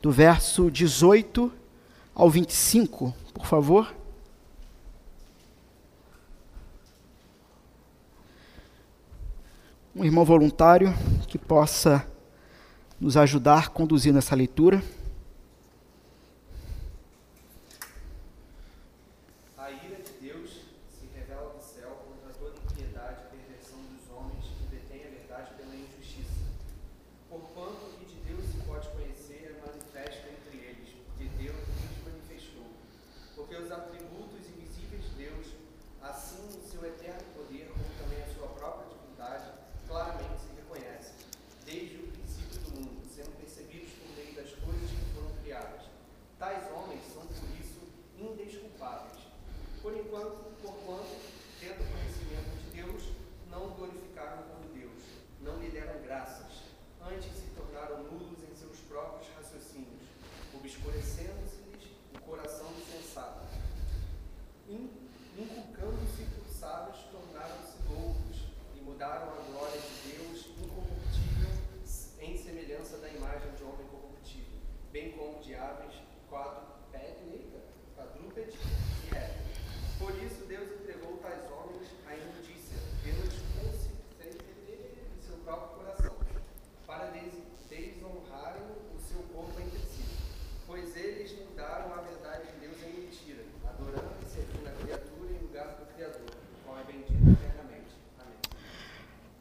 do 0.00 0.10
verso 0.10 0.70
18 0.70 1.52
ao 2.14 2.30
25, 2.30 3.14
por 3.34 3.46
favor. 3.46 3.94
Um 9.94 10.04
irmão 10.04 10.24
voluntário 10.24 10.94
que 11.26 11.36
possa 11.36 12.06
nos 13.00 13.16
ajudar 13.16 13.66
a 13.66 13.68
conduzir 13.68 14.12
nessa 14.12 14.34
leitura. 14.34 14.82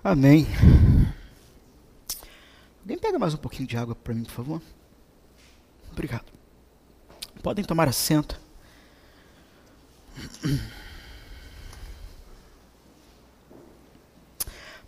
Amém. 0.10 0.48
Alguém 2.82 2.98
pega 2.98 3.20
mais 3.20 3.36
um 3.36 3.38
pouquinho 3.38 3.68
de 3.68 3.78
água 3.78 3.94
para 3.94 4.12
mim, 4.12 4.24
por 4.24 4.32
favor? 4.32 4.60
Obrigado. 5.92 6.26
Podem 7.44 7.64
tomar 7.64 7.88
assento. 7.88 8.42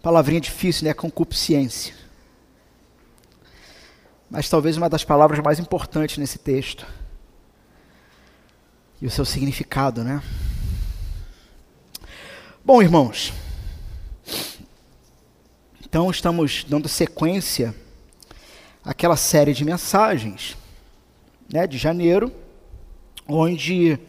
Palavrinha 0.02 0.42
difícil, 0.42 0.86
né? 0.86 0.94
Concupiscência. 0.96 1.94
Mas 4.28 4.50
talvez 4.50 4.76
uma 4.76 4.90
das 4.90 5.04
palavras 5.04 5.40
mais 5.40 5.60
importantes 5.60 6.18
nesse 6.18 6.40
texto. 6.40 6.84
E 9.00 9.06
o 9.06 9.12
seu 9.12 9.24
significado, 9.24 10.04
né? 10.04 10.24
Bom, 12.66 12.82
irmãos. 12.82 13.32
Então, 15.92 16.10
estamos 16.10 16.64
dando 16.64 16.88
sequência 16.88 17.76
àquela 18.82 19.18
série 19.18 19.54
de 19.54 19.66
mensagens 19.66 20.56
né, 21.52 21.68
de 21.68 21.78
janeiro, 21.78 22.32
onde 23.28 24.00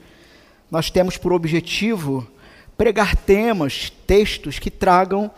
nós 0.71 0.92
temos 0.92 1.16
por 1.16 1.32
objetivo 1.32 2.25
pregar 2.76 3.16
temas, 3.16 3.91
textos 4.06 4.60
que 4.60 4.71
tragam 4.71 5.28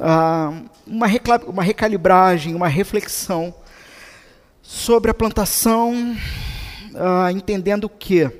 ah, 0.00 0.62
uma, 0.86 1.08
uma 1.46 1.62
recalibragem, 1.62 2.54
uma 2.54 2.68
reflexão 2.68 3.54
sobre 4.62 5.10
a 5.10 5.14
plantação, 5.14 6.16
ah, 6.94 7.30
entendendo 7.30 7.86
que 7.86 8.30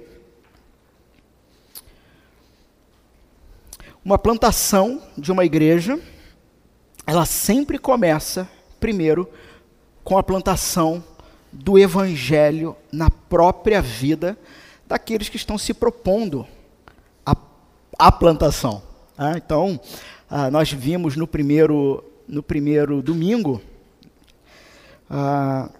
uma 4.02 4.16
plantação 4.16 5.02
de 5.18 5.30
uma 5.30 5.44
igreja 5.44 6.00
ela 7.06 7.24
sempre 7.24 7.78
começa, 7.78 8.48
primeiro, 8.80 9.30
com 10.02 10.18
a 10.18 10.22
plantação 10.22 11.02
do 11.52 11.78
evangelho 11.78 12.76
na 12.92 13.08
própria 13.08 13.80
vida 13.80 14.36
daqueles 14.86 15.28
que 15.28 15.36
estão 15.36 15.56
se 15.56 15.72
propondo 15.72 16.46
a, 17.24 17.36
a 17.98 18.12
plantação. 18.12 18.82
Ah, 19.16 19.34
então, 19.36 19.80
ah, 20.28 20.50
nós 20.50 20.72
vimos 20.72 21.16
no 21.16 21.26
primeiro, 21.26 22.04
no 22.28 22.42
primeiro 22.42 23.00
domingo 23.00 23.62
ah, 25.08 25.70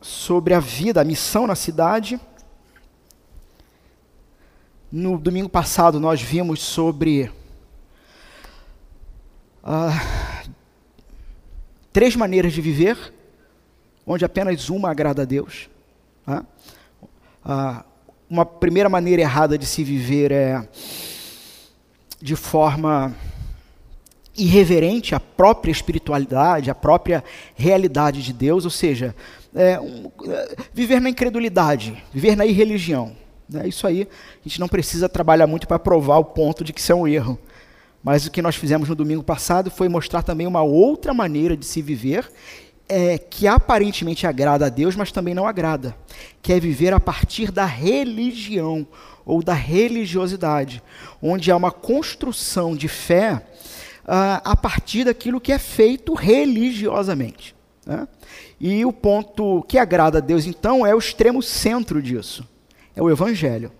sobre 0.00 0.52
a 0.52 0.60
vida, 0.60 1.00
a 1.00 1.04
missão 1.04 1.46
na 1.46 1.54
cidade. 1.54 2.20
No 4.90 5.16
domingo 5.18 5.48
passado, 5.48 5.98
nós 5.98 6.20
vimos 6.20 6.60
sobre 6.60 7.30
três 11.96 12.14
maneiras 12.14 12.52
de 12.52 12.60
viver, 12.60 12.94
onde 14.06 14.22
apenas 14.22 14.68
uma 14.68 14.90
agrada 14.90 15.22
a 15.22 15.24
Deus. 15.24 15.70
Tá? 16.26 16.44
Ah, 17.42 17.86
uma 18.28 18.44
primeira 18.44 18.86
maneira 18.86 19.22
errada 19.22 19.56
de 19.56 19.64
se 19.64 19.82
viver 19.82 20.30
é 20.30 20.68
de 22.20 22.36
forma 22.36 23.16
irreverente 24.36 25.14
à 25.14 25.20
própria 25.20 25.72
espiritualidade, 25.72 26.70
à 26.70 26.74
própria 26.74 27.24
realidade 27.54 28.22
de 28.22 28.34
Deus, 28.34 28.66
ou 28.66 28.70
seja, 28.70 29.16
é, 29.54 29.80
um, 29.80 30.10
é, 30.26 30.56
viver 30.74 31.00
na 31.00 31.08
incredulidade, 31.08 32.04
viver 32.12 32.36
na 32.36 32.44
irreligião. 32.44 33.16
Né? 33.48 33.68
Isso 33.68 33.86
aí 33.86 34.02
a 34.02 34.46
gente 34.46 34.60
não 34.60 34.68
precisa 34.68 35.08
trabalhar 35.08 35.46
muito 35.46 35.66
para 35.66 35.78
provar 35.78 36.18
o 36.18 36.24
ponto 36.26 36.62
de 36.62 36.74
que 36.74 36.80
isso 36.80 36.92
é 36.92 36.94
um 36.94 37.08
erro. 37.08 37.38
Mas 38.06 38.24
o 38.24 38.30
que 38.30 38.40
nós 38.40 38.54
fizemos 38.54 38.88
no 38.88 38.94
domingo 38.94 39.24
passado 39.24 39.68
foi 39.68 39.88
mostrar 39.88 40.22
também 40.22 40.46
uma 40.46 40.62
outra 40.62 41.12
maneira 41.12 41.56
de 41.56 41.66
se 41.66 41.82
viver, 41.82 42.30
é, 42.88 43.18
que 43.18 43.48
aparentemente 43.48 44.28
agrada 44.28 44.66
a 44.66 44.68
Deus, 44.68 44.94
mas 44.94 45.10
também 45.10 45.34
não 45.34 45.44
agrada, 45.44 45.92
que 46.40 46.52
é 46.52 46.60
viver 46.60 46.94
a 46.94 47.00
partir 47.00 47.50
da 47.50 47.64
religião 47.64 48.86
ou 49.24 49.42
da 49.42 49.54
religiosidade, 49.54 50.80
onde 51.20 51.50
há 51.50 51.56
uma 51.56 51.72
construção 51.72 52.76
de 52.76 52.86
fé 52.86 53.44
uh, 54.04 54.40
a 54.44 54.54
partir 54.54 55.02
daquilo 55.02 55.40
que 55.40 55.50
é 55.50 55.58
feito 55.58 56.14
religiosamente. 56.14 57.56
Né? 57.84 58.06
E 58.60 58.84
o 58.84 58.92
ponto 58.92 59.64
que 59.66 59.78
agrada 59.78 60.18
a 60.18 60.20
Deus, 60.20 60.46
então, 60.46 60.86
é 60.86 60.94
o 60.94 60.98
extremo 60.98 61.42
centro 61.42 62.00
disso, 62.00 62.48
é 62.94 63.02
o 63.02 63.10
Evangelho. 63.10 63.72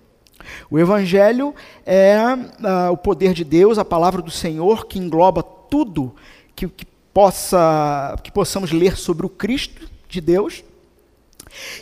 O 0.70 0.78
Evangelho 0.78 1.54
é 1.84 2.16
uh, 2.18 2.92
o 2.92 2.96
poder 2.96 3.32
de 3.32 3.44
Deus, 3.44 3.78
a 3.78 3.84
palavra 3.84 4.22
do 4.22 4.30
Senhor, 4.30 4.86
que 4.86 4.98
engloba 4.98 5.42
tudo 5.42 6.14
que, 6.54 6.68
que, 6.68 6.86
possa, 7.12 8.16
que 8.22 8.30
possamos 8.30 8.72
ler 8.72 8.96
sobre 8.96 9.26
o 9.26 9.28
Cristo 9.28 9.88
de 10.08 10.20
Deus, 10.20 10.64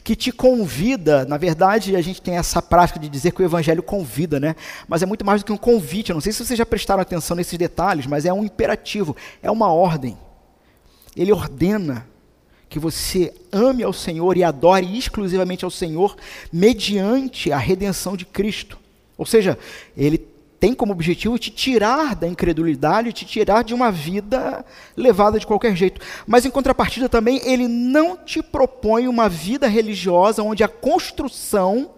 que 0.02 0.14
te 0.14 0.30
convida, 0.30 1.24
na 1.24 1.36
verdade, 1.36 1.96
a 1.96 2.02
gente 2.02 2.20
tem 2.20 2.36
essa 2.36 2.60
prática 2.60 2.98
de 2.98 3.08
dizer 3.08 3.32
que 3.32 3.42
o 3.42 3.44
Evangelho 3.44 3.82
convida, 3.82 4.38
né? 4.38 4.54
Mas 4.86 5.02
é 5.02 5.06
muito 5.06 5.24
mais 5.24 5.42
do 5.42 5.46
que 5.46 5.52
um 5.52 5.56
convite. 5.56 6.10
Eu 6.10 6.14
não 6.14 6.20
sei 6.20 6.32
se 6.32 6.44
vocês 6.44 6.58
já 6.58 6.66
prestaram 6.66 7.00
atenção 7.00 7.36
nesses 7.36 7.58
detalhes, 7.58 8.06
mas 8.06 8.24
é 8.24 8.32
um 8.32 8.44
imperativo, 8.44 9.16
é 9.42 9.50
uma 9.50 9.72
ordem. 9.72 10.16
Ele 11.16 11.32
ordena 11.32 12.06
que 12.68 12.78
você 12.78 13.32
ame 13.52 13.82
ao 13.82 13.92
Senhor 13.92 14.36
e 14.36 14.44
adore 14.44 14.98
exclusivamente 14.98 15.64
ao 15.64 15.70
Senhor 15.70 16.16
mediante 16.52 17.52
a 17.52 17.58
redenção 17.58 18.16
de 18.16 18.24
Cristo. 18.24 18.78
Ou 19.16 19.24
seja, 19.24 19.58
ele 19.96 20.18
tem 20.58 20.72
como 20.72 20.92
objetivo 20.92 21.38
te 21.38 21.50
tirar 21.50 22.16
da 22.16 22.26
incredulidade, 22.26 23.12
te 23.12 23.26
tirar 23.26 23.62
de 23.62 23.74
uma 23.74 23.92
vida 23.92 24.64
levada 24.96 25.38
de 25.38 25.46
qualquer 25.46 25.76
jeito. 25.76 26.00
Mas 26.26 26.46
em 26.46 26.50
contrapartida 26.50 27.08
também, 27.08 27.40
ele 27.44 27.68
não 27.68 28.16
te 28.16 28.42
propõe 28.42 29.06
uma 29.06 29.28
vida 29.28 29.68
religiosa 29.68 30.42
onde 30.42 30.64
a 30.64 30.68
construção 30.68 31.90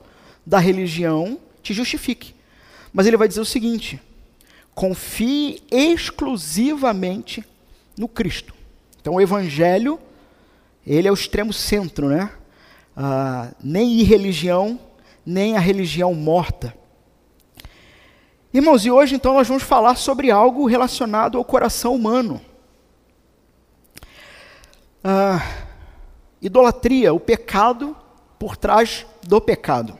da 0.44 0.58
religião 0.58 1.38
te 1.62 1.72
justifique. 1.72 2.34
Mas 2.92 3.06
ele 3.06 3.16
vai 3.16 3.28
dizer 3.28 3.40
o 3.40 3.44
seguinte: 3.44 4.00
confie 4.74 5.62
exclusivamente 5.70 7.44
no 7.96 8.08
Cristo. 8.08 8.52
Então 9.00 9.14
o 9.14 9.20
evangelho 9.20 9.98
ele 10.86 11.08
é 11.08 11.10
o 11.10 11.14
extremo 11.14 11.52
centro, 11.52 12.08
né? 12.08 12.30
ah, 12.96 13.50
nem 13.62 14.00
irreligião, 14.00 14.80
nem 15.24 15.56
a 15.56 15.60
religião 15.60 16.14
morta. 16.14 16.74
Irmãos, 18.54 18.86
e 18.86 18.90
hoje 18.90 19.14
então 19.14 19.34
nós 19.34 19.46
vamos 19.46 19.62
falar 19.62 19.96
sobre 19.96 20.30
algo 20.30 20.66
relacionado 20.66 21.36
ao 21.36 21.44
coração 21.44 21.94
humano. 21.94 22.40
Ah, 25.04 25.46
idolatria, 26.40 27.12
o 27.12 27.20
pecado 27.20 27.94
por 28.38 28.56
trás 28.56 29.04
do 29.22 29.40
pecado. 29.40 29.98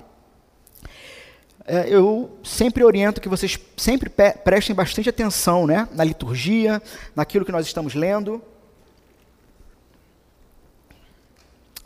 É, 1.69 1.89
eu 1.89 2.39
sempre 2.45 2.85
oriento 2.85 3.21
que 3.21 3.29
vocês 3.29 3.59
sempre 3.77 4.09
prestem 4.09 4.75
bastante 4.75 5.09
atenção 5.09 5.67
né, 5.67 5.89
na 5.93 6.05
liturgia, 6.05 6.81
naquilo 7.15 7.45
que 7.45 7.51
nós 7.51 7.67
estamos 7.67 7.95
lendo. 7.95 8.41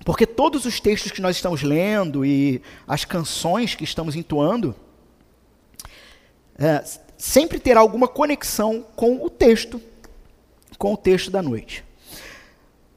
Porque 0.04 0.26
todos 0.26 0.64
os 0.64 0.80
textos 0.80 1.12
que 1.12 1.20
nós 1.20 1.36
estamos 1.36 1.62
lendo 1.62 2.24
e 2.24 2.62
as 2.86 3.04
canções 3.04 3.74
que 3.74 3.84
estamos 3.84 4.16
entoando, 4.16 4.74
é, 6.58 6.82
sempre 7.18 7.60
terá 7.60 7.80
alguma 7.80 8.08
conexão 8.08 8.84
com 8.96 9.22
o 9.24 9.28
texto, 9.28 9.80
com 10.78 10.94
o 10.94 10.96
texto 10.96 11.30
da 11.30 11.42
noite. 11.42 11.84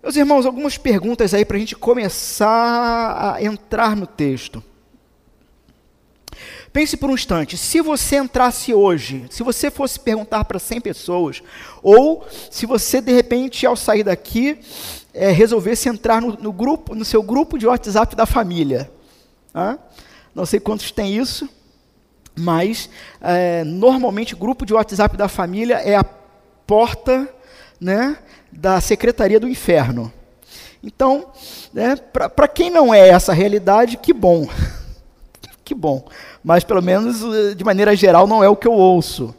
Meus 0.02 0.16
irmãos, 0.16 0.46
algumas 0.46 0.78
perguntas 0.78 1.34
aí 1.34 1.46
para 1.46 1.58
a 1.58 1.60
gente 1.60 1.76
começar 1.76 3.36
a 3.36 3.44
entrar 3.44 3.96
no 3.96 4.08
texto. 4.08 4.64
Pense 6.74 6.98
por 6.98 7.08
um 7.08 7.14
instante, 7.14 7.56
se 7.56 7.81
você 7.81 8.16
entrasse 8.16 8.74
hoje, 8.74 9.28
se 9.30 9.44
você 9.44 9.70
fosse 9.70 10.00
perguntar 10.00 10.44
para 10.44 10.58
100 10.58 10.81
pessoas, 10.81 11.44
ou 11.84 12.25
se 12.50 12.66
você 12.66 13.00
de 13.00 13.14
repente 13.14 13.64
ao 13.64 13.75
sair 13.75 14.04
daqui 14.04 14.58
é, 15.14 15.30
resolvesse 15.30 15.88
entrar 15.88 16.20
no, 16.20 16.36
no, 16.36 16.52
grupo, 16.52 16.96
no 16.96 17.06
seu 17.06 17.22
grupo 17.22 17.60
de 17.60 17.68
WhatsApp 17.68 18.16
da 18.16 18.25
família, 18.25 18.90
ah? 19.54 19.78
não 20.34 20.48
sei 20.48 20.60
quantos 20.60 20.90
tem 20.92 21.16
isso, 21.16 21.48
mas 22.36 22.90
é, 23.22 23.64
normalmente 23.64 24.34
o 24.34 24.38
grupo 24.38 24.66
de 24.66 24.74
WhatsApp 24.74 25.16
da 25.16 25.28
família 25.28 25.76
é 25.76 25.96
a 25.96 26.04
porta, 26.66 27.30
né, 27.80 28.18
da 28.52 28.81
secretaria 28.81 29.40
do 29.40 29.48
inferno. 29.48 30.12
Então, 30.81 31.31
né, 31.72 31.96
para 31.96 32.48
quem 32.48 32.72
não 32.72 32.92
é 32.92 33.10
essa 33.10 33.31
realidade, 33.31 33.98
que 33.98 34.12
bom. 34.12 34.48
que 35.64 35.76
bom. 35.76 36.06
Mas, 36.44 36.63
pelo 36.63 36.81
menos, 36.81 37.24
eh, 37.24 37.56
de 37.56 37.63
maneira 37.63 37.95
geral, 37.95 38.28
não 38.28 38.44
é 38.44 38.50
o 38.50 38.56
que 38.56 38.68
eu 38.68 38.74
ouço. 38.74 39.34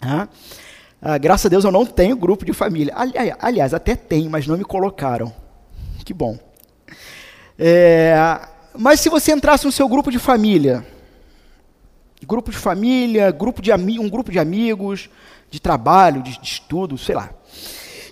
Ah, 0.00 0.28
graças 1.18 1.46
a 1.46 1.48
Deus 1.48 1.64
eu 1.64 1.72
não 1.72 1.84
tenho 1.84 2.16
grupo 2.16 2.44
de 2.44 2.52
família. 2.52 2.92
Ali, 2.96 3.12
aliás, 3.40 3.74
até 3.74 3.96
tenho, 3.96 4.30
mas 4.30 4.46
não 4.46 4.56
me 4.56 4.64
colocaram. 4.64 5.32
Que 6.04 6.14
bom. 6.14 6.38
É, 7.58 8.14
mas 8.76 9.00
se 9.00 9.08
você 9.08 9.32
entrasse 9.32 9.64
no 9.64 9.72
seu 9.72 9.88
grupo 9.88 10.10
de 10.10 10.18
família, 10.18 10.86
grupo 12.26 12.50
de 12.50 12.56
família, 12.56 13.30
grupo 13.30 13.60
de 13.60 13.72
um 13.72 14.08
grupo 14.08 14.30
de 14.30 14.38
amigos, 14.38 15.10
de 15.50 15.60
trabalho, 15.60 16.22
de, 16.22 16.38
de 16.40 16.46
estudo, 16.46 16.96
sei 16.96 17.14
lá 17.14 17.30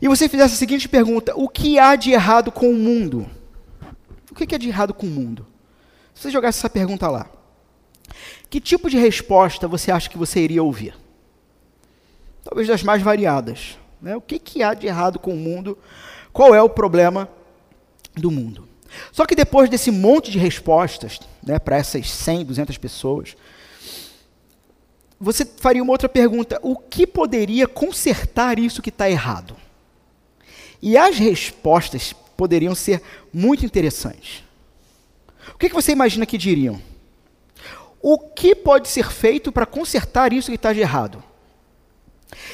e 0.01 0.09
você 0.09 0.29
fizesse 0.29 0.55
a 0.55 0.59
seguinte 0.59 0.89
pergunta: 0.89 1.33
o 1.37 1.49
que 1.49 1.79
há 1.79 1.95
de 1.95 2.11
errado 2.11 2.51
com 2.51 2.71
o 2.71 2.75
mundo? 2.75 3.29
O 4.31 4.35
que 4.35 4.55
é 4.55 4.59
de 4.59 4.69
errado 4.69 4.95
com 4.95 5.07
o 5.07 5.11
mundo? 5.11 5.47
Se 6.15 6.23
você 6.23 6.31
jogasse 6.31 6.59
essa 6.59 6.71
pergunta 6.71 7.09
lá, 7.09 7.27
que 8.49 8.61
tipo 8.61 8.91
de 8.91 8.99
resposta 8.99 9.69
você 9.69 9.91
acha 9.91 10.09
que 10.09 10.19
você 10.19 10.41
iria 10.41 10.63
ouvir? 10.63 10.95
Talvez 12.45 12.67
das 12.69 12.83
mais 12.83 13.03
variadas. 13.03 13.79
Né? 14.01 14.17
O 14.17 14.21
que, 14.21 14.39
que 14.39 14.63
há 14.63 14.75
de 14.75 14.87
errado 14.87 15.19
com 15.19 15.33
o 15.33 15.37
mundo? 15.37 15.79
Qual 16.33 16.55
é 16.55 16.63
o 16.63 16.69
problema 16.69 17.29
do 18.15 18.31
mundo? 18.31 18.69
Só 19.13 19.25
que 19.25 19.37
depois 19.37 19.71
desse 19.71 19.91
monte 19.91 20.31
de 20.31 20.39
respostas, 20.39 21.21
né, 21.43 21.59
para 21.59 21.77
essas 21.77 22.11
100, 22.11 22.45
200 22.45 22.77
pessoas, 22.79 23.37
você 25.19 25.45
faria 25.45 25.83
uma 25.83 25.93
outra 25.93 26.09
pergunta: 26.09 26.59
o 26.63 26.77
que 26.77 27.07
poderia 27.07 27.69
consertar 27.69 28.59
isso 28.59 28.83
que 28.83 28.89
está 28.89 29.09
errado? 29.09 29.57
E 30.83 30.97
as 30.97 31.19
respostas 31.19 32.15
poderiam 32.37 32.75
ser 32.75 33.03
muito 33.33 33.67
interessantes. 33.67 34.43
O 35.55 35.59
que, 35.59 35.69
que 35.69 35.75
você 35.75 35.93
imagina 35.93 36.25
que 36.25 36.39
diriam? 36.39 36.81
O 38.03 38.19
que 38.19 38.55
pode 38.55 38.89
ser 38.89 39.11
feito 39.11 39.53
para 39.53 39.67
consertar 39.67 40.33
isso 40.33 40.51
que 40.51 40.57
está 40.57 40.73
de 40.73 40.81
errado? 40.81 41.23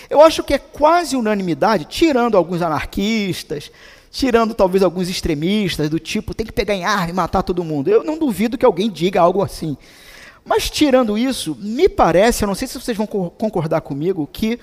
Eu 0.09 0.21
acho 0.21 0.43
que 0.43 0.55
é 0.55 0.59
quase 0.59 1.17
unanimidade, 1.17 1.85
tirando 1.85 2.37
alguns 2.37 2.63
anarquistas, 2.63 3.71
tirando 4.11 4.55
talvez 4.55 4.83
alguns 4.83 5.09
extremistas, 5.09 5.91
do 5.91 5.99
tipo, 5.99 6.35
tem 6.35 6.47
que 6.47 6.53
pegar 6.53 6.75
em 6.75 6.85
arma 6.85 7.11
e 7.11 7.13
matar 7.13 7.43
todo 7.43 7.63
mundo. 7.63 7.89
Eu 7.89 8.03
não 8.03 8.19
duvido 8.19 8.57
que 8.57 8.65
alguém 8.65 8.91
diga 8.91 9.21
algo 9.21 9.43
assim. 9.43 9.77
Mas 10.45 10.71
tirando 10.71 11.19
isso, 11.19 11.57
me 11.61 11.89
parece, 11.89 12.45
eu 12.45 12.47
não 12.47 12.55
sei 12.55 12.69
se 12.69 12.81
vocês 12.81 12.97
vão 12.97 13.07
concordar 13.07 13.81
comigo, 13.81 14.29
que 14.33 14.59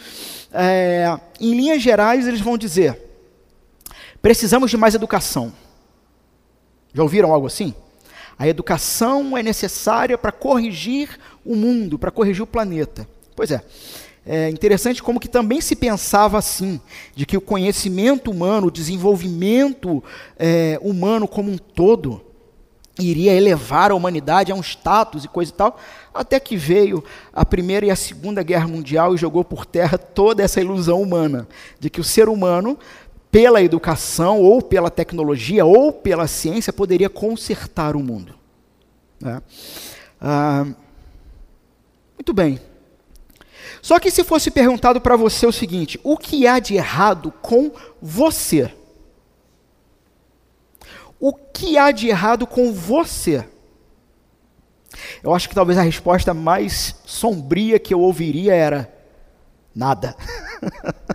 é, 0.52 1.20
em 1.40 1.54
linhas 1.54 1.82
gerais 1.82 2.26
eles 2.26 2.40
vão 2.40 2.58
dizer: 2.58 2.98
Precisamos 4.22 4.72
de 4.72 4.78
mais 4.78 4.96
educação. 4.96 5.52
Já 6.94 7.04
ouviram 7.04 7.34
algo 7.34 7.48
assim? 7.48 7.76
A 8.38 8.48
educação 8.48 9.38
é 9.38 9.44
necessária 9.44 10.18
para 10.18 10.32
corrigir 10.32 11.20
o 11.46 11.56
mundo, 11.56 12.00
para 12.00 12.12
corrigir 12.12 12.44
o 12.44 12.48
planeta. 12.48 13.08
Pois 13.36 13.52
é. 13.52 13.64
É 14.26 14.50
interessante 14.50 15.04
como 15.04 15.20
que 15.20 15.28
também 15.28 15.60
se 15.60 15.76
pensava 15.76 16.38
assim, 16.38 16.80
de 17.14 17.26
que 17.26 17.36
o 17.36 17.42
conhecimento 17.42 18.32
humano, 18.32 18.68
o 18.68 18.72
desenvolvimento 18.72 20.02
é, 20.40 20.80
humano 20.82 21.28
como 21.28 21.52
um 21.52 21.58
todo, 21.58 22.22
iria 23.00 23.34
elevar 23.34 23.92
a 23.92 23.96
humanidade 23.96 24.52
a 24.52 24.56
um 24.56 24.62
status 24.62 25.26
e 25.26 25.28
coisa 25.28 25.52
e 25.52 25.56
tal, 25.56 25.78
até 26.14 26.40
que 26.40 26.56
veio 26.56 27.04
a 27.34 27.44
Primeira 27.44 27.88
e 27.88 27.92
a 27.92 27.96
Segunda 27.96 28.44
Guerra 28.44 28.68
Mundial 28.68 29.14
e 29.14 29.18
jogou 29.18 29.44
por 29.44 29.66
terra 29.66 29.98
toda 29.98 30.44
essa 30.44 30.62
ilusão 30.62 31.02
humana, 31.02 31.48
de 31.80 31.90
que 31.90 32.00
o 32.00 32.04
ser 32.04 32.30
humano 32.30 32.78
pela 33.34 33.64
educação, 33.64 34.40
ou 34.40 34.62
pela 34.62 34.92
tecnologia, 34.92 35.66
ou 35.66 35.92
pela 35.92 36.28
ciência, 36.28 36.72
poderia 36.72 37.10
consertar 37.10 37.96
o 37.96 38.00
mundo. 38.00 38.36
Né? 39.20 39.42
Ah, 40.22 40.68
muito 42.14 42.32
bem. 42.32 42.60
Só 43.82 44.00
que 44.00 44.12
se 44.12 44.24
fosse 44.24 44.52
perguntado 44.52 45.02
para 45.02 45.16
você 45.16 45.48
o 45.48 45.52
seguinte: 45.52 46.00
o 46.04 46.16
que 46.16 46.46
há 46.46 46.60
de 46.60 46.76
errado 46.76 47.32
com 47.42 47.72
você? 48.00 48.72
O 51.20 51.34
que 51.34 51.76
há 51.76 51.90
de 51.90 52.10
errado 52.10 52.46
com 52.46 52.72
você? 52.72 53.44
Eu 55.24 55.34
acho 55.34 55.50
que 55.50 55.56
talvez 55.56 55.80
a 55.80 55.82
resposta 55.82 56.36
mais 56.36 56.98
sombria 57.04 57.80
que 57.80 57.96
eu 57.96 58.00
ouviria 58.00 58.54
era: 58.54 58.94
nada. 59.74 60.16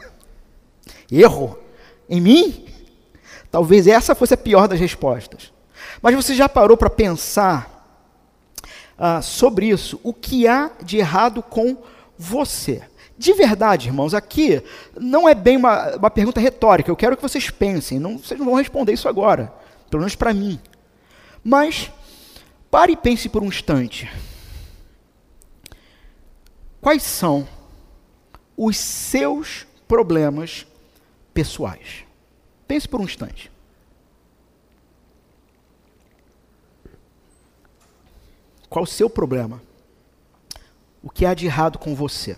Erro 1.13 1.68
em 2.09 2.21
mim? 2.21 2.67
Talvez 3.51 3.87
essa 3.87 4.15
fosse 4.15 4.35
a 4.35 4.37
pior 4.37 4.69
das 4.69 4.81
respostas. 4.81 5.53
Mas 6.03 6.15
você 6.15 6.35
já 6.35 6.49
parou 6.49 6.77
para 6.77 6.91
pensar 6.91 7.79
uh, 8.99 9.23
sobre 9.23 9.67
isso? 9.67 9.99
O 10.03 10.13
que 10.13 10.47
há 10.47 10.71
de 10.83 10.99
errado 10.99 11.43
com 11.43 11.77
você? 12.17 12.83
De 13.17 13.33
verdade, 13.33 13.89
irmãos, 13.89 14.15
aqui 14.15 14.63
não 14.97 15.29
é 15.29 15.35
bem 15.35 15.57
uma, 15.57 15.97
uma 15.97 16.11
pergunta 16.11 16.41
retórica. 16.41 16.91
Eu 16.91 16.97
quero 16.97 17.17
que 17.17 17.23
vocês 17.23 17.51
pensem. 17.51 17.99
Não, 17.99 18.19
vocês 18.19 18.39
não 18.39 18.47
vão 18.47 18.55
responder 18.55 18.93
isso 18.93 19.09
agora, 19.09 19.53
pelo 19.91 20.03
menos 20.03 20.15
para 20.15 20.33
mim. 20.33 20.61
Mas 21.43 21.91
pare 22.71 22.93
e 22.93 22.97
pense 22.97 23.29
por 23.29 23.43
um 23.43 23.49
instante. 23.49 24.09
Quais 26.81 27.03
são 27.03 27.49
os 28.57 28.77
seus 28.77 29.67
problemas 29.89 30.65
pessoais. 31.39 32.05
Pense 32.67 32.89
por 32.89 33.01
um 33.01 33.05
instante. 33.05 33.49
Qual 38.69 38.83
o 38.83 38.89
seu 38.89 39.09
problema? 39.09 39.63
O 41.01 41.09
que 41.09 41.25
há 41.25 41.35
de 41.35 41.47
errado 41.47 41.79
com 41.79 41.95
você? 41.95 42.37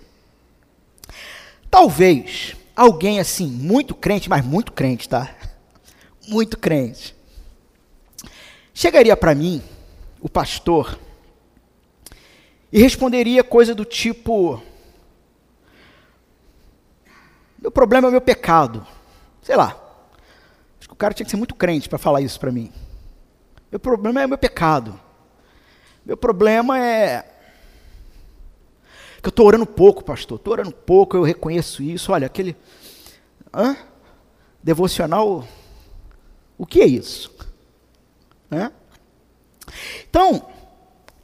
Talvez 1.71 2.55
alguém 2.77 3.19
assim, 3.19 3.47
muito 3.47 3.95
crente, 3.95 4.29
mas 4.29 4.45
muito 4.45 4.71
crente, 4.71 5.09
tá? 5.09 5.35
Muito 6.29 6.59
crente. 6.59 7.17
Chegaria 8.75 9.17
para 9.17 9.35
mim, 9.35 9.63
o 10.21 10.29
pastor, 10.29 11.01
e 12.71 12.79
responderia 12.83 13.43
coisa 13.43 13.75
do 13.75 13.87
tipo: 13.87 14.63
meu 17.61 17.71
problema 17.71 18.07
é 18.07 18.09
o 18.09 18.13
meu 18.13 18.21
pecado. 18.21 18.87
Sei 19.43 19.55
lá. 19.55 19.77
Acho 20.79 20.89
que 20.89 20.95
o 20.95 20.97
cara 20.97 21.13
tinha 21.13 21.25
que 21.25 21.31
ser 21.31 21.37
muito 21.37 21.55
crente 21.55 21.89
para 21.89 21.99
falar 21.99 22.21
isso 22.21 22.41
para 22.41 22.51
mim. 22.51 22.73
Meu 23.71 23.79
problema 23.79 24.23
é 24.23 24.27
o 24.27 24.29
meu 24.29 24.39
pecado. 24.39 24.99
Meu 26.05 26.17
problema 26.17 26.79
é 26.79 27.25
que 29.23 29.29
eu 29.29 29.31
estou 29.31 29.47
orando 29.47 29.67
pouco, 29.67 30.03
pastor. 30.03 30.39
Estou 30.39 30.53
orando 30.53 30.73
pouco, 30.73 31.17
eu 31.17 31.23
reconheço 31.23 31.83
isso. 31.83 32.13
Olha, 32.13 32.27
aquele. 32.27 32.57
Hã? 33.53 33.77
Devocional. 34.63 35.47
O 36.57 36.67
que 36.67 36.81
é 36.81 36.87
isso? 36.87 37.31
Hã? 38.51 38.73
Então, 40.09 40.47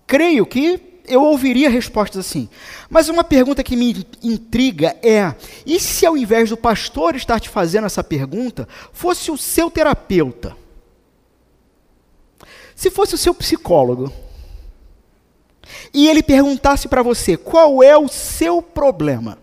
creio 0.07 0.47
que 0.47 0.96
eu 1.09 1.23
ouviria 1.23 1.71
respostas 1.71 2.27
assim. 2.27 2.49
Mas 2.89 3.09
uma 3.09 3.25
pergunta 3.25 3.63
que 3.63 3.77
me 3.77 4.07
intriga 4.23 4.97
é: 5.03 5.35
e 5.65 5.79
se 5.81 6.07
ao 6.07 6.17
invés 6.17 6.51
do 6.51 6.57
pastor 6.57 7.17
estar 7.17 7.41
te 7.41 7.49
fazendo 7.49 7.87
essa 7.87 8.05
pergunta, 8.05 8.69
fosse 8.93 9.31
o 9.31 9.39
seu 9.39 9.71
terapeuta? 9.71 10.57
Se 12.75 12.91
fosse 12.91 13.15
o 13.15 13.19
seu 13.19 13.35
psicólogo, 13.35 14.13
e 15.93 16.09
ele 16.09 16.23
perguntasse 16.23 16.89
para 16.89 17.03
você 17.03 17.37
qual 17.37 17.83
é 17.83 17.97
o 17.97 18.09
seu 18.09 18.61
problema, 18.61 19.39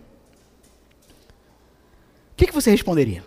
o 2.32 2.36
que, 2.36 2.46
que 2.46 2.54
você 2.54 2.70
responderia? 2.70 3.24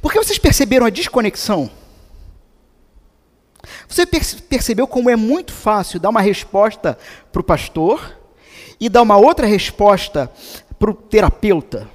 Porque 0.00 0.18
vocês 0.18 0.38
perceberam 0.38 0.86
a 0.86 0.90
desconexão? 0.90 1.70
Você 3.88 4.06
percebeu 4.06 4.86
como 4.86 5.10
é 5.10 5.16
muito 5.16 5.52
fácil 5.52 6.00
dar 6.00 6.10
uma 6.10 6.20
resposta 6.20 6.98
para 7.32 7.40
o 7.40 7.44
pastor 7.44 8.16
e 8.80 8.88
dar 8.88 9.02
uma 9.02 9.16
outra 9.16 9.46
resposta 9.46 10.30
para 10.78 10.90
o 10.90 10.94
terapeuta, 10.94 11.88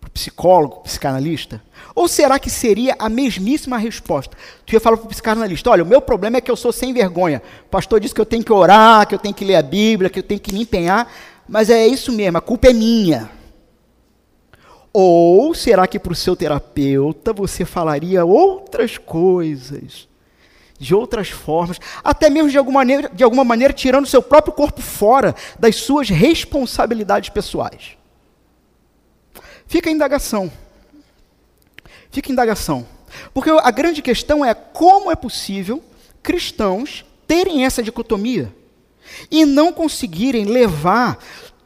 para 0.00 0.08
o 0.08 0.10
psicólogo, 0.12 0.80
psicanalista? 0.82 1.62
Ou 1.94 2.08
será 2.08 2.38
que 2.38 2.48
seria 2.48 2.96
a 2.98 3.08
mesmíssima 3.08 3.76
resposta? 3.76 4.36
Tu 4.64 4.74
ia 4.74 4.80
falar 4.80 4.96
para 4.96 5.06
o 5.06 5.08
psicanalista: 5.08 5.70
olha, 5.70 5.82
o 5.82 5.86
meu 5.86 6.00
problema 6.00 6.38
é 6.38 6.40
que 6.40 6.50
eu 6.50 6.56
sou 6.56 6.72
sem 6.72 6.92
vergonha. 6.92 7.42
O 7.66 7.68
pastor 7.68 8.00
disse 8.00 8.14
que 8.14 8.20
eu 8.20 8.26
tenho 8.26 8.44
que 8.44 8.52
orar, 8.52 9.06
que 9.06 9.14
eu 9.14 9.18
tenho 9.18 9.34
que 9.34 9.44
ler 9.44 9.56
a 9.56 9.62
Bíblia, 9.62 10.08
que 10.08 10.20
eu 10.20 10.22
tenho 10.22 10.40
que 10.40 10.54
me 10.54 10.62
empenhar, 10.62 11.12
mas 11.48 11.68
é 11.68 11.86
isso 11.86 12.12
mesmo, 12.12 12.38
a 12.38 12.40
culpa 12.40 12.68
é 12.68 12.72
minha. 12.72 13.30
Ou 14.94 15.54
será 15.54 15.86
que 15.86 15.98
para 15.98 16.12
o 16.12 16.16
seu 16.16 16.36
terapeuta 16.36 17.32
você 17.32 17.64
falaria 17.64 18.24
outras 18.24 18.98
coisas? 18.98 20.06
De 20.82 20.96
outras 20.96 21.30
formas, 21.30 21.78
até 22.02 22.28
mesmo 22.28 22.50
de 22.50 22.58
alguma 22.58 22.80
maneira, 22.80 23.08
de 23.08 23.22
alguma 23.22 23.44
maneira 23.44 23.72
tirando 23.72 24.06
seu 24.06 24.20
próprio 24.20 24.52
corpo 24.52 24.82
fora 24.82 25.34
das 25.56 25.76
suas 25.76 26.08
responsabilidades 26.08 27.30
pessoais. 27.30 27.96
Fica 29.66 29.88
a 29.88 29.92
indagação. 29.92 30.50
Fica 32.10 32.30
a 32.30 32.32
indagação. 32.32 32.84
Porque 33.32 33.48
a 33.50 33.70
grande 33.70 34.02
questão 34.02 34.44
é 34.44 34.52
como 34.52 35.10
é 35.10 35.14
possível 35.14 35.82
cristãos 36.20 37.04
terem 37.28 37.64
essa 37.64 37.82
dicotomia 37.82 38.52
e 39.30 39.44
não 39.44 39.72
conseguirem 39.72 40.44
levar 40.46 41.18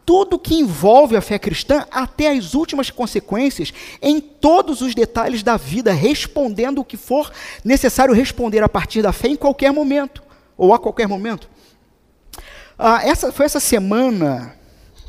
tudo 0.06 0.38
que 0.38 0.54
envolve 0.54 1.16
a 1.16 1.20
fé 1.20 1.36
cristã 1.36 1.84
até 1.90 2.30
as 2.30 2.54
últimas 2.54 2.90
consequências, 2.90 3.74
em 4.00 4.20
todos 4.20 4.80
os 4.80 4.94
detalhes 4.94 5.42
da 5.42 5.56
vida, 5.56 5.92
respondendo 5.92 6.78
o 6.78 6.84
que 6.84 6.96
for 6.96 7.32
necessário 7.64 8.14
responder 8.14 8.62
a 8.62 8.68
partir 8.68 9.02
da 9.02 9.12
fé 9.12 9.26
em 9.26 9.36
qualquer 9.36 9.72
momento, 9.72 10.22
ou 10.56 10.72
a 10.72 10.78
qualquer 10.78 11.08
momento. 11.08 11.50
Ah, 12.78 13.00
essa, 13.04 13.32
foi 13.32 13.46
essa 13.46 13.58
semana, 13.58 14.54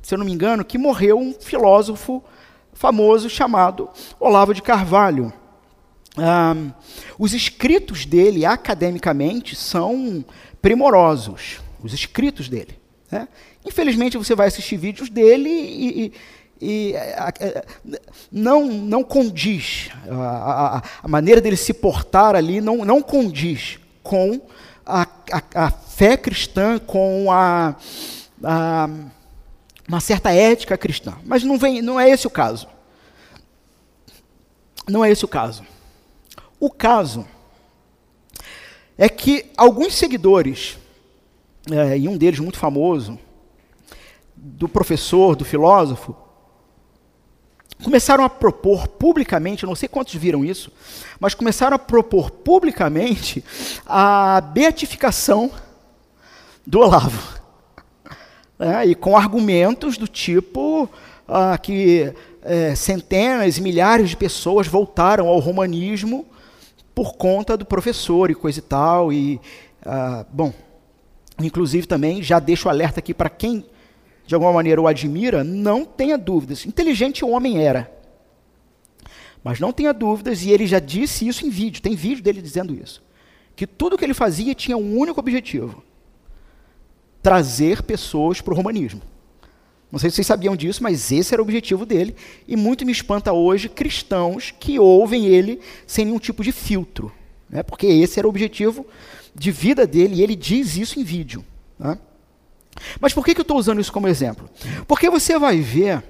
se 0.01 0.15
eu 0.15 0.17
não 0.17 0.25
me 0.25 0.33
engano, 0.33 0.65
que 0.65 0.79
morreu 0.79 1.19
um 1.19 1.33
filósofo 1.33 2.23
famoso 2.73 3.29
chamado 3.29 3.89
Olavo 4.19 4.53
de 4.53 4.63
Carvalho. 4.63 5.31
Ah, 6.17 6.55
os 7.19 7.33
escritos 7.33 8.03
dele, 8.03 8.47
academicamente, 8.47 9.55
são 9.55 10.25
primorosos. 10.59 11.61
Os 11.83 11.93
escritos 11.93 12.49
dele. 12.49 12.79
Né? 13.11 13.27
Infelizmente, 13.67 14.17
você 14.17 14.33
vai 14.33 14.47
assistir 14.47 14.77
vídeos 14.77 15.09
dele 15.09 15.49
e, 15.49 16.13
e, 16.61 16.89
e 16.91 16.95
a, 16.95 17.27
a, 17.27 17.33
não, 18.31 18.65
não 18.65 19.03
condiz. 19.03 19.89
A, 20.09 20.81
a, 21.03 21.07
maneira 21.07 21.41
dele 21.41 21.57
se 21.57 21.73
portar 21.73 22.33
ali 22.33 22.61
não, 22.61 22.85
não 22.85 23.01
condiz 23.01 23.77
com 24.01 24.39
a, 24.85 25.05
fé 25.69 26.15
cristã, 26.15 26.79
com 26.79 27.29
a, 27.29 27.75
a, 28.41 28.89
uma 29.85 29.99
certa 29.99 30.31
ética 30.31 30.77
cristã. 30.77 31.17
Mas 31.25 31.43
não, 31.43 31.57
vem, 31.57 31.81
não 31.81 31.99
é 31.99 32.09
esse 32.09 32.25
o 32.25 32.29
caso. 32.29 32.69
Não 34.87 35.03
é 35.03 35.11
esse 35.11 35.25
o 35.25 35.27
caso. 35.27 35.65
O 36.57 36.71
caso 36.71 37.27
é 38.97 39.09
que 39.09 39.51
alguns 39.57 39.93
seguidores, 39.93 40.77
é, 41.69 41.97
e 41.97 42.07
um 42.07 42.17
deles 42.17 42.39
muito 42.39 42.57
famoso, 42.57 43.19
do 44.37 44.69
professor, 44.69 45.35
do 45.35 45.43
filósofo, 45.43 46.15
começaram 47.83 48.23
a 48.23 48.29
propor 48.29 48.87
publicamente, 48.87 49.65
não 49.65 49.75
sei 49.75 49.89
quantos 49.89 50.13
viram 50.15 50.45
isso, 50.45 50.71
mas 51.19 51.33
começaram 51.33 51.75
a 51.75 51.79
propor 51.79 52.31
publicamente 52.31 53.43
a 53.85 54.41
beatificação 54.41 55.51
do 56.65 56.79
Olavo. 56.79 57.37
É, 58.59 58.87
e 58.87 58.95
com 58.95 59.15
argumentos 59.15 59.99
do 59.99 60.07
tipo 60.07 60.89
ah, 61.27 61.55
que 61.59 62.11
é, 62.41 62.73
centenas 62.73 63.59
e 63.59 63.61
milhares 63.61 64.09
de 64.09 64.17
pessoas 64.17 64.65
voltaram 64.65 65.27
ao 65.27 65.37
romanismo 65.37 66.25
por 66.95 67.13
conta 67.13 67.55
do 67.55 67.63
professor 67.63 68.31
e 68.31 68.33
coisa 68.33 68.57
e 68.57 68.61
tal. 68.63 69.13
E, 69.13 69.39
ah, 69.85 70.25
bom, 70.31 70.51
inclusive 71.39 71.85
também 71.85 72.23
já 72.23 72.39
deixo 72.39 72.67
alerta 72.67 72.99
aqui 72.99 73.13
para 73.13 73.29
quem 73.29 73.63
de 74.27 74.35
alguma 74.35 74.51
maneira 74.51 74.81
o 74.81 74.87
admira, 74.87 75.43
não 75.43 75.85
tenha 75.85 76.17
dúvidas. 76.17 76.65
Inteligente 76.65 77.23
o 77.23 77.29
homem 77.29 77.65
era. 77.65 77.89
Mas 79.41 79.59
não 79.59 79.71
tenha 79.71 79.93
dúvidas, 79.93 80.43
e 80.43 80.51
ele 80.51 80.67
já 80.67 80.79
disse 80.79 81.25
isso 81.25 81.45
em 81.45 81.49
vídeo, 81.49 81.81
tem 81.81 81.95
vídeo 81.95 82.21
dele 82.21 82.41
dizendo 82.41 82.75
isso. 82.75 83.01
Que 83.55 83.65
tudo 83.65 83.97
que 83.97 84.03
ele 84.03 84.13
fazia 84.13 84.53
tinha 84.53 84.75
um 84.75 84.97
único 84.97 85.19
objetivo: 85.19 85.81
trazer 87.23 87.81
pessoas 87.81 88.41
para 88.41 88.53
o 88.53 88.57
romanismo. 88.57 89.01
Não 89.89 89.97
sei 89.97 90.09
se 90.09 90.17
vocês 90.17 90.27
sabiam 90.27 90.57
disso, 90.57 90.83
mas 90.83 91.09
esse 91.13 91.33
era 91.33 91.41
o 91.41 91.45
objetivo 91.45 91.85
dele. 91.85 92.13
E 92.45 92.57
muito 92.57 92.85
me 92.85 92.91
espanta 92.91 93.31
hoje 93.31 93.69
cristãos 93.69 94.53
que 94.59 94.77
ouvem 94.77 95.27
ele 95.27 95.61
sem 95.87 96.03
nenhum 96.03 96.19
tipo 96.19 96.43
de 96.43 96.51
filtro. 96.51 97.09
Né? 97.49 97.63
Porque 97.63 97.87
esse 97.87 98.19
era 98.19 98.27
o 98.27 98.29
objetivo 98.29 98.85
de 99.33 99.51
vida 99.51 99.87
dele, 99.87 100.15
e 100.15 100.21
ele 100.21 100.35
diz 100.35 100.75
isso 100.75 100.99
em 100.99 101.03
vídeo. 101.05 101.45
Né? 101.79 101.97
Mas 102.99 103.13
por 103.13 103.25
que, 103.25 103.33
que 103.33 103.41
eu 103.41 103.43
estou 103.43 103.57
usando 103.57 103.81
isso 103.81 103.91
como 103.91 104.07
exemplo? 104.07 104.49
Porque 104.87 105.09
você 105.09 105.37
vai 105.37 105.59
ver 105.59 106.03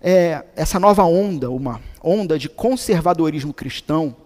é, 0.00 0.44
essa 0.56 0.78
nova 0.78 1.04
onda, 1.04 1.50
uma 1.50 1.80
onda 2.02 2.38
de 2.38 2.48
conservadorismo 2.48 3.52
cristão, 3.52 4.16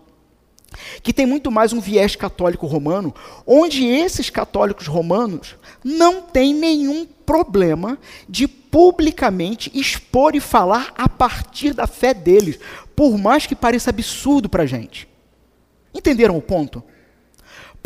que 1.02 1.12
tem 1.12 1.26
muito 1.26 1.50
mais 1.50 1.72
um 1.72 1.80
viés 1.80 2.16
católico 2.16 2.66
romano, 2.66 3.14
onde 3.46 3.86
esses 3.86 4.30
católicos 4.30 4.86
romanos 4.86 5.56
não 5.82 6.22
têm 6.22 6.54
nenhum 6.54 7.06
problema 7.06 7.98
de 8.28 8.46
publicamente 8.46 9.70
expor 9.74 10.34
e 10.34 10.40
falar 10.40 10.92
a 10.96 11.08
partir 11.08 11.72
da 11.72 11.86
fé 11.86 12.12
deles, 12.12 12.58
por 12.94 13.16
mais 13.16 13.46
que 13.46 13.54
pareça 13.54 13.90
absurdo 13.90 14.48
para 14.48 14.64
a 14.64 14.66
gente. 14.66 15.08
Entenderam 15.94 16.36
o 16.36 16.42
ponto? 16.42 16.82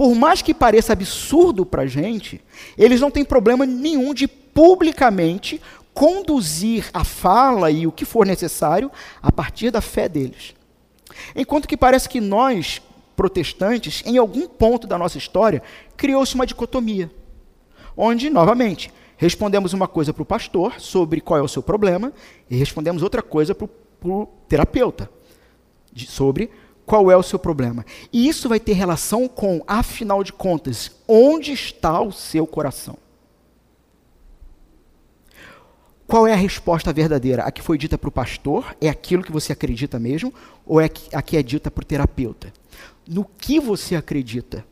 Por 0.00 0.14
mais 0.14 0.40
que 0.40 0.54
pareça 0.54 0.94
absurdo 0.94 1.66
para 1.66 1.82
a 1.82 1.86
gente, 1.86 2.40
eles 2.78 3.02
não 3.02 3.10
têm 3.10 3.22
problema 3.22 3.66
nenhum 3.66 4.14
de 4.14 4.26
publicamente 4.26 5.60
conduzir 5.92 6.88
a 6.94 7.04
fala 7.04 7.70
e 7.70 7.86
o 7.86 7.92
que 7.92 8.06
for 8.06 8.24
necessário 8.24 8.90
a 9.22 9.30
partir 9.30 9.70
da 9.70 9.82
fé 9.82 10.08
deles. 10.08 10.54
Enquanto 11.36 11.68
que 11.68 11.76
parece 11.76 12.08
que 12.08 12.18
nós, 12.18 12.80
protestantes, 13.14 14.02
em 14.06 14.16
algum 14.16 14.48
ponto 14.48 14.86
da 14.86 14.96
nossa 14.96 15.18
história, 15.18 15.62
criou-se 15.98 16.34
uma 16.34 16.46
dicotomia, 16.46 17.10
onde, 17.94 18.30
novamente, 18.30 18.90
respondemos 19.18 19.74
uma 19.74 19.86
coisa 19.86 20.14
para 20.14 20.22
o 20.22 20.24
pastor 20.24 20.80
sobre 20.80 21.20
qual 21.20 21.38
é 21.38 21.42
o 21.42 21.48
seu 21.48 21.62
problema 21.62 22.10
e 22.48 22.56
respondemos 22.56 23.02
outra 23.02 23.20
coisa 23.20 23.54
para 23.54 23.68
o 24.02 24.26
terapeuta 24.48 25.10
de, 25.92 26.06
sobre 26.06 26.50
qual 26.90 27.08
é 27.08 27.16
o 27.16 27.22
seu 27.22 27.38
problema. 27.38 27.86
E 28.12 28.26
isso 28.26 28.48
vai 28.48 28.58
ter 28.58 28.72
relação 28.72 29.28
com, 29.28 29.62
afinal 29.64 30.24
de 30.24 30.32
contas, 30.32 30.90
onde 31.06 31.52
está 31.52 32.00
o 32.00 32.10
seu 32.10 32.48
coração? 32.48 32.98
Qual 36.04 36.26
é 36.26 36.32
a 36.32 36.36
resposta 36.36 36.92
verdadeira? 36.92 37.44
A 37.44 37.52
que 37.52 37.62
foi 37.62 37.78
dita 37.78 37.96
para 37.96 38.08
o 38.08 38.12
pastor? 38.12 38.76
É 38.80 38.88
aquilo 38.88 39.22
que 39.22 39.30
você 39.30 39.52
acredita 39.52 40.00
mesmo? 40.00 40.34
Ou 40.66 40.80
é 40.80 40.90
a 41.12 41.22
que 41.22 41.36
é 41.36 41.42
dita 41.44 41.70
para 41.70 41.82
o 41.82 41.86
terapeuta? 41.86 42.52
No 43.08 43.24
que 43.24 43.60
você 43.60 43.94
acredita? 43.94 44.66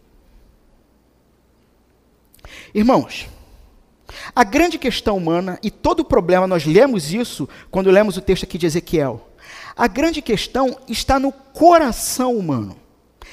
Irmãos, 2.74 3.28
a 4.34 4.42
grande 4.42 4.76
questão 4.76 5.16
humana, 5.16 5.56
e 5.62 5.70
todo 5.70 6.04
problema, 6.04 6.48
nós 6.48 6.66
lemos 6.66 7.14
isso 7.14 7.48
quando 7.70 7.92
lemos 7.92 8.16
o 8.16 8.20
texto 8.20 8.42
aqui 8.42 8.58
de 8.58 8.66
Ezequiel. 8.66 9.24
A 9.78 9.86
grande 9.86 10.20
questão 10.20 10.76
está 10.88 11.20
no 11.20 11.30
coração 11.30 12.36
humano. 12.36 12.76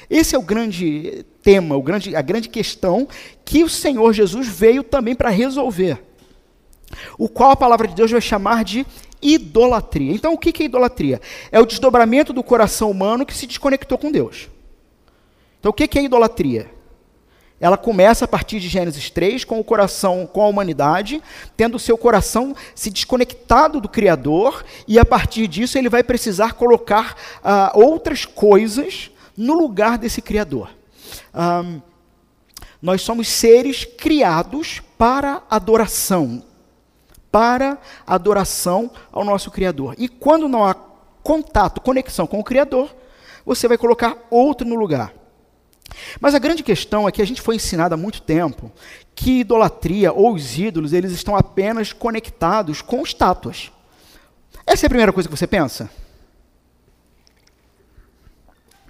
Esse 0.08 0.36
é 0.36 0.38
o 0.38 0.42
grande 0.42 1.26
tema, 1.42 1.74
o 1.76 1.82
grande, 1.82 2.14
a 2.14 2.22
grande 2.22 2.48
questão 2.48 3.08
que 3.44 3.64
o 3.64 3.68
Senhor 3.68 4.12
Jesus 4.12 4.46
veio 4.46 4.84
também 4.84 5.16
para 5.16 5.28
resolver. 5.28 6.00
O 7.18 7.28
qual 7.28 7.50
a 7.50 7.56
palavra 7.56 7.88
de 7.88 7.96
Deus 7.96 8.12
vai 8.12 8.20
chamar 8.20 8.62
de 8.62 8.86
idolatria. 9.20 10.12
Então, 10.12 10.34
o 10.34 10.38
que 10.38 10.62
é 10.62 10.66
idolatria? 10.66 11.20
É 11.50 11.58
o 11.58 11.66
desdobramento 11.66 12.32
do 12.32 12.44
coração 12.44 12.92
humano 12.92 13.26
que 13.26 13.34
se 13.34 13.48
desconectou 13.48 13.98
com 13.98 14.12
Deus. 14.12 14.48
Então, 15.58 15.70
o 15.70 15.74
que 15.74 15.98
é 15.98 16.02
idolatria? 16.04 16.70
Ela 17.58 17.78
começa 17.78 18.26
a 18.26 18.28
partir 18.28 18.60
de 18.60 18.68
Gênesis 18.68 19.08
3 19.08 19.44
com 19.44 19.58
o 19.58 19.64
coração, 19.64 20.28
com 20.30 20.42
a 20.42 20.48
humanidade, 20.48 21.22
tendo 21.56 21.78
seu 21.78 21.96
coração 21.96 22.54
se 22.74 22.90
desconectado 22.90 23.80
do 23.80 23.88
Criador, 23.88 24.62
e 24.86 24.98
a 24.98 25.04
partir 25.04 25.48
disso 25.48 25.78
ele 25.78 25.88
vai 25.88 26.02
precisar 26.02 26.52
colocar 26.52 27.16
uh, 27.38 27.80
outras 27.80 28.26
coisas 28.26 29.10
no 29.36 29.54
lugar 29.54 29.96
desse 29.96 30.20
Criador. 30.20 30.70
Um, 31.34 31.80
nós 32.80 33.00
somos 33.00 33.28
seres 33.28 33.84
criados 33.84 34.82
para 34.98 35.42
adoração, 35.48 36.42
para 37.32 37.78
adoração 38.06 38.90
ao 39.10 39.24
nosso 39.24 39.50
Criador. 39.50 39.94
E 39.96 40.08
quando 40.08 40.46
não 40.46 40.62
há 40.62 40.74
contato, 41.22 41.80
conexão 41.80 42.26
com 42.26 42.38
o 42.38 42.44
Criador, 42.44 42.94
você 43.46 43.66
vai 43.66 43.78
colocar 43.78 44.16
outro 44.30 44.66
no 44.66 44.74
lugar. 44.74 45.12
Mas 46.20 46.34
a 46.34 46.38
grande 46.38 46.62
questão 46.62 47.08
é 47.08 47.12
que 47.12 47.22
a 47.22 47.26
gente 47.26 47.40
foi 47.40 47.56
ensinado 47.56 47.94
há 47.94 47.96
muito 47.96 48.22
tempo 48.22 48.72
que 49.14 49.40
idolatria 49.40 50.12
ou 50.12 50.34
os 50.34 50.58
ídolos, 50.58 50.92
eles 50.92 51.12
estão 51.12 51.34
apenas 51.34 51.92
conectados 51.92 52.82
com 52.82 53.02
estátuas. 53.02 53.72
Essa 54.66 54.84
é 54.84 54.88
a 54.88 54.90
primeira 54.90 55.12
coisa 55.12 55.28
que 55.28 55.36
você 55.36 55.46
pensa? 55.46 55.90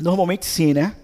Normalmente 0.00 0.45
sim, 0.45 0.75
né? 0.75 0.97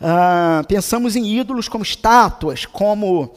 Ah, 0.00 0.64
pensamos 0.66 1.16
em 1.16 1.38
ídolos 1.38 1.68
como 1.68 1.82
estátuas, 1.82 2.64
como 2.64 3.34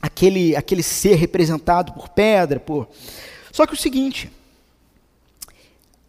aquele, 0.00 0.56
aquele 0.56 0.82
ser 0.82 1.14
representado 1.14 1.92
por 1.92 2.08
pedra, 2.08 2.58
por. 2.58 2.88
Só 3.52 3.66
que 3.66 3.74
o 3.74 3.76
seguinte, 3.76 4.30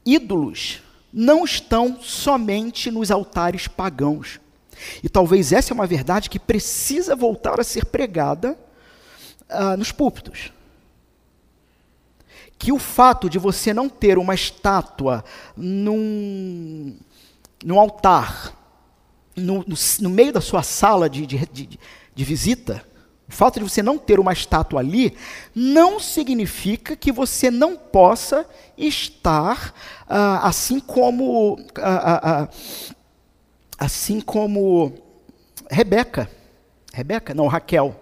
ídolos 0.06 0.82
não 1.14 1.46
estão 1.46 2.02
somente 2.02 2.90
nos 2.90 3.12
altares 3.12 3.68
pagãos. 3.68 4.40
E 5.04 5.08
talvez 5.08 5.54
essa 5.54 5.72
é 5.72 5.76
uma 5.76 5.86
verdade 5.86 6.30
que 6.30 6.40
precisa 6.40 7.16
voltar 7.16 7.60
a 7.60 7.64
ser 7.64 7.86
pregada 7.86 8.58
uh, 9.50 9.78
nos 9.78 9.92
púlpitos. 9.92 10.52
Que 12.58 12.72
o 12.72 12.80
fato 12.80 13.30
de 13.30 13.38
você 13.38 13.74
não 13.74 13.88
ter 13.88 14.18
uma 14.18 14.34
estátua 14.34 15.24
num, 15.56 16.98
num 17.64 17.80
altar, 17.80 18.58
no, 19.36 19.64
no, 19.68 19.76
no 20.00 20.10
meio 20.10 20.34
da 20.34 20.42
sua 20.42 20.64
sala 20.64 21.08
de, 21.10 21.28
de, 21.28 21.46
de, 21.46 21.80
de 22.16 22.24
visita, 22.24 22.84
o 23.34 23.36
fato 23.36 23.60
de 23.60 23.68
você 23.68 23.82
não 23.82 23.98
ter 23.98 24.20
uma 24.20 24.32
estátua 24.32 24.80
ali 24.80 25.18
não 25.56 26.00
significa 26.00 26.96
que 26.96 27.12
você 27.12 27.50
não 27.50 27.76
possa 27.76 28.48
estar 28.78 29.74
ah, 30.08 30.48
assim 30.48 30.80
como 30.80 31.60
ah, 31.76 32.22
ah, 32.24 32.50
assim 33.80 34.22
como 34.22 34.94
Rebeca, 35.68 36.30
Rebeca, 36.94 37.34
não 37.34 37.48
Raquel, 37.48 38.00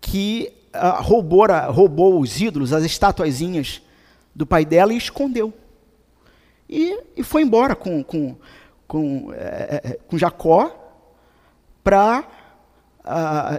que 0.00 0.52
roubou, 1.02 1.46
roubou 1.72 2.20
os 2.20 2.40
ídolos, 2.40 2.72
as 2.72 2.84
estatuazinhas 2.84 3.82
do 4.32 4.46
pai 4.46 4.64
dela 4.64 4.92
e 4.92 4.96
escondeu. 4.96 5.52
E, 6.68 7.02
e 7.16 7.24
foi 7.24 7.42
embora 7.42 7.74
com, 7.74 8.04
com, 8.04 8.36
com, 8.86 9.32
é, 9.32 9.98
com 10.06 10.16
Jacó 10.16 10.70
para 11.82 12.35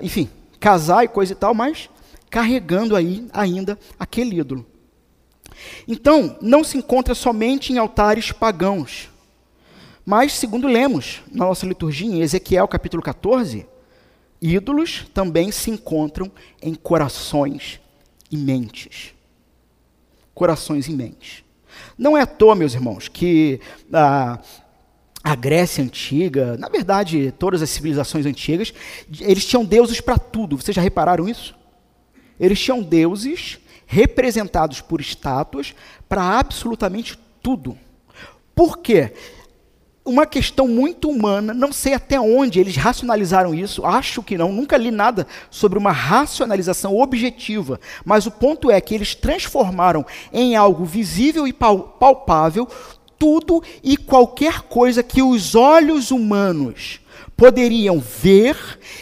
enfim, 0.02 0.30
casar 0.60 1.04
e 1.04 1.08
coisa 1.08 1.34
e 1.34 1.36
tal, 1.36 1.54
mas 1.54 1.90
carregando 2.30 2.96
aí 2.96 3.28
ainda 3.34 3.78
aquele 4.00 4.40
ídolo. 4.40 4.66
Então, 5.88 6.38
não 6.42 6.64
se 6.64 6.78
encontra 6.78 7.16
somente 7.16 7.72
em 7.74 7.78
altares 7.78 8.32
pagãos, 8.32 9.10
mas, 10.06 10.34
segundo 10.34 10.68
lemos 10.68 11.22
na 11.30 11.46
nossa 11.46 11.66
liturgia, 11.66 12.08
em 12.08 12.22
Ezequiel 12.22 12.68
capítulo 12.68 13.04
14, 13.04 13.68
ídolos 14.42 15.06
também 15.14 15.52
se 15.52 15.70
encontram 15.70 16.32
em 16.62 16.74
corações 16.74 17.80
e 18.32 18.38
mentes. 18.38 19.14
Corações 20.34 20.88
e 20.88 20.92
mentes. 20.92 21.44
Não 21.98 22.18
é 22.18 22.22
à 22.22 22.26
toa, 22.26 22.56
meus 22.56 22.74
irmãos, 22.74 23.08
que 23.08 23.60
ah, 23.92 24.40
a 25.28 25.36
Grécia 25.36 25.84
antiga, 25.84 26.56
na 26.58 26.70
verdade, 26.70 27.34
todas 27.38 27.62
as 27.62 27.70
civilizações 27.70 28.26
antigas, 28.26 28.74
eles 29.20 29.46
tinham 29.46 29.66
deuses 29.66 30.00
para 30.00 30.18
tudo. 30.18 30.56
Vocês 30.56 30.74
já 30.74 30.82
repararam 30.82 31.28
isso? 31.28 31.54
Eles 32.40 32.60
tinham 32.60 32.82
deuses 32.82 33.60
representados 33.86 34.80
por 34.80 35.02
estátuas 35.02 35.76
para 36.08 36.40
absolutamente 36.40 37.20
tudo. 37.42 37.78
Por 38.56 38.78
quê? 38.78 39.14
Uma 40.06 40.26
questão 40.26 40.66
muito 40.66 41.10
humana, 41.10 41.54
não 41.54 41.74
sei 41.74 41.94
até 41.94 42.18
onde 42.18 42.62
eles 42.62 42.78
racionalizaram 42.78 43.54
isso, 43.54 43.86
acho 43.86 44.24
que 44.24 44.38
não, 44.38 44.54
nunca 44.54 44.78
li 44.78 44.90
nada 44.90 45.28
sobre 45.52 45.78
uma 45.78 45.92
racionalização 45.92 46.98
objetiva, 46.98 47.78
mas 48.06 48.26
o 48.26 48.32
ponto 48.32 48.72
é 48.72 48.80
que 48.80 48.96
eles 48.96 49.14
transformaram 49.14 50.06
em 50.32 50.56
algo 50.56 50.86
visível 50.86 51.46
e 51.46 51.52
palpável 51.52 52.70
tudo 53.18 53.64
e 53.84 53.98
qualquer 53.98 54.62
coisa 54.62 55.04
que 55.04 55.22
os 55.22 55.56
olhos 55.56 56.12
humanos 56.12 57.00
poderiam 57.36 58.00
ver 58.00 58.58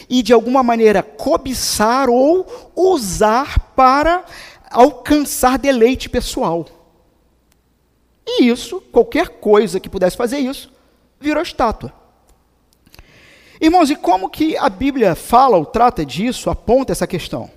e 0.10 0.22
de 0.22 0.34
alguma 0.34 0.62
maneira 0.62 1.02
cobiçar 1.02 2.10
ou 2.10 2.46
usar 2.76 3.60
para 3.76 4.26
alcançar 4.70 5.58
deleite 5.58 6.10
pessoal. 6.10 6.68
E 8.28 8.50
isso, 8.50 8.82
qualquer 8.92 9.30
coisa 9.30 9.80
que 9.80 9.90
pudesse 9.90 10.18
fazer 10.18 10.40
isso, 10.40 10.72
virou 11.20 11.42
estátua. 11.42 11.94
Irmãos, 13.62 13.90
e 13.90 13.96
como 13.96 14.30
que 14.30 14.58
a 14.58 14.68
Bíblia 14.68 15.16
fala 15.16 15.56
ou 15.56 15.66
trata 15.66 16.06
disso, 16.06 16.50
aponta 16.50 16.92
essa 16.92 17.08
questão? 17.08 17.50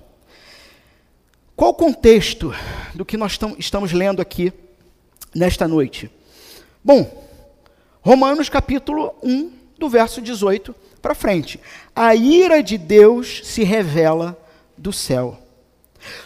Qual 1.55 1.71
o 1.71 1.73
contexto 1.75 2.53
do 2.95 3.03
que 3.03 3.17
nós 3.17 3.37
estamos 3.57 3.91
lendo 3.91 4.21
aqui 4.21 4.53
nesta 5.35 5.67
noite? 5.67 6.09
Bom, 6.83 7.27
Romanos 8.01 8.47
capítulo 8.47 9.13
1, 9.21 9.51
do 9.77 9.89
verso 9.89 10.21
18 10.21 10.73
para 11.01 11.13
frente. 11.13 11.59
A 11.93 12.15
ira 12.15 12.63
de 12.63 12.77
Deus 12.77 13.41
se 13.43 13.63
revela 13.63 14.37
do 14.77 14.93
céu. 14.93 15.37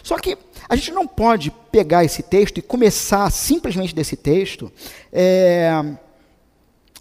Só 0.02 0.16
que 0.16 0.38
a 0.68 0.76
gente 0.76 0.92
não 0.92 1.06
pode 1.06 1.50
pegar 1.72 2.04
esse 2.04 2.22
texto 2.22 2.58
e 2.58 2.62
começar 2.62 3.28
simplesmente 3.32 3.94
desse 3.94 4.16
texto, 4.16 4.72
é, 5.12 5.70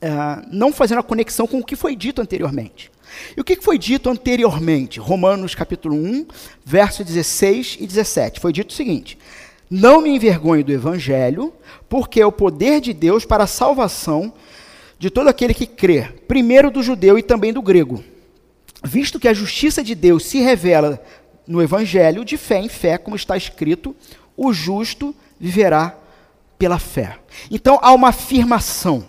é, 0.02 0.10
não 0.52 0.74
fazendo 0.74 1.00
a 1.00 1.04
conexão 1.04 1.46
com 1.46 1.60
o 1.60 1.64
que 1.64 1.76
foi 1.76 1.96
dito 1.96 2.22
anteriormente. 2.22 2.92
E 3.38 3.40
o 3.40 3.44
que 3.44 3.62
foi 3.62 3.78
dito 3.78 4.10
anteriormente? 4.10 5.00
Romanos 5.00 5.54
capítulo 5.54 5.96
1, 5.96 6.26
verso 6.66 7.04
16 7.04 7.78
e 7.80 7.86
17. 7.86 8.40
Foi 8.40 8.52
dito 8.52 8.72
o 8.72 8.74
seguinte: 8.74 9.18
não 9.70 10.02
me 10.02 10.10
envergonhe 10.10 10.64
do 10.64 10.72
evangelho, 10.72 11.54
porque 11.90 12.22
é 12.22 12.26
o 12.26 12.32
poder 12.32 12.82
de 12.82 12.94
Deus 12.94 13.26
para 13.26 13.46
a 13.46 13.48
salvação 13.48 14.34
de 15.00 15.10
todo 15.10 15.28
aquele 15.28 15.54
que 15.54 15.66
crê, 15.66 16.04
primeiro 16.28 16.72
do 16.72 16.82
judeu 16.82 17.18
e 17.18 17.24
também 17.24 17.52
do 17.52 17.62
grego. 17.62 18.04
Visto 18.84 19.20
que 19.20 19.28
a 19.28 19.34
justiça 19.34 19.84
de 19.84 19.96
Deus 19.96 20.26
se 20.26 20.40
revela 20.40 21.02
no 21.48 21.62
evangelho 21.62 22.24
de 22.24 22.38
fé 22.38 22.60
em 22.60 22.70
fé, 22.70 22.98
como 22.98 23.16
está 23.16 23.36
escrito, 23.36 23.96
o 24.36 24.54
justo 24.54 25.16
viverá 25.40 25.98
pela 26.58 26.80
fé. 26.80 27.18
Então 27.52 27.80
há 27.82 27.92
uma 27.94 28.10
afirmação 28.10 29.06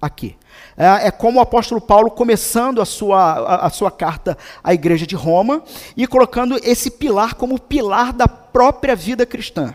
aqui. 0.00 0.36
É, 0.76 1.06
é, 1.06 1.10
como 1.10 1.38
o 1.38 1.42
apóstolo 1.42 1.80
Paulo 1.80 2.10
começando 2.10 2.82
a 2.82 2.84
sua, 2.84 3.18
a, 3.18 3.66
a, 3.66 3.70
sua 3.70 3.90
carta 3.90 4.36
à 4.62 4.74
igreja 4.74 5.06
de 5.06 5.14
Roma 5.14 5.62
e 5.96 6.06
colocando 6.06 6.58
esse 6.62 6.90
pilar 6.90 7.34
como 7.34 7.58
pilar 7.58 8.12
da 8.12 8.28
própria 8.28 8.94
vida 8.94 9.24
cristã. 9.24 9.74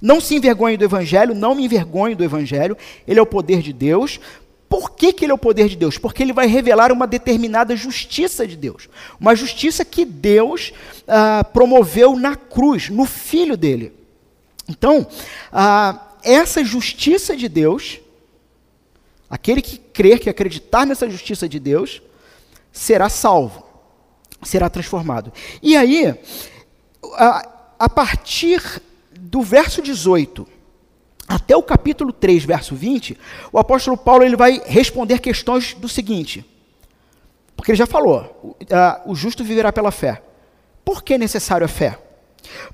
Não 0.00 0.20
se 0.20 0.34
envergonhe 0.34 0.76
do 0.76 0.84
Evangelho, 0.84 1.34
não 1.34 1.54
me 1.54 1.64
envergonhe 1.64 2.14
do 2.14 2.24
Evangelho, 2.24 2.76
ele 3.06 3.18
é 3.18 3.22
o 3.22 3.26
poder 3.26 3.60
de 3.60 3.72
Deus. 3.72 4.18
Por 4.68 4.92
que, 4.92 5.12
que 5.12 5.24
ele 5.24 5.32
é 5.32 5.34
o 5.34 5.38
poder 5.38 5.68
de 5.68 5.76
Deus? 5.76 5.98
Porque 5.98 6.22
ele 6.22 6.32
vai 6.32 6.46
revelar 6.46 6.92
uma 6.92 7.06
determinada 7.06 7.76
justiça 7.76 8.46
de 8.46 8.56
Deus. 8.56 8.88
Uma 9.18 9.34
justiça 9.34 9.84
que 9.84 10.04
Deus 10.04 10.72
ah, 11.08 11.44
promoveu 11.44 12.16
na 12.16 12.36
cruz, 12.36 12.88
no 12.88 13.04
Filho 13.04 13.56
dele. 13.56 13.92
Então, 14.68 15.06
ah, 15.52 16.00
essa 16.22 16.64
justiça 16.64 17.36
de 17.36 17.48
Deus, 17.48 17.98
aquele 19.28 19.60
que 19.60 19.76
crer, 19.76 20.20
que 20.20 20.30
acreditar 20.30 20.86
nessa 20.86 21.10
justiça 21.10 21.48
de 21.48 21.58
Deus, 21.58 22.00
será 22.72 23.08
salvo, 23.08 23.66
será 24.42 24.70
transformado. 24.70 25.32
E 25.60 25.76
aí, 25.76 26.14
a, 27.14 27.48
a 27.78 27.88
partir 27.88 28.80
do 29.30 29.42
verso 29.42 29.80
18 29.80 30.44
até 31.28 31.56
o 31.56 31.62
capítulo 31.62 32.12
3, 32.12 32.44
verso 32.44 32.74
20, 32.74 33.16
o 33.52 33.58
apóstolo 33.60 33.96
Paulo 33.96 34.24
ele 34.24 34.34
vai 34.34 34.60
responder 34.66 35.20
questões 35.20 35.74
do 35.74 35.88
seguinte. 35.88 36.44
Porque 37.54 37.70
ele 37.70 37.78
já 37.78 37.86
falou, 37.86 38.56
uh, 38.60 39.08
o 39.08 39.14
justo 39.14 39.44
viverá 39.44 39.72
pela 39.72 39.92
fé. 39.92 40.20
Por 40.84 41.04
que 41.04 41.14
é 41.14 41.18
necessário 41.18 41.64
a 41.64 41.68
fé? 41.68 41.96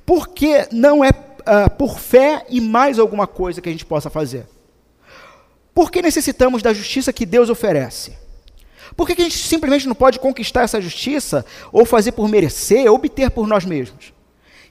Porque 0.07 0.67
não 0.73 1.05
é 1.05 1.11
uh, 1.11 1.71
por 1.77 1.99
fé 1.99 2.47
e 2.49 2.59
mais 2.59 2.99
alguma 2.99 3.27
coisa 3.27 3.61
que 3.61 3.69
a 3.69 3.73
gente 3.73 3.85
possa 3.85 4.09
fazer. 4.09 4.47
Por 5.75 5.91
que 5.91 6.01
necessitamos 6.01 6.63
da 6.63 6.73
justiça 6.73 7.13
que 7.13 7.27
Deus 7.27 7.51
oferece? 7.51 8.17
Por 8.97 9.07
que, 9.07 9.15
que 9.15 9.21
a 9.21 9.25
gente 9.25 9.37
simplesmente 9.37 9.87
não 9.87 9.95
pode 9.95 10.19
conquistar 10.19 10.63
essa 10.63 10.81
justiça, 10.81 11.45
ou 11.71 11.85
fazer 11.85 12.13
por 12.13 12.27
merecer, 12.31 12.89
ou 12.91 12.97
obter 12.97 13.31
por 13.31 13.47
nós 13.47 13.67
mesmos? 13.67 14.16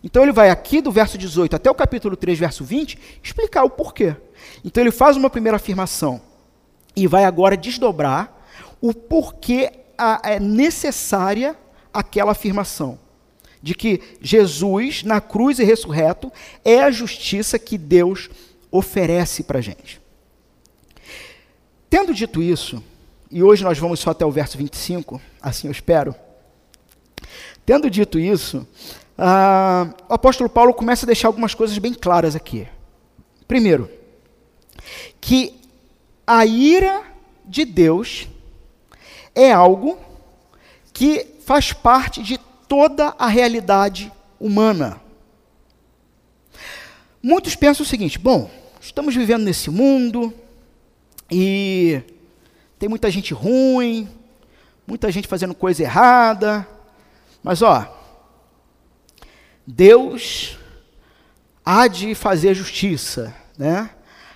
Então 0.04 0.24
ele 0.24 0.32
vai 0.32 0.50
aqui 0.50 0.82
do 0.82 0.92
verso 0.92 1.18
18 1.18 1.56
até 1.56 1.70
o 1.70 1.76
capítulo 1.76 2.16
3, 2.16 2.38
verso 2.38 2.64
20, 2.64 2.98
explicar 3.24 3.64
o 3.64 3.70
porquê. 3.70 4.16
Então 4.64 4.84
ele 4.84 4.92
faz 4.92 5.18
uma 5.18 5.30
primeira 5.30 5.58
afirmação 5.58 6.22
e 6.96 7.08
vai 7.08 7.26
agora 7.26 7.58
desdobrar 7.58 8.36
o 8.82 8.94
porquê 8.94 9.72
é 10.24 10.40
necessária 10.40 11.56
aquela 11.94 12.34
afirmação 12.34 13.00
de 13.62 13.74
que 13.74 14.00
Jesus, 14.22 15.02
na 15.02 15.20
cruz 15.20 15.58
e 15.58 15.64
ressurreto, 15.64 16.32
é 16.64 16.82
a 16.82 16.92
justiça 16.92 17.58
que 17.58 17.80
Deus 17.80 18.30
oferece 18.70 19.44
para 19.44 19.58
a 19.58 19.62
gente. 19.62 20.00
Tendo 21.90 22.14
dito 22.14 22.44
isso, 22.44 22.84
e 23.32 23.42
hoje 23.42 23.64
nós 23.64 23.80
vamos 23.80 24.00
só 24.00 24.12
até 24.12 24.24
o 24.24 24.30
verso 24.30 24.56
25, 24.56 25.20
assim 25.42 25.68
eu 25.68 25.72
espero. 25.72 26.14
Tendo 27.66 27.90
dito 27.90 28.20
isso, 28.20 28.68
ah, 29.18 29.94
o 30.10 30.14
apóstolo 30.14 30.50
Paulo 30.50 30.74
começa 30.74 31.06
a 31.06 31.08
deixar 31.08 31.28
algumas 31.28 31.54
coisas 31.54 31.78
bem 31.78 31.94
claras 31.94 32.36
aqui. 32.36 32.68
Primeiro, 33.48 33.90
que 35.22 35.54
a 36.26 36.46
ira 36.46 37.04
de 37.46 37.64
Deus 37.64 38.28
é 39.34 39.52
algo 39.52 39.98
que 40.92 41.28
faz 41.46 41.72
parte 41.72 42.24
de 42.24 42.38
toda 42.68 43.16
a 43.18 43.28
realidade 43.28 44.12
humana. 44.40 45.00
Muitos 47.22 47.56
pensam 47.56 47.84
o 47.84 47.88
seguinte: 47.88 48.20
bom, 48.20 48.50
estamos 48.82 49.16
vivendo 49.16 49.44
nesse 49.44 49.70
mundo 49.70 50.34
e 51.32 52.02
tem 52.78 52.90
muita 52.90 53.10
gente 53.10 53.34
ruim, 53.34 54.10
muita 54.86 55.12
gente 55.12 55.28
fazendo 55.28 55.56
coisa 55.56 55.84
errada, 55.84 56.68
mas 57.44 57.62
ó, 57.62 57.95
Deus 59.66 60.58
há 61.66 61.88
de 61.88 62.14
fazer 62.14 62.54
justiça, 62.54 63.36
né? 63.58 63.90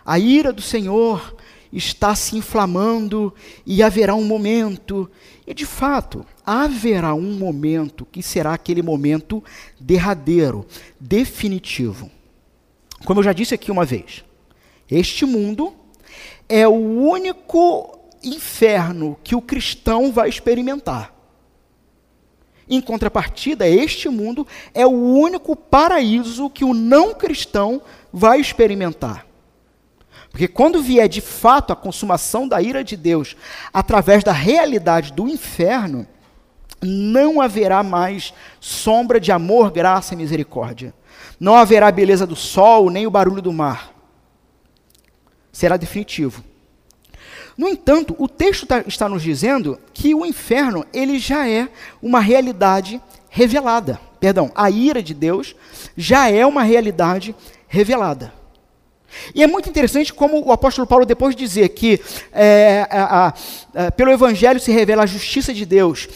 A 0.06 0.18
ira 0.18 0.52
do 0.52 0.62
Senhor 0.62 1.36
está 1.72 2.16
se 2.16 2.36
inflamando 2.36 3.34
e 3.66 3.84
haverá 3.84 4.16
um 4.16 4.24
momento, 4.24 5.10
e 5.46 5.54
de 5.54 5.66
fato, 5.66 6.26
haverá 6.44 7.14
um 7.14 7.34
momento 7.34 8.06
que 8.06 8.24
será 8.24 8.54
aquele 8.54 8.82
momento 8.82 9.44
derradeiro, 9.80 10.66
definitivo. 11.00 12.10
Como 13.06 13.20
eu 13.20 13.24
já 13.24 13.34
disse 13.34 13.54
aqui 13.54 13.72
uma 13.72 13.86
vez, 13.86 14.24
este 14.90 15.26
mundo 15.26 15.76
é 16.48 16.68
o 16.68 16.72
único 16.72 18.00
inferno 18.24 19.18
que 19.24 19.36
o 19.36 19.42
cristão 19.42 20.12
vai 20.12 20.28
experimentar. 20.28 21.19
Em 22.70 22.80
contrapartida, 22.80 23.68
este 23.68 24.08
mundo 24.10 24.46
é 24.74 24.86
o 24.86 24.92
único 24.92 25.56
paraíso 25.56 26.50
que 26.50 26.64
o 26.64 26.74
não 26.74 27.16
cristão 27.16 27.82
vai 28.14 28.40
experimentar. 28.40 29.26
Porque 30.30 30.48
quando 30.48 30.82
vier 30.82 31.08
de 31.08 31.22
fato 31.22 31.74
a 31.74 31.76
consumação 31.76 32.48
da 32.48 32.62
ira 32.62 32.84
de 32.84 32.96
Deus 32.96 33.36
através 33.74 34.24
da 34.24 34.32
realidade 34.32 35.12
do 35.12 35.28
inferno, 35.28 36.06
não 36.82 37.42
haverá 37.42 37.82
mais 37.82 38.34
sombra 38.60 39.20
de 39.20 39.32
amor, 39.32 39.72
graça 39.72 40.14
e 40.14 40.18
misericórdia. 40.18 40.94
Não 41.40 41.56
haverá 41.56 41.92
beleza 41.92 42.28
do 42.28 42.36
sol, 42.36 42.90
nem 42.90 43.08
o 43.08 43.12
barulho 43.12 43.42
do 43.42 43.52
mar. 43.52 43.94
Será 45.52 45.76
definitivo. 45.76 46.44
No 47.60 47.68
entanto, 47.68 48.16
o 48.18 48.26
texto 48.26 48.66
tá, 48.66 48.86
está 48.88 49.10
nos 49.10 49.22
dizendo 49.22 49.78
que 49.94 50.16
o 50.16 50.26
inferno 50.26 50.86
ele 50.94 51.20
já 51.20 51.46
é 51.46 51.68
uma 52.02 52.22
realidade 52.22 53.02
revelada. 53.30 54.00
Perdão, 54.18 54.50
a 54.56 54.72
ira 54.72 55.04
de 55.04 55.14
Deus 55.14 55.54
já 55.98 56.32
é 56.32 56.46
uma 56.46 56.64
realidade 56.64 57.36
revelada. 57.68 58.34
E 59.36 59.44
é 59.44 59.48
muito 59.48 59.68
interessante 59.68 60.14
como 60.14 60.42
o 60.42 60.54
apóstolo 60.54 60.88
Paulo, 60.88 61.06
depois 61.06 61.36
de 61.36 61.44
dizer 61.44 61.68
que 61.68 62.00
é, 62.32 62.88
a, 62.90 63.28
a, 63.28 63.88
a, 63.88 63.92
pelo 63.92 64.12
Evangelho 64.12 64.62
se 64.62 64.72
revela 64.72 65.04
a 65.04 65.06
justiça 65.06 65.54
de 65.54 65.66
Deus, 65.66 66.08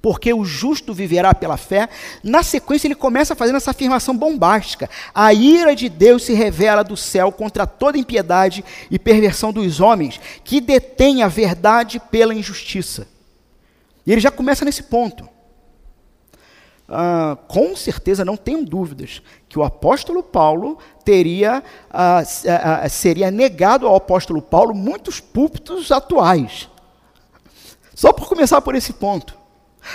porque 0.00 0.32
o 0.32 0.44
justo 0.44 0.94
viverá 0.94 1.34
pela 1.34 1.56
fé, 1.56 1.88
na 2.22 2.42
sequência 2.42 2.86
ele 2.86 2.94
começa 2.94 3.34
fazendo 3.34 3.56
essa 3.56 3.70
afirmação 3.70 4.16
bombástica: 4.16 4.88
a 5.14 5.32
ira 5.32 5.74
de 5.74 5.88
Deus 5.88 6.24
se 6.24 6.32
revela 6.32 6.82
do 6.82 6.96
céu 6.96 7.32
contra 7.32 7.66
toda 7.66 7.98
impiedade 7.98 8.64
e 8.90 8.98
perversão 8.98 9.52
dos 9.52 9.80
homens, 9.80 10.20
que 10.44 10.60
detêm 10.60 11.22
a 11.22 11.28
verdade 11.28 12.00
pela 12.10 12.34
injustiça. 12.34 13.06
E 14.06 14.12
ele 14.12 14.20
já 14.20 14.30
começa 14.30 14.64
nesse 14.64 14.84
ponto. 14.84 15.28
Ah, 16.92 17.38
com 17.46 17.76
certeza, 17.76 18.24
não 18.24 18.36
tenho 18.36 18.64
dúvidas, 18.64 19.22
que 19.48 19.58
o 19.58 19.62
apóstolo 19.62 20.24
Paulo 20.24 20.76
teria, 21.04 21.62
ah, 21.88 22.22
ah, 22.82 22.88
seria 22.88 23.30
negado 23.30 23.86
ao 23.86 23.94
apóstolo 23.94 24.42
Paulo 24.42 24.74
muitos 24.74 25.20
púlpitos 25.20 25.92
atuais. 25.92 26.68
Só 27.94 28.12
por 28.12 28.28
começar 28.28 28.60
por 28.60 28.74
esse 28.74 28.92
ponto. 28.92 29.39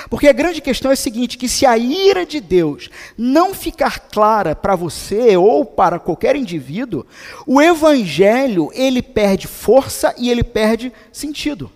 Porque 0.10 0.28
a 0.28 0.34
grande 0.34 0.62
questão 0.62 0.92
é 0.92 0.94
a 0.94 0.98
seguinte: 0.98 1.38
que 1.38 1.48
se 1.48 1.66
a 1.66 1.78
ira 1.78 2.26
de 2.26 2.40
Deus 2.40 2.90
não 3.18 3.54
ficar 3.54 4.00
clara 4.00 4.56
para 4.56 4.76
você 4.76 5.38
ou 5.38 5.66
para 5.66 6.00
qualquer 6.00 6.36
indivíduo, 6.36 7.06
o 7.46 7.62
evangelho 7.62 8.70
ele 8.74 9.02
perde 9.02 9.48
força 9.48 10.14
e 10.18 10.30
ele 10.30 10.44
perde 10.44 10.92
sentido. 11.12 11.72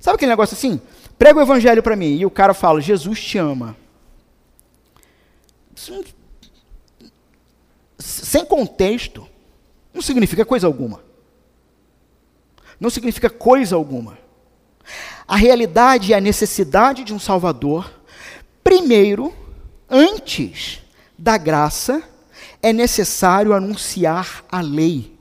Sabe 0.00 0.16
aquele 0.16 0.30
negócio 0.30 0.54
assim? 0.54 0.80
Prega 1.18 1.38
o 1.38 1.42
evangelho 1.42 1.82
para 1.82 1.96
mim 1.96 2.16
e 2.16 2.26
o 2.26 2.30
cara 2.30 2.54
fala: 2.54 2.80
Jesus 2.80 3.22
te 3.22 3.38
ama. 3.38 3.76
Sem 7.98 8.44
contexto, 8.44 9.26
não 9.94 10.02
significa 10.02 10.44
coisa 10.44 10.66
alguma. 10.66 11.02
Não 12.78 12.90
significa 12.90 13.30
coisa 13.30 13.76
alguma 13.76 14.21
a 15.32 15.36
realidade 15.36 16.10
e 16.10 16.14
a 16.14 16.20
necessidade 16.20 17.04
de 17.04 17.14
um 17.14 17.18
Salvador, 17.18 17.90
primeiro, 18.62 19.32
antes 19.88 20.82
da 21.16 21.38
graça, 21.38 22.02
é 22.62 22.70
necessário 22.70 23.54
anunciar 23.54 24.44
a 24.52 24.60
lei. 24.60 25.16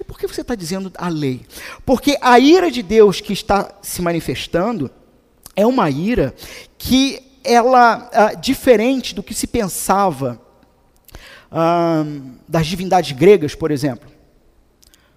E 0.00 0.04
por 0.04 0.18
que 0.18 0.26
você 0.26 0.40
está 0.40 0.54
dizendo 0.54 0.90
a 0.96 1.08
lei? 1.10 1.42
Porque 1.84 2.16
a 2.18 2.38
ira 2.38 2.70
de 2.70 2.82
Deus 2.82 3.20
que 3.20 3.34
está 3.34 3.70
se 3.82 4.00
manifestando 4.00 4.90
é 5.54 5.66
uma 5.66 5.90
ira 5.90 6.34
que 6.78 7.22
ela, 7.44 8.08
ah, 8.14 8.32
diferente 8.32 9.14
do 9.14 9.22
que 9.22 9.34
se 9.34 9.46
pensava 9.46 10.40
ah, 11.52 12.04
das 12.48 12.66
divindades 12.66 13.12
gregas, 13.12 13.54
por 13.54 13.70
exemplo. 13.70 14.10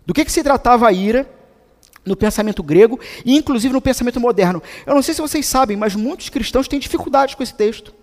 Do 0.05 0.13
que, 0.13 0.25
que 0.25 0.31
se 0.33 0.43
tratava 0.43 0.89
a 0.89 0.91
ira 0.91 1.25
no 2.05 2.15
pensamento 2.15 2.61
grego 2.61 2.99
e 3.25 3.35
inclusive 3.35 3.73
no 3.73 3.81
pensamento 3.81 4.19
moderno. 4.19 4.61
Eu 4.85 4.95
não 4.95 5.01
sei 5.01 5.13
se 5.13 5.21
vocês 5.21 5.45
sabem, 5.45 5.77
mas 5.77 5.95
muitos 5.95 6.29
cristãos 6.29 6.67
têm 6.67 6.79
dificuldade 6.79 7.35
com 7.35 7.43
esse 7.43 7.53
texto. 7.53 7.93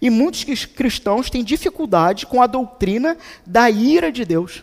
E 0.00 0.10
muitos 0.10 0.64
cristãos 0.64 1.30
têm 1.30 1.42
dificuldade 1.42 2.26
com 2.26 2.42
a 2.42 2.46
doutrina 2.46 3.16
da 3.46 3.70
ira 3.70 4.12
de 4.12 4.24
Deus. 4.24 4.62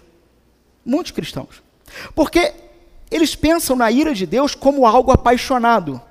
Muitos 0.86 1.12
cristãos. 1.12 1.62
Porque 2.14 2.54
eles 3.10 3.36
pensam 3.36 3.76
na 3.76 3.90
ira 3.92 4.14
de 4.14 4.26
Deus 4.26 4.54
como 4.54 4.86
algo 4.86 5.12
apaixonado, 5.12 6.02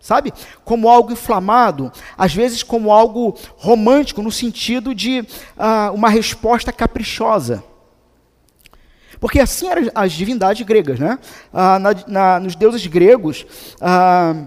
sabe? 0.00 0.32
Como 0.64 0.88
algo 0.88 1.12
inflamado, 1.12 1.92
às 2.16 2.34
vezes 2.34 2.62
como 2.62 2.90
algo 2.90 3.36
romântico, 3.56 4.22
no 4.22 4.32
sentido 4.32 4.94
de 4.94 5.20
uh, 5.20 5.94
uma 5.94 6.08
resposta 6.08 6.72
caprichosa. 6.72 7.62
Porque 9.20 9.40
assim 9.40 9.68
eram 9.68 9.90
as 9.94 10.12
divindades 10.12 10.66
gregas, 10.66 10.98
né? 10.98 11.18
Ah, 11.52 11.78
na, 11.78 11.90
na, 12.06 12.40
nos 12.40 12.54
deuses 12.54 12.86
gregos, 12.86 13.46
ah, 13.80 14.46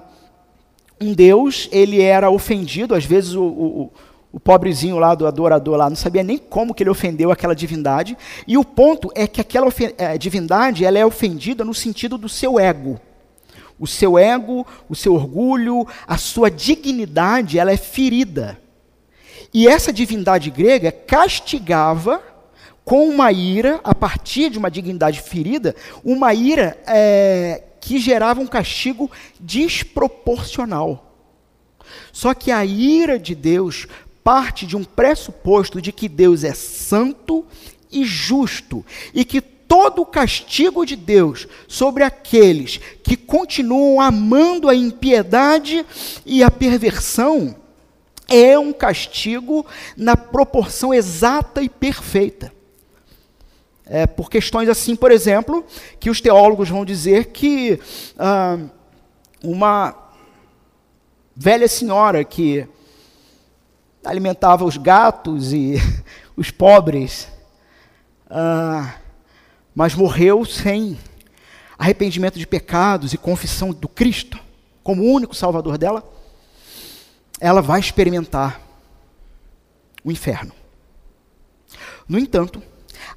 um 1.01 1.13
deus, 1.13 1.69
ele 1.71 2.01
era 2.01 2.29
ofendido, 2.29 2.93
às 2.93 3.05
vezes 3.05 3.34
o, 3.34 3.43
o, 3.43 3.91
o, 4.34 4.39
pobrezinho 4.39 4.97
lá 4.97 5.15
do 5.15 5.25
adorador 5.25 5.77
lá 5.77 5.89
não 5.89 5.95
sabia 5.95 6.23
nem 6.23 6.38
como 6.38 6.73
que 6.73 6.84
ele 6.84 6.89
ofendeu 6.89 7.32
aquela 7.32 7.55
divindade, 7.55 8.17
e 8.45 8.58
o 8.58 8.65
ponto 8.65 9.10
é 9.15 9.25
que 9.25 9.39
aquela 9.39 9.67
é, 9.97 10.17
divindade, 10.17 10.84
ela 10.84 10.99
é 10.99 11.05
ofendida 11.05 11.63
no 11.63 11.73
sentido 11.73 12.17
do 12.17 12.27
seu 12.27 12.60
ego. 12.60 12.99
O 13.79 13.88
seu 13.88 14.19
ego, 14.19 14.67
o 14.89 14.95
seu 14.95 15.13
orgulho, 15.13 15.88
a 16.05 16.17
sua 16.17 16.51
dignidade, 16.51 17.58
ela 17.58 17.71
é 17.71 17.77
ferida. 17.77 18.60
E 19.53 19.67
essa 19.67 19.93
divindade 19.93 20.51
grega 20.51 20.91
castigava 20.91 22.21
com 22.89 23.08
uma 23.08 23.32
ira, 23.32 23.80
a 23.84 23.93
partir 23.93 24.49
de 24.49 24.58
uma 24.58 24.71
dignidade 24.71 25.21
ferida, 25.21 25.75
uma 26.04 26.34
ira 26.34 26.75
é, 26.88 27.62
que 27.80 27.99
gerava 27.99 28.41
um 28.41 28.47
castigo 28.47 29.12
desproporcional. 29.39 31.13
Só 32.12 32.34
que 32.34 32.49
a 32.49 32.65
ira 32.65 33.19
de 33.19 33.36
Deus 33.36 33.86
parte 34.23 34.65
de 34.65 34.75
um 34.75 34.84
pressuposto 34.84 35.80
de 35.80 35.91
que 35.91 36.10
Deus 36.10 36.43
é 36.43 36.52
santo 36.56 37.45
e 37.91 38.04
justo 38.04 38.84
e 39.13 39.23
que 39.23 39.39
todo 39.39 40.02
o 40.02 40.06
castigo 40.08 40.84
de 40.84 40.95
Deus 40.95 41.47
sobre 41.67 42.04
aqueles 42.04 42.80
que 43.04 43.15
continuam 43.15 44.02
amando 44.02 44.67
a 44.67 44.73
impiedade 44.73 45.86
e 46.25 46.41
a 46.41 46.49
perversão 46.49 47.56
é 48.28 48.58
um 48.58 48.73
castigo 48.73 49.63
na 49.95 50.17
proporção 50.17 50.91
exata 50.91 51.62
e 51.62 51.69
perfeita. 51.69 52.58
É, 53.91 54.06
por 54.06 54.30
questões 54.30 54.69
assim, 54.69 54.95
por 54.95 55.12
exemplo, 55.12 55.65
que 55.99 56.12
os 56.12 56.21
teólogos 56.21 56.69
vão 56.69 56.86
dizer 56.86 57.32
que 57.32 57.80
ah, 58.19 58.60
uma 59.43 59.95
velha 61.36 61.67
senhora 61.67 62.23
que 62.23 62.67
alimentava 64.06 64.63
os 64.63 64.78
gatos 64.78 65.52
e 65.54 65.78
os 66.38 66.52
pobres, 66.52 67.28
ah, 68.30 68.93
mas 69.73 69.95
morreu 69.95 70.45
sem 70.45 70.95
arrependimento 71.75 72.38
de 72.38 72.45
pecados 72.45 73.12
e 73.12 73.17
confissão 73.17 73.71
do 73.71 73.88
Cristo 73.88 74.39
como 74.84 75.04
único 75.04 75.34
Salvador 75.34 75.80
dela, 75.80 76.04
ela 77.39 77.62
vai 77.62 77.80
experimentar 77.80 78.62
o 80.04 80.12
inferno. 80.12 80.52
No 82.08 82.19
entanto, 82.19 82.62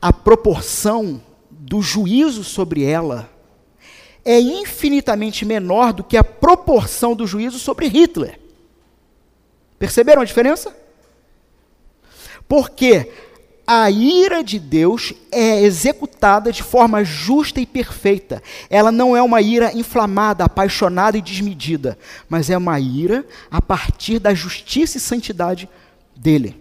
a 0.02 0.12
proporção 0.12 1.22
do 1.48 1.80
juízo 1.80 2.42
sobre 2.42 2.82
ela 2.82 3.30
é 4.24 4.40
infinitamente 4.40 5.44
menor 5.44 5.92
do 5.92 6.02
que 6.02 6.16
a 6.16 6.24
proporção 6.24 7.14
do 7.14 7.24
juízo 7.24 7.60
sobre 7.60 7.86
Hitler. 7.86 8.40
Perceberam 9.78 10.22
a 10.22 10.24
diferença? 10.24 10.76
Porque 12.48 13.10
a 13.64 13.88
ira 13.90 14.42
de 14.42 14.58
Deus 14.58 15.14
é 15.30 15.62
executada 15.62 16.50
de 16.52 16.64
forma 16.64 17.04
justa 17.04 17.60
e 17.60 17.66
perfeita. 17.66 18.42
Ela 18.68 18.90
não 18.90 19.16
é 19.16 19.22
uma 19.22 19.40
ira 19.40 19.72
inflamada, 19.72 20.44
apaixonada 20.44 21.16
e 21.16 21.22
desmedida, 21.22 21.96
mas 22.28 22.50
é 22.50 22.56
uma 22.58 22.78
ira 22.80 23.24
a 23.50 23.62
partir 23.62 24.18
da 24.18 24.34
justiça 24.34 24.98
e 24.98 25.00
santidade 25.00 25.68
dele. 26.16 26.60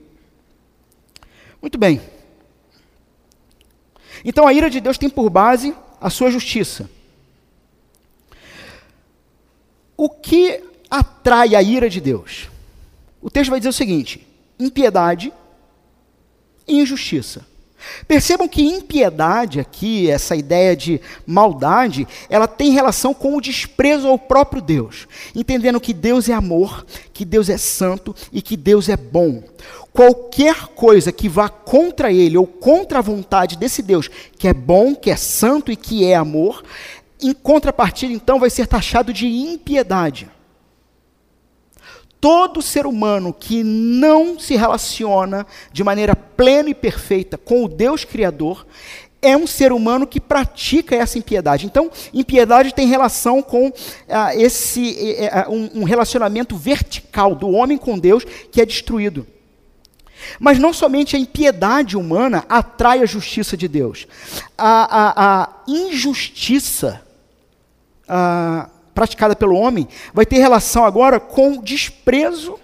Muito 1.59 1.77
bem. 1.77 2.01
Então 4.23 4.47
a 4.47 4.53
ira 4.53 4.69
de 4.69 4.79
Deus 4.79 4.97
tem 4.97 5.09
por 5.09 5.29
base 5.29 5.75
a 5.99 6.09
sua 6.09 6.31
justiça. 6.31 6.89
O 9.97 10.09
que 10.09 10.63
atrai 10.89 11.55
a 11.55 11.61
ira 11.61 11.89
de 11.89 12.01
Deus? 12.01 12.49
O 13.21 13.29
texto 13.29 13.51
vai 13.51 13.59
dizer 13.59 13.69
o 13.69 13.73
seguinte: 13.73 14.27
impiedade, 14.59 15.31
e 16.67 16.79
injustiça. 16.79 17.45
Percebam 18.07 18.47
que 18.47 18.61
impiedade 18.61 19.59
aqui, 19.59 20.09
essa 20.09 20.35
ideia 20.35 20.75
de 20.75 21.01
maldade, 21.25 22.07
ela 22.29 22.47
tem 22.47 22.71
relação 22.71 23.13
com 23.13 23.35
o 23.35 23.41
desprezo 23.41 24.07
ao 24.07 24.17
próprio 24.17 24.61
Deus, 24.61 25.07
entendendo 25.35 25.79
que 25.79 25.93
Deus 25.93 26.29
é 26.29 26.33
amor, 26.33 26.85
que 27.13 27.25
Deus 27.25 27.49
é 27.49 27.57
santo 27.57 28.15
e 28.31 28.41
que 28.41 28.57
Deus 28.57 28.89
é 28.89 28.97
bom. 28.97 29.43
Qualquer 29.93 30.67
coisa 30.67 31.11
que 31.11 31.27
vá 31.27 31.49
contra 31.49 32.11
ele 32.11 32.37
ou 32.37 32.47
contra 32.47 32.99
a 32.99 33.01
vontade 33.01 33.57
desse 33.57 33.81
Deus, 33.81 34.09
que 34.37 34.47
é 34.47 34.53
bom, 34.53 34.95
que 34.95 35.11
é 35.11 35.15
santo 35.15 35.71
e 35.71 35.75
que 35.75 36.05
é 36.05 36.15
amor, 36.15 36.63
em 37.21 37.33
contrapartida, 37.33 38.13
então, 38.13 38.39
vai 38.39 38.49
ser 38.49 38.67
taxado 38.67 39.13
de 39.13 39.27
impiedade 39.27 40.29
todo 42.21 42.61
ser 42.61 42.85
humano 42.85 43.33
que 43.33 43.63
não 43.63 44.39
se 44.39 44.55
relaciona 44.55 45.45
de 45.73 45.83
maneira 45.83 46.15
plena 46.15 46.69
e 46.69 46.75
perfeita 46.75 47.35
com 47.35 47.65
o 47.65 47.67
Deus 47.67 48.05
Criador 48.05 48.65
é 49.23 49.35
um 49.35 49.47
ser 49.47 49.71
humano 49.71 50.07
que 50.07 50.19
pratica 50.19 50.95
essa 50.95 51.17
impiedade. 51.17 51.65
Então, 51.65 51.91
impiedade 52.13 52.73
tem 52.73 52.87
relação 52.87 53.41
com 53.41 53.71
ah, 54.09 54.35
esse 54.35 55.15
eh, 55.17 55.45
um, 55.47 55.81
um 55.81 55.83
relacionamento 55.83 56.55
vertical 56.55 57.35
do 57.35 57.49
homem 57.49 57.77
com 57.77 57.99
Deus 57.99 58.23
que 58.51 58.61
é 58.61 58.65
destruído. 58.65 59.27
Mas 60.39 60.59
não 60.59 60.73
somente 60.73 61.15
a 61.15 61.19
impiedade 61.19 61.97
humana 61.97 62.45
atrai 62.49 63.01
a 63.01 63.05
justiça 63.05 63.57
de 63.57 63.67
Deus, 63.67 64.07
a, 64.57 64.83
a, 64.99 65.43
a 65.43 65.49
injustiça. 65.67 67.01
A, 68.07 68.69
praticada 69.01 69.35
pelo 69.35 69.55
homem 69.55 69.87
vai 70.13 70.27
ter 70.27 70.37
relação 70.37 70.85
agora 70.85 71.19
com 71.19 71.57
desprezo 71.57 72.59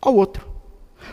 ao 0.00 0.14
outro, 0.14 0.46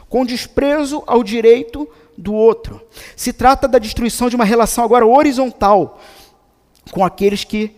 com 0.07 0.23
desprezo 0.23 1.01
ao 1.07 1.23
direito 1.23 1.89
do 2.15 2.35
outro. 2.35 2.79
Se 3.15 3.33
trata 3.33 3.67
da 3.67 3.79
destruição 3.79 4.29
de 4.29 4.35
uma 4.35 4.45
relação 4.45 4.83
agora 4.83 5.07
horizontal 5.07 5.99
com 6.91 7.03
aqueles 7.03 7.43
que 7.43 7.75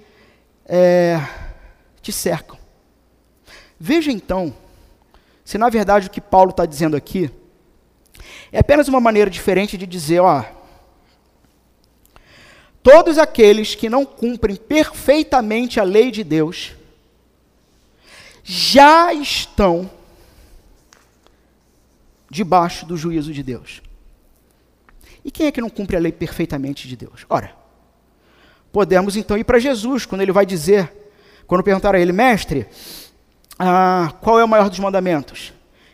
é, 0.66 1.22
te 2.02 2.12
cercam. 2.12 2.58
Veja 3.80 4.12
então, 4.12 4.54
se 5.46 5.58
na 5.58 5.70
verdade 5.70 6.08
o 6.08 6.12
que 6.12 6.20
Paulo 6.20 6.50
está 6.50 6.66
dizendo 6.66 6.98
aqui 6.98 7.32
é 8.52 8.60
apenas 8.60 8.90
uma 8.90 9.00
maneira 9.00 9.30
diferente 9.30 9.78
de 9.78 9.88
dizer, 9.88 10.20
ó, 10.20 10.44
Todos 12.86 13.18
aqueles 13.18 13.74
que 13.74 13.90
não 13.90 14.06
cumprem 14.06 14.56
perfeitamente 14.56 15.80
a 15.80 15.84
lei 15.84 16.12
de 16.12 16.24
Deus 16.24 16.74
já 18.44 19.12
estão 19.12 19.90
debaixo 22.30 22.86
do 22.86 22.96
juízo 22.96 23.34
de 23.34 23.42
Deus. 23.42 23.82
E 25.24 25.32
quem 25.32 25.48
é 25.48 25.52
que 25.52 25.62
não 25.62 25.70
cumpre 25.72 25.98
a 25.98 26.00
lei 26.00 26.12
perfeitamente 26.12 26.88
de 26.88 26.96
Deus? 26.96 27.26
Ora, 27.28 27.56
podemos 28.72 29.18
então 29.18 29.36
ir 29.36 29.46
para 29.46 29.58
Jesus, 29.58 30.06
quando 30.06 30.22
ele 30.22 30.32
vai 30.32 30.46
dizer, 30.46 30.94
quando 31.48 31.64
perguntar 31.64 31.96
a 31.96 32.00
ele, 32.00 32.12
mestre, 32.12 32.68
ah, 33.58 34.14
qual 34.22 34.40
é 34.40 34.44
o 34.44 34.48
maior 34.48 34.70
dos 34.70 34.78
mandamentos? 34.78 35.52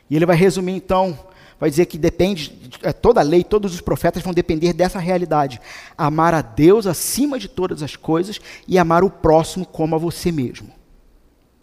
E 0.09 0.15
ele 0.17 0.25
vai 0.25 0.35
resumir 0.35 0.73
então 0.73 1.17
vai 1.61 1.69
dizer 1.69 1.85
que 1.85 1.95
depende, 1.95 2.51
é, 2.81 2.91
toda 2.91 3.19
a 3.19 3.23
lei, 3.23 3.43
todos 3.43 3.71
os 3.75 3.81
profetas 3.81 4.23
vão 4.23 4.33
depender 4.33 4.73
dessa 4.73 4.97
realidade. 4.97 5.61
Amar 5.95 6.33
a 6.33 6.41
Deus 6.41 6.87
acima 6.87 7.37
de 7.37 7.47
todas 7.47 7.83
as 7.83 7.95
coisas 7.95 8.41
e 8.67 8.79
amar 8.79 9.03
o 9.03 9.11
próximo 9.11 9.63
como 9.63 9.95
a 9.95 9.99
você 9.99 10.31
mesmo. 10.31 10.71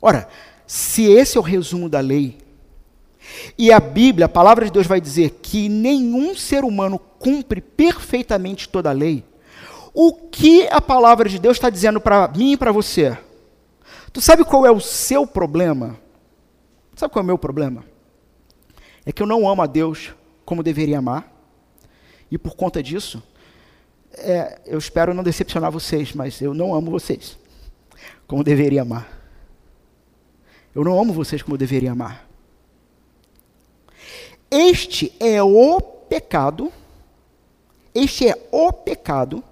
Ora, 0.00 0.28
se 0.68 1.02
esse 1.02 1.36
é 1.36 1.40
o 1.40 1.42
resumo 1.42 1.88
da 1.88 1.98
lei, 1.98 2.38
e 3.58 3.72
a 3.72 3.80
Bíblia, 3.80 4.26
a 4.26 4.28
palavra 4.28 4.64
de 4.64 4.70
Deus 4.70 4.86
vai 4.86 5.00
dizer 5.00 5.40
que 5.42 5.68
nenhum 5.68 6.36
ser 6.36 6.62
humano 6.62 7.00
cumpre 7.18 7.60
perfeitamente 7.60 8.68
toda 8.68 8.90
a 8.90 8.92
lei, 8.92 9.24
o 9.92 10.12
que 10.12 10.68
a 10.68 10.80
palavra 10.80 11.28
de 11.28 11.40
Deus 11.40 11.56
está 11.56 11.68
dizendo 11.68 12.00
para 12.00 12.28
mim 12.28 12.52
e 12.52 12.56
para 12.56 12.70
você? 12.70 13.18
Tu 14.12 14.20
sabe 14.20 14.44
qual 14.44 14.64
é 14.64 14.70
o 14.70 14.78
seu 14.78 15.26
problema? 15.26 15.98
Sabe 16.94 17.12
qual 17.12 17.20
é 17.20 17.24
o 17.24 17.26
meu 17.26 17.38
problema? 17.38 17.84
É 19.08 19.12
que 19.12 19.22
eu 19.22 19.26
não 19.26 19.48
amo 19.48 19.62
a 19.62 19.66
Deus 19.66 20.14
como 20.44 20.62
deveria 20.62 20.98
amar, 20.98 21.32
e 22.30 22.36
por 22.36 22.54
conta 22.54 22.82
disso, 22.82 23.22
é, 24.12 24.60
eu 24.66 24.76
espero 24.76 25.14
não 25.14 25.22
decepcionar 25.22 25.72
vocês, 25.72 26.12
mas 26.12 26.42
eu 26.42 26.52
não 26.52 26.74
amo 26.74 26.90
vocês 26.90 27.38
como 28.26 28.44
deveria 28.44 28.82
amar. 28.82 29.08
Eu 30.74 30.84
não 30.84 31.00
amo 31.00 31.14
vocês 31.14 31.40
como 31.40 31.56
deveria 31.56 31.92
amar. 31.92 32.28
Este 34.50 35.10
é 35.18 35.42
o 35.42 35.80
pecado, 35.80 36.70
este 37.94 38.28
é 38.28 38.48
o 38.52 38.70
pecado 38.70 39.42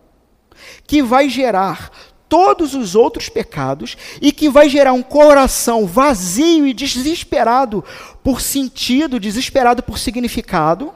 que 0.87 1.03
vai 1.03 1.31
gerar 1.31 1.90
todos 2.29 2.75
os 2.75 2.95
outros 2.95 3.29
pecados 3.29 3.97
e 4.21 4.33
que 4.33 4.49
vai 4.49 4.69
gerar 4.69 4.93
um 4.93 5.03
coração 5.03 5.87
vazio 5.87 6.67
e 6.67 6.75
desesperado 6.75 7.85
por 8.23 8.41
sentido, 8.41 9.21
desesperado 9.21 9.83
por 9.83 9.99
significado, 9.99 10.93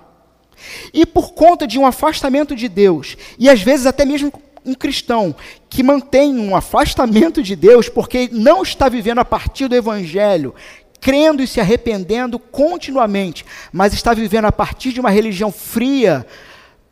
e 0.92 1.06
por 1.06 1.32
conta 1.32 1.66
de 1.66 1.78
um 1.78 1.86
afastamento 1.86 2.54
de 2.54 2.68
Deus, 2.68 3.16
e 3.38 3.48
às 3.48 3.62
vezes 3.62 3.86
até 3.86 4.04
mesmo 4.04 4.32
um 4.64 4.74
cristão 4.74 5.34
que 5.70 5.82
mantém 5.82 6.38
um 6.38 6.54
afastamento 6.54 7.42
de 7.42 7.56
Deus 7.56 7.88
porque 7.88 8.28
não 8.30 8.62
está 8.62 8.88
vivendo 8.88 9.20
a 9.20 9.24
partir 9.24 9.68
do 9.68 9.74
Evangelho, 9.74 10.54
crendo 11.00 11.42
e 11.42 11.46
se 11.46 11.60
arrependendo 11.60 12.38
continuamente, 12.38 13.44
mas 13.72 13.94
está 13.94 14.12
vivendo 14.12 14.44
a 14.44 14.52
partir 14.52 14.92
de 14.92 15.00
uma 15.00 15.10
religião 15.10 15.50
fria, 15.50 16.26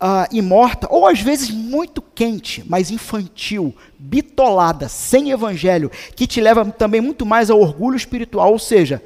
uh, 0.00 0.28
e 0.32 0.40
morta, 0.40 0.86
ou 0.90 1.06
às 1.06 1.20
vezes 1.20 1.50
muito 1.50 2.00
quente, 2.00 2.64
mas 2.66 2.90
infantil, 2.90 3.74
bitolada, 3.98 4.88
sem 4.88 5.30
evangelho, 5.30 5.90
que 6.14 6.26
te 6.26 6.40
leva 6.40 6.64
também 6.66 7.00
muito 7.00 7.26
mais 7.26 7.50
ao 7.50 7.60
orgulho 7.60 7.96
espiritual, 7.96 8.52
ou 8.52 8.58
seja, 8.58 9.02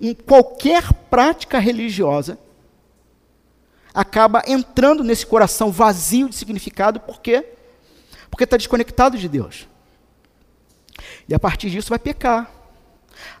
um, 0.00 0.14
qualquer 0.14 0.92
prática 1.10 1.58
religiosa 1.58 2.38
acaba 3.92 4.42
entrando 4.46 5.02
nesse 5.02 5.26
coração 5.26 5.70
vazio 5.70 6.28
de 6.28 6.36
significado, 6.36 7.00
por 7.00 7.20
quê? 7.20 7.44
Porque 8.30 8.44
está 8.44 8.56
desconectado 8.56 9.16
de 9.16 9.28
Deus. 9.28 9.66
E 11.28 11.34
a 11.34 11.38
partir 11.38 11.70
disso 11.70 11.88
vai 11.88 11.98
pecar. 11.98 12.50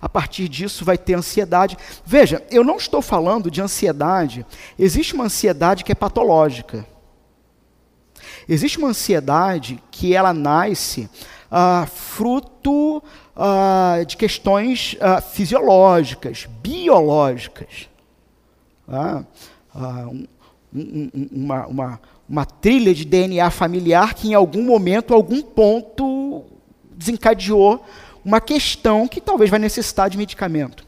A 0.00 0.08
partir 0.08 0.48
disso 0.48 0.84
vai 0.84 0.96
ter 0.96 1.12
ansiedade. 1.14 1.76
Veja, 2.04 2.42
eu 2.50 2.64
não 2.64 2.78
estou 2.78 3.02
falando 3.02 3.50
de 3.50 3.60
ansiedade. 3.60 4.46
Existe 4.78 5.14
uma 5.14 5.24
ansiedade 5.24 5.84
que 5.84 5.92
é 5.92 5.94
patológica. 5.94 6.86
Existe 8.48 8.78
uma 8.78 8.88
ansiedade 8.88 9.82
que 9.90 10.14
ela 10.14 10.32
nasce 10.32 11.10
ah, 11.50 11.86
fruto 11.92 13.02
ah, 13.34 13.98
de 14.06 14.16
questões 14.16 14.96
ah, 15.00 15.20
fisiológicas, 15.20 16.46
biológicas. 16.62 17.88
Ah, 18.88 19.24
ah, 19.74 20.06
um, 20.08 20.26
um, 20.72 21.10
uma, 21.32 21.66
uma, 21.66 22.00
uma 22.28 22.46
trilha 22.46 22.94
de 22.94 23.04
DNA 23.04 23.50
familiar 23.50 24.14
que 24.14 24.28
em 24.28 24.34
algum 24.34 24.62
momento, 24.62 25.12
algum 25.12 25.42
ponto, 25.42 26.44
desencadeou 26.92 27.84
uma 28.24 28.40
questão 28.40 29.06
que 29.08 29.20
talvez 29.20 29.50
vai 29.50 29.58
necessitar 29.58 30.08
de 30.08 30.16
medicamento. 30.16 30.86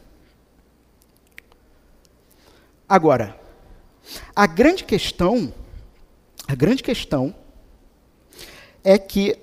Agora, 2.87 3.39
a 4.35 4.47
grande 4.47 4.83
questão, 4.83 5.53
a 6.47 6.55
grande 6.55 6.81
questão 6.81 7.35
é 8.83 8.97
que 8.97 9.37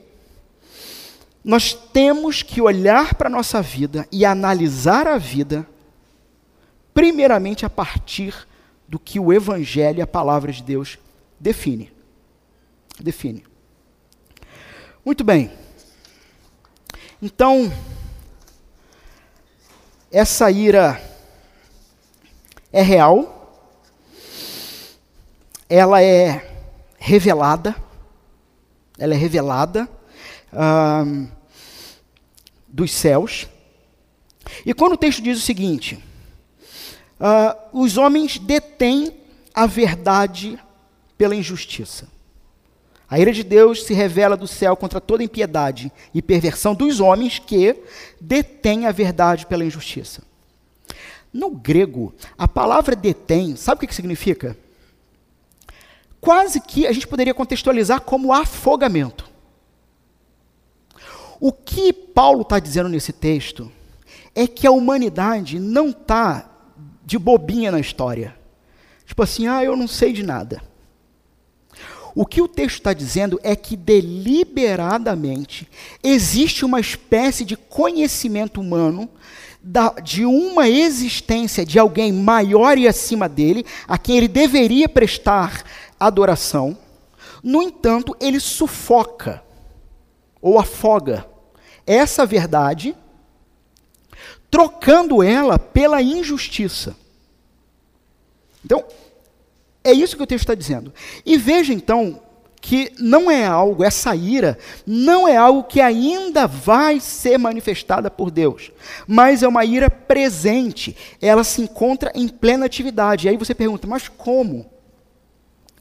nós 1.44 1.72
temos 1.74 2.42
que 2.42 2.60
olhar 2.60 3.14
para 3.14 3.28
a 3.28 3.30
nossa 3.30 3.62
vida 3.62 4.06
e 4.10 4.24
analisar 4.24 5.06
a 5.06 5.16
vida, 5.16 5.64
primeiramente 6.92 7.64
a 7.64 7.70
partir 7.70 8.34
do 8.88 8.98
que 8.98 9.20
o 9.20 9.32
Evangelho 9.32 9.98
e 9.98 10.02
a 10.02 10.06
palavra 10.06 10.52
de 10.52 10.62
Deus 10.62 10.98
define. 11.38 11.92
Define. 12.98 13.44
Muito 15.04 15.22
bem. 15.22 15.52
Então, 17.22 17.72
essa 20.10 20.50
ira 20.50 21.00
é 22.72 22.82
real, 22.82 23.64
ela 25.68 26.02
é 26.02 26.60
revelada, 26.98 27.85
ela 28.98 29.14
é 29.14 29.16
revelada 29.16 29.88
dos 32.68 32.92
céus. 32.92 33.46
E 34.64 34.72
quando 34.74 34.92
o 34.92 34.98
texto 34.98 35.22
diz 35.22 35.38
o 35.38 35.44
seguinte: 35.44 36.02
uh, 37.20 37.80
os 37.80 37.96
homens 37.96 38.38
detêm 38.38 39.14
a 39.54 39.66
verdade 39.66 40.58
pela 41.16 41.34
injustiça. 41.34 42.08
A 43.08 43.20
ira 43.20 43.32
de 43.32 43.44
Deus 43.44 43.84
se 43.84 43.94
revela 43.94 44.36
do 44.36 44.48
céu 44.48 44.76
contra 44.76 45.00
toda 45.00 45.22
impiedade 45.22 45.92
e 46.12 46.20
perversão 46.20 46.74
dos 46.74 46.98
homens 46.98 47.38
que 47.38 47.76
detêm 48.20 48.86
a 48.86 48.92
verdade 48.92 49.46
pela 49.46 49.64
injustiça. 49.64 50.22
No 51.32 51.50
grego, 51.50 52.12
a 52.36 52.48
palavra 52.48 52.96
detém, 52.96 53.54
sabe 53.54 53.84
o 53.84 53.88
que 53.88 53.94
significa? 53.94 54.56
Quase 56.26 56.60
que 56.60 56.88
a 56.88 56.92
gente 56.92 57.06
poderia 57.06 57.32
contextualizar 57.32 58.00
como 58.00 58.32
afogamento. 58.32 59.30
O 61.38 61.52
que 61.52 61.92
Paulo 61.92 62.42
está 62.42 62.58
dizendo 62.58 62.88
nesse 62.88 63.12
texto 63.12 63.70
é 64.34 64.44
que 64.48 64.66
a 64.66 64.72
humanidade 64.72 65.60
não 65.60 65.90
está 65.90 66.50
de 67.04 67.16
bobinha 67.16 67.70
na 67.70 67.78
história. 67.78 68.36
Tipo 69.06 69.22
assim, 69.22 69.46
ah, 69.46 69.62
eu 69.62 69.76
não 69.76 69.86
sei 69.86 70.12
de 70.12 70.24
nada. 70.24 70.60
O 72.12 72.26
que 72.26 72.42
o 72.42 72.48
texto 72.48 72.78
está 72.78 72.92
dizendo 72.92 73.38
é 73.44 73.54
que 73.54 73.76
deliberadamente 73.76 75.68
existe 76.02 76.64
uma 76.64 76.80
espécie 76.80 77.44
de 77.44 77.56
conhecimento 77.56 78.60
humano 78.60 79.08
da, 79.62 79.90
de 79.90 80.24
uma 80.24 80.68
existência 80.68 81.66
de 81.66 81.76
alguém 81.76 82.12
maior 82.12 82.78
e 82.78 82.86
acima 82.86 83.28
dele, 83.28 83.66
a 83.86 83.98
quem 83.98 84.16
ele 84.16 84.28
deveria 84.28 84.88
prestar 84.88 85.64
adoração. 85.98 86.76
No 87.42 87.62
entanto, 87.62 88.16
ele 88.20 88.40
sufoca 88.40 89.42
ou 90.40 90.58
afoga 90.58 91.26
essa 91.86 92.26
verdade, 92.26 92.96
trocando 94.50 95.22
ela 95.22 95.58
pela 95.58 96.02
injustiça. 96.02 96.96
Então, 98.64 98.84
é 99.84 99.92
isso 99.92 100.16
que 100.16 100.22
o 100.22 100.26
texto 100.26 100.42
está 100.42 100.54
dizendo. 100.54 100.92
E 101.24 101.38
veja 101.38 101.72
então 101.72 102.20
que 102.60 102.92
não 102.98 103.30
é 103.30 103.46
algo, 103.46 103.84
essa 103.84 104.16
ira, 104.16 104.58
não 104.84 105.28
é 105.28 105.36
algo 105.36 105.62
que 105.62 105.80
ainda 105.80 106.48
vai 106.48 106.98
ser 106.98 107.38
manifestada 107.38 108.10
por 108.10 108.28
Deus, 108.28 108.72
mas 109.06 109.44
é 109.44 109.48
uma 109.48 109.64
ira 109.64 109.88
presente, 109.88 110.96
ela 111.22 111.44
se 111.44 111.62
encontra 111.62 112.10
em 112.12 112.26
plena 112.26 112.66
atividade. 112.66 113.26
E 113.26 113.30
aí 113.30 113.36
você 113.36 113.54
pergunta, 113.54 113.86
mas 113.86 114.08
como? 114.08 114.66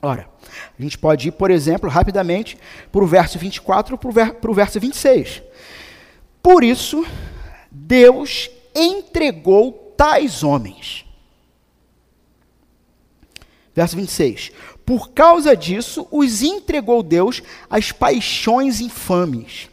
Ora, 0.01 0.29
a 0.77 0.81
gente 0.81 0.97
pode 0.97 1.29
ir, 1.29 1.31
por 1.31 1.49
exemplo, 1.49 1.89
rapidamente 1.89 2.57
para 2.91 3.03
o 3.03 3.07
verso 3.07 3.39
24 3.39 3.97
para 3.97 4.51
o 4.51 4.53
verso 4.53 4.79
26. 4.79 5.41
Por 6.43 6.63
isso, 6.63 7.05
Deus 7.71 8.49
entregou 8.75 9.93
tais 9.97 10.43
homens 10.43 11.05
Verso 13.75 13.97
26. 13.97 14.51
Por 14.85 15.09
causa 15.09 15.55
disso, 15.55 16.07
os 16.09 16.41
entregou 16.41 17.03
Deus 17.03 17.43
às 17.69 17.91
paixões 17.91 18.79
infames. 18.79 19.69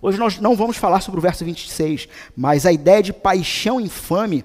Hoje 0.00 0.18
nós 0.18 0.40
não 0.40 0.56
vamos 0.56 0.78
falar 0.78 1.02
sobre 1.02 1.18
o 1.18 1.22
verso 1.22 1.44
26, 1.44 2.08
mas 2.34 2.64
a 2.64 2.72
ideia 2.72 3.02
de 3.02 3.12
paixão 3.12 3.78
infame 3.78 4.44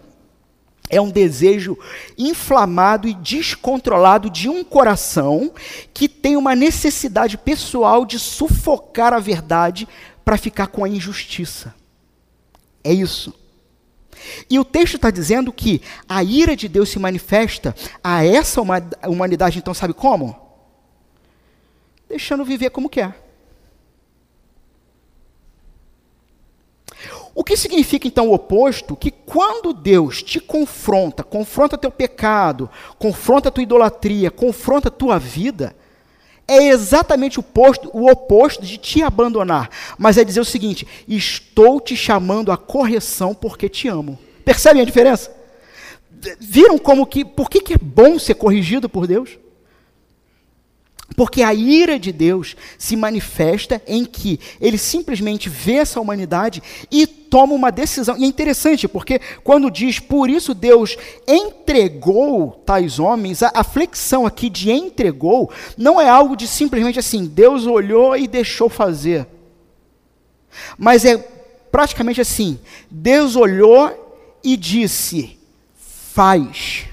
é 0.91 0.99
um 0.99 1.09
desejo 1.09 1.77
inflamado 2.17 3.07
e 3.07 3.13
descontrolado 3.13 4.29
de 4.29 4.49
um 4.49 4.63
coração 4.63 5.51
que 5.93 6.09
tem 6.09 6.35
uma 6.35 6.53
necessidade 6.53 7.37
pessoal 7.37 8.05
de 8.05 8.19
sufocar 8.19 9.13
a 9.13 9.19
verdade 9.19 9.87
para 10.23 10.37
ficar 10.37 10.67
com 10.67 10.83
a 10.83 10.89
injustiça. 10.89 11.73
É 12.83 12.93
isso. 12.93 13.33
E 14.49 14.59
o 14.59 14.65
texto 14.65 14.95
está 14.95 15.09
dizendo 15.09 15.51
que 15.51 15.81
a 16.07 16.23
ira 16.23 16.55
de 16.55 16.67
Deus 16.67 16.89
se 16.89 16.99
manifesta 16.99 17.73
a 18.03 18.23
essa 18.23 18.61
humanidade, 19.07 19.57
então, 19.57 19.73
sabe 19.73 19.93
como? 19.93 20.35
Deixando 22.07 22.45
viver 22.45 22.69
como 22.69 22.89
quer. 22.89 23.30
O 27.33 27.43
que 27.43 27.55
significa 27.55 28.07
então 28.07 28.27
o 28.27 28.33
oposto? 28.33 28.95
Que 28.95 29.09
quando 29.09 29.73
Deus 29.73 30.21
te 30.21 30.39
confronta, 30.39 31.23
confronta 31.23 31.77
teu 31.77 31.89
pecado, 31.89 32.69
confronta 32.99 33.49
tua 33.49 33.63
idolatria, 33.63 34.29
confronta 34.29 34.91
tua 34.91 35.17
vida, 35.17 35.73
é 36.47 36.67
exatamente 36.67 37.39
o 37.39 37.41
oposto, 37.41 37.89
o 37.93 38.11
oposto 38.11 38.65
de 38.65 38.77
te 38.77 39.01
abandonar, 39.01 39.69
mas 39.97 40.17
é 40.17 40.23
dizer 40.23 40.41
o 40.41 40.45
seguinte: 40.45 40.85
estou 41.07 41.79
te 41.79 41.95
chamando 41.95 42.51
à 42.51 42.57
correção 42.57 43.33
porque 43.33 43.69
te 43.69 43.87
amo. 43.87 44.19
Percebem 44.43 44.81
a 44.81 44.85
diferença? 44.85 45.31
Viram 46.39 46.77
como 46.77 47.05
que, 47.05 47.23
por 47.23 47.49
que, 47.49 47.61
que 47.61 47.73
é 47.73 47.77
bom 47.77 48.19
ser 48.19 48.35
corrigido 48.35 48.89
por 48.89 49.07
Deus? 49.07 49.39
Porque 51.15 51.43
a 51.43 51.53
ira 51.53 51.99
de 51.99 52.11
Deus 52.11 52.55
se 52.77 52.95
manifesta 52.95 53.81
em 53.85 54.05
que 54.05 54.39
ele 54.59 54.77
simplesmente 54.77 55.49
vê 55.49 55.73
essa 55.73 55.99
humanidade 55.99 56.61
e 56.89 57.05
toma 57.05 57.53
uma 57.53 57.71
decisão. 57.71 58.17
E 58.17 58.23
é 58.23 58.27
interessante, 58.27 58.87
porque 58.87 59.19
quando 59.43 59.69
diz, 59.69 59.99
por 59.99 60.29
isso 60.29 60.53
Deus 60.53 60.97
entregou 61.27 62.51
tais 62.65 62.99
homens, 62.99 63.43
a, 63.43 63.63
flexão 63.63 64.25
aqui 64.25 64.49
de 64.49 64.71
entregou 64.71 65.51
não 65.77 65.99
é 65.99 66.09
algo 66.09 66.35
de 66.35 66.47
simplesmente 66.47 66.99
assim, 66.99 67.25
Deus 67.25 67.65
olhou 67.65 68.15
e 68.15 68.27
deixou 68.27 68.69
fazer. 68.69 69.27
Mas 70.77 71.05
é 71.05 71.17
praticamente 71.71 72.19
assim, 72.19 72.59
Deus 72.89 73.35
olhou 73.35 74.17
e 74.43 74.57
disse: 74.57 75.37
Faz. 75.75 76.85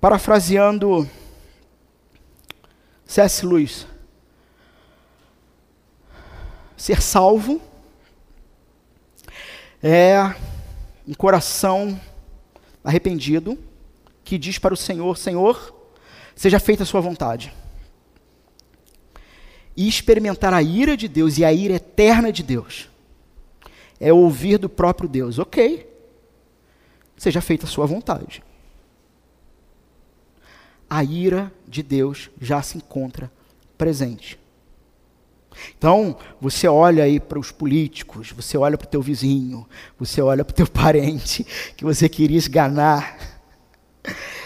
Parafraseando 0.00 1.08
C.S. 3.08 3.46
Lewis, 3.46 3.86
ser 6.76 7.00
salvo 7.00 7.58
é 9.82 10.34
um 11.06 11.14
coração 11.14 11.98
arrependido 12.84 13.58
que 14.22 14.36
diz 14.36 14.58
para 14.58 14.74
o 14.74 14.76
Senhor: 14.76 15.16
Senhor, 15.16 15.74
seja 16.36 16.60
feita 16.60 16.82
a 16.82 16.86
Sua 16.86 17.00
vontade. 17.00 17.50
E 19.74 19.88
experimentar 19.88 20.52
a 20.52 20.62
ira 20.62 20.94
de 20.94 21.08
Deus 21.08 21.38
e 21.38 21.46
a 21.46 21.52
ira 21.52 21.76
eterna 21.76 22.30
de 22.30 22.42
Deus 22.42 22.90
é 23.98 24.12
ouvir 24.12 24.58
do 24.58 24.68
próprio 24.68 25.08
Deus. 25.08 25.38
Ok, 25.38 25.90
seja 27.16 27.40
feita 27.40 27.64
a 27.64 27.68
Sua 27.68 27.86
vontade 27.86 28.42
a 30.88 31.04
ira 31.04 31.52
de 31.66 31.82
Deus 31.82 32.30
já 32.40 32.62
se 32.62 32.76
encontra 32.78 33.30
presente. 33.76 34.38
Então, 35.76 36.16
você 36.40 36.68
olha 36.68 37.04
aí 37.04 37.18
para 37.18 37.38
os 37.38 37.50
políticos, 37.50 38.32
você 38.32 38.56
olha 38.56 38.78
para 38.78 38.86
o 38.86 38.90
teu 38.90 39.02
vizinho, 39.02 39.66
você 39.98 40.22
olha 40.22 40.44
para 40.44 40.52
o 40.52 40.56
teu 40.56 40.66
parente 40.70 41.44
que 41.76 41.84
você 41.84 42.08
queria 42.08 42.38
esganar. 42.38 43.18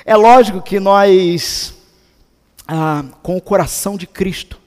É 0.05 0.17
lógico 0.17 0.63
que 0.63 0.81
nós 0.81 1.75
ah, 2.67 3.05
com 3.23 3.37
o 3.37 3.41
coração 3.41 3.97
de 3.97 4.07
Cristo, 4.07 4.59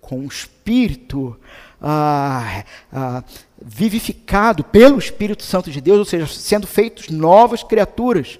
com 0.00 0.20
o 0.20 0.26
Espírito 0.26 1.38
ah, 1.80 2.64
ah, 2.92 3.22
vivificado 3.60 4.64
pelo 4.64 4.98
Espírito 4.98 5.42
Santo 5.42 5.70
de 5.70 5.80
Deus, 5.80 5.98
ou 5.98 6.04
seja, 6.04 6.26
sendo 6.26 6.66
feitos 6.66 7.08
novas 7.08 7.62
criaturas. 7.62 8.38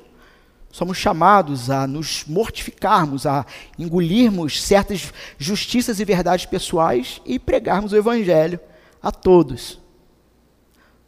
Somos 0.71 0.99
chamados 0.99 1.71
a 1.71 1.87
nos 1.87 2.25
mortificarmos, 2.27 3.27
a 3.27 3.45
engolirmos 3.79 4.63
certas 4.63 5.13
justiças 5.39 5.99
e 5.99 6.05
verdades 6.05 6.47
pessoais 6.47 7.21
e 7.25 7.39
pregarmos 7.39 7.93
o 7.93 7.97
Evangelho 7.97 8.61
a 9.03 9.11
todos. 9.11 9.81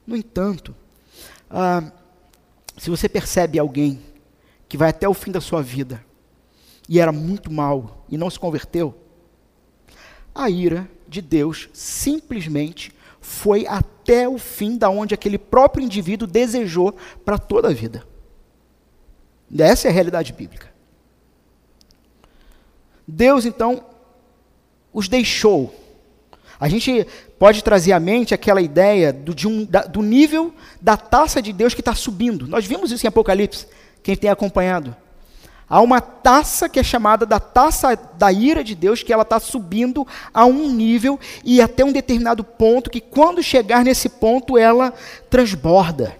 No 0.06 0.16
entanto, 0.16 0.74
ah, 1.50 1.92
se 2.76 2.88
você 2.88 3.08
percebe 3.08 3.58
alguém 3.58 4.00
que 4.68 4.76
vai 4.76 4.90
até 4.90 5.08
o 5.08 5.14
fim 5.14 5.30
da 5.30 5.40
sua 5.40 5.62
vida 5.62 6.04
e 6.88 6.98
era 6.98 7.12
muito 7.12 7.52
mal 7.52 8.06
e 8.08 8.16
não 8.16 8.30
se 8.30 8.38
converteu, 8.38 8.96
a 10.34 10.48
ira 10.48 10.88
de 11.06 11.20
Deus 11.20 11.68
simplesmente 11.72 12.92
foi 13.20 13.66
até 13.66 14.28
o 14.28 14.38
fim 14.38 14.78
da 14.78 14.88
onde 14.88 15.12
aquele 15.12 15.38
próprio 15.38 15.84
indivíduo 15.84 16.26
desejou 16.26 16.94
para 17.24 17.36
toda 17.36 17.68
a 17.68 17.72
vida. 17.72 18.04
Essa 19.58 19.88
é 19.88 19.90
a 19.90 19.94
realidade 19.94 20.32
bíblica. 20.32 20.68
Deus 23.06 23.44
então 23.44 23.84
os 24.92 25.08
deixou. 25.08 25.74
A 26.58 26.68
gente 26.68 27.06
pode 27.38 27.64
trazer 27.64 27.92
à 27.92 28.00
mente 28.00 28.34
aquela 28.34 28.60
ideia 28.60 29.12
do, 29.12 29.34
um, 29.48 29.64
da, 29.64 29.82
do 29.82 30.02
nível 30.02 30.54
da 30.80 30.96
taça 30.96 31.40
de 31.40 31.52
Deus 31.52 31.72
que 31.72 31.80
está 31.80 31.94
subindo. 31.94 32.46
Nós 32.46 32.66
vimos 32.66 32.92
isso 32.92 33.06
em 33.06 33.08
Apocalipse, 33.08 33.66
quem 34.02 34.14
tem 34.14 34.30
acompanhado. 34.30 34.94
Há 35.66 35.80
uma 35.80 36.00
taça 36.00 36.68
que 36.68 36.80
é 36.80 36.82
chamada 36.82 37.24
da 37.24 37.38
taça 37.38 37.96
da 38.18 38.32
ira 38.32 38.62
de 38.62 38.74
Deus, 38.74 39.02
que 39.02 39.12
ela 39.12 39.22
está 39.22 39.38
subindo 39.38 40.06
a 40.34 40.44
um 40.44 40.68
nível 40.70 41.18
e 41.44 41.62
até 41.62 41.84
um 41.84 41.92
determinado 41.92 42.42
ponto, 42.42 42.90
que 42.90 43.00
quando 43.00 43.42
chegar 43.42 43.84
nesse 43.84 44.08
ponto 44.08 44.58
ela 44.58 44.92
transborda. 45.30 46.19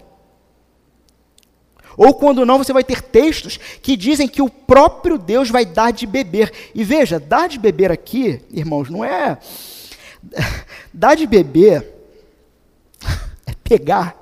Ou 1.97 2.13
quando 2.13 2.45
não, 2.45 2.57
você 2.57 2.73
vai 2.73 2.83
ter 2.83 3.01
textos 3.01 3.57
que 3.81 3.97
dizem 3.97 4.27
que 4.27 4.41
o 4.41 4.49
próprio 4.49 5.17
Deus 5.17 5.49
vai 5.49 5.65
dar 5.65 5.91
de 5.91 6.05
beber. 6.05 6.51
E 6.73 6.83
veja, 6.83 7.19
dar 7.19 7.49
de 7.49 7.59
beber 7.59 7.91
aqui, 7.91 8.41
irmãos, 8.51 8.89
não 8.89 9.03
é. 9.03 9.37
Dar 10.93 11.15
de 11.15 11.25
beber 11.25 11.87
é 13.47 13.53
pegar 13.63 14.15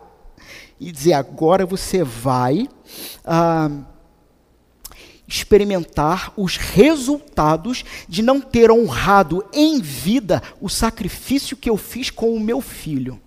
e 0.80 0.92
dizer: 0.92 1.14
agora 1.14 1.66
você 1.66 2.04
vai. 2.04 2.70
Ah, 3.26 3.70
experimentar 5.30 6.34
os 6.36 6.58
resultados 6.58 7.86
de 8.08 8.24
não 8.24 8.42
ter 8.42 8.72
honrado 8.72 9.46
em 9.54 9.80
vida 9.80 10.42
o 10.60 10.68
sacrifício 10.68 11.56
que 11.56 11.70
eu 11.70 11.78
fiz 11.78 12.10
com 12.10 12.34
o 12.34 12.40
meu 12.40 12.60
filho. 12.60 13.22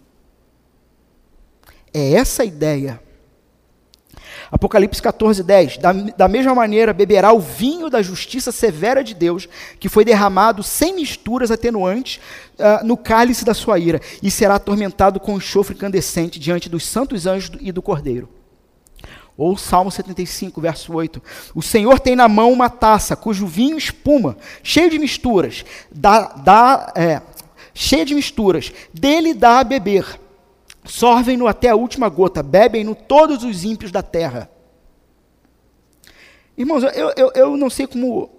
É 1.94 2.14
essa 2.14 2.42
a 2.42 2.46
ideia. 2.46 3.00
Apocalipse 4.52 5.00
14, 5.00 5.42
10. 5.42 5.78
Da, 5.78 5.92
da 5.92 6.28
mesma 6.28 6.54
maneira, 6.54 6.92
beberá 6.92 7.32
o 7.32 7.40
vinho 7.40 7.88
da 7.88 8.02
justiça 8.02 8.52
severa 8.52 9.02
de 9.02 9.14
Deus, 9.14 9.48
que 9.80 9.88
foi 9.88 10.04
derramado 10.04 10.62
sem 10.62 10.94
misturas 10.94 11.50
atenuantes 11.50 12.20
uh, 12.58 12.84
no 12.84 12.98
cálice 12.98 13.46
da 13.46 13.54
sua 13.54 13.78
ira, 13.78 13.98
e 14.22 14.30
será 14.30 14.56
atormentado 14.56 15.18
com 15.18 15.38
enxofre 15.38 15.74
incandescente 15.74 16.38
diante 16.38 16.68
dos 16.68 16.84
santos 16.84 17.26
anjos 17.26 17.50
e 17.62 17.72
do 17.72 17.80
cordeiro. 17.80 18.28
Ou 19.38 19.56
Salmo 19.56 19.90
75, 19.90 20.60
verso 20.60 20.92
8. 20.92 21.22
O 21.54 21.62
Senhor 21.62 21.98
tem 21.98 22.14
na 22.14 22.28
mão 22.28 22.52
uma 22.52 22.68
taça, 22.68 23.16
cujo 23.16 23.46
vinho 23.46 23.78
espuma, 23.78 24.36
cheio 24.62 24.90
de 24.90 24.98
misturas, 24.98 25.64
dá, 25.90 26.24
dá, 26.44 26.92
é, 26.94 27.22
de 28.04 28.14
misturas, 28.14 28.70
dele 28.92 29.32
dá 29.32 29.60
a 29.60 29.64
beber. 29.64 30.20
Sorvem-no 30.84 31.46
até 31.46 31.68
a 31.68 31.76
última 31.76 32.08
gota, 32.08 32.42
bebem-no 32.42 32.94
todos 32.94 33.44
os 33.44 33.64
ímpios 33.64 33.92
da 33.92 34.02
terra. 34.02 34.50
Irmãos, 36.56 36.82
eu, 36.82 37.12
eu, 37.16 37.32
eu 37.34 37.56
não 37.56 37.70
sei 37.70 37.86
como. 37.86 38.30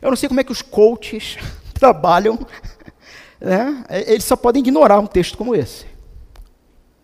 Eu 0.00 0.10
não 0.10 0.16
sei 0.16 0.28
como 0.28 0.40
é 0.40 0.44
que 0.44 0.52
os 0.52 0.62
coaches 0.62 1.36
trabalham. 1.74 2.38
Né? 3.40 3.84
Eles 4.06 4.24
só 4.24 4.36
podem 4.36 4.60
ignorar 4.60 4.98
um 4.98 5.06
texto 5.06 5.36
como 5.36 5.54
esse. 5.54 5.86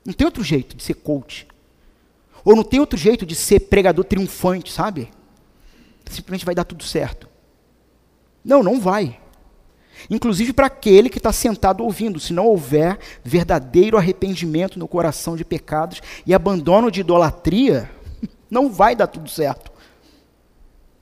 Não 0.05 0.13
tem 0.13 0.25
outro 0.25 0.43
jeito 0.43 0.77
de 0.77 0.83
ser 0.83 0.95
coach. 0.95 1.47
Ou 2.45 2.55
não 2.55 2.63
tem 2.63 2.79
outro 2.79 2.99
jeito 2.99 3.27
de 3.27 3.35
ser 3.35 3.61
pregador 3.61 4.05
triunfante, 4.05 4.73
sabe? 4.73 5.11
Simplesmente 6.09 6.45
vai 6.45 6.55
dar 6.55 6.65
tudo 6.65 6.85
certo. 6.85 7.29
Não, 8.45 8.63
não 8.63 8.81
vai. 8.81 9.19
Inclusive 10.11 10.53
para 10.53 10.67
aquele 10.67 11.09
que 11.09 11.19
está 11.19 11.33
sentado 11.33 11.83
ouvindo, 11.83 12.21
se 12.21 12.33
não 12.33 12.47
houver 12.47 12.99
verdadeiro 13.25 13.97
arrependimento 13.97 14.79
no 14.79 14.87
coração 14.87 15.37
de 15.37 15.45
pecados 15.45 16.01
e 16.27 16.35
abandono 16.35 16.91
de 16.91 17.01
idolatria, 17.01 17.91
não 18.51 18.71
vai 18.71 18.95
dar 18.95 19.07
tudo 19.07 19.29
certo. 19.29 19.73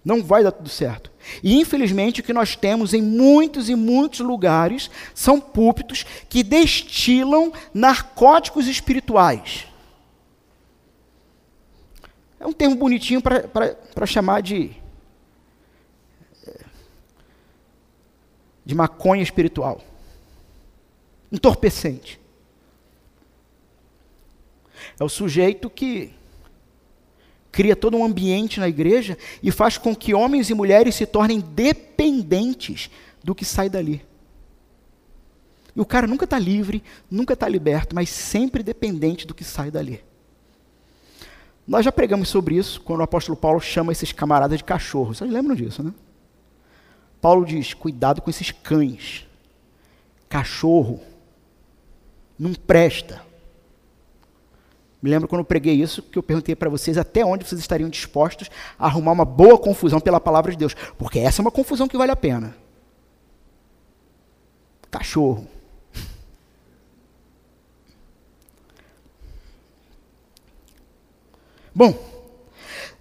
Não 0.05 0.23
vai 0.23 0.45
dar 0.45 0.53
tudo 0.53 0.69
certo. 0.69 1.11
E 1.43 1.59
infelizmente 1.59 2.21
o 2.21 2.23
que 2.23 2.33
nós 2.33 2.55
temos 2.55 2.93
em 2.93 3.01
muitos 3.01 3.71
e 3.71 3.75
muitos 3.75 4.21
lugares 4.21 4.91
são 5.15 5.41
púlpitos 5.41 6.05
que 6.29 6.43
destilam 6.43 7.53
narcóticos 7.73 8.69
espirituais. 8.69 9.67
É 12.39 12.47
um 12.47 12.53
termo 12.53 12.77
bonitinho 12.77 13.23
para 13.23 14.07
chamar 14.07 14.43
de. 14.43 14.84
De 18.65 18.75
maconha 18.75 19.23
espiritual. 19.23 19.81
Entorpecente. 21.31 22.21
É 24.99 25.05
o 25.05 25.09
sujeito 25.09 25.69
que 25.69 26.13
cria 27.51 27.77
todo 27.77 27.97
um 27.97 28.05
ambiente 28.05 28.59
na 28.59 28.69
igreja 28.69 29.17
e 29.43 29.51
faz 29.51 29.79
com 29.79 29.95
que 29.95 30.13
homens 30.13 30.51
e 30.51 30.55
mulheres 30.55 30.95
se 30.95 31.07
tornem 31.07 31.41
dependentes 31.41 32.91
do 33.23 33.35
que 33.35 33.45
sai 33.45 33.69
dali. 33.69 34.05
E 35.75 35.81
o 35.81 35.87
cara 35.87 36.07
nunca 36.07 36.25
está 36.25 36.39
livre, 36.39 36.83
nunca 37.11 37.35
está 37.35 37.49
liberto, 37.49 37.95
mas 37.95 38.09
sempre 38.09 38.63
dependente 38.63 39.27
do 39.27 39.35
que 39.35 39.45
sai 39.45 39.71
dali. 39.71 40.03
Nós 41.67 41.85
já 41.85 41.91
pregamos 41.91 42.29
sobre 42.29 42.57
isso 42.57 42.81
quando 42.81 43.01
o 43.01 43.05
apóstolo 43.05 43.37
Paulo 43.37 43.61
chama 43.61 43.91
esses 43.91 44.13
camaradas 44.13 44.59
de 44.59 44.65
cachorros. 44.65 45.19
Vocês 45.19 45.31
lembram 45.31 45.55
disso, 45.55 45.83
né? 45.83 45.93
Paulo 47.25 47.47
diz: 47.47 47.73
cuidado 47.73 48.21
com 48.21 48.29
esses 48.29 48.51
cães. 48.51 49.27
Cachorro. 50.29 51.01
Não 52.39 52.53
presta. 52.53 53.25
Me 55.01 55.09
lembro 55.09 55.27
quando 55.27 55.41
eu 55.41 55.45
preguei 55.47 55.73
isso, 55.75 56.03
que 56.03 56.19
eu 56.19 56.23
perguntei 56.23 56.55
para 56.55 56.69
vocês 56.69 56.99
até 56.99 57.25
onde 57.25 57.47
vocês 57.47 57.59
estariam 57.59 57.89
dispostos 57.89 58.51
a 58.79 58.85
arrumar 58.85 59.13
uma 59.13 59.25
boa 59.25 59.57
confusão 59.57 60.01
pela 60.01 60.21
palavra 60.21 60.51
de 60.51 60.59
Deus. 60.59 60.75
Porque 60.99 61.19
essa 61.19 61.41
é 61.41 61.43
uma 61.43 61.51
confusão 61.51 61.89
que 61.89 61.97
vale 61.97 62.13
a 62.13 62.17
pena. 62.17 62.55
Cachorro. 64.91 65.49
Bom, 71.75 71.99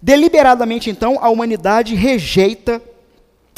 deliberadamente 0.00 0.88
então, 0.88 1.18
a 1.22 1.28
humanidade 1.28 1.94
rejeita 1.94 2.80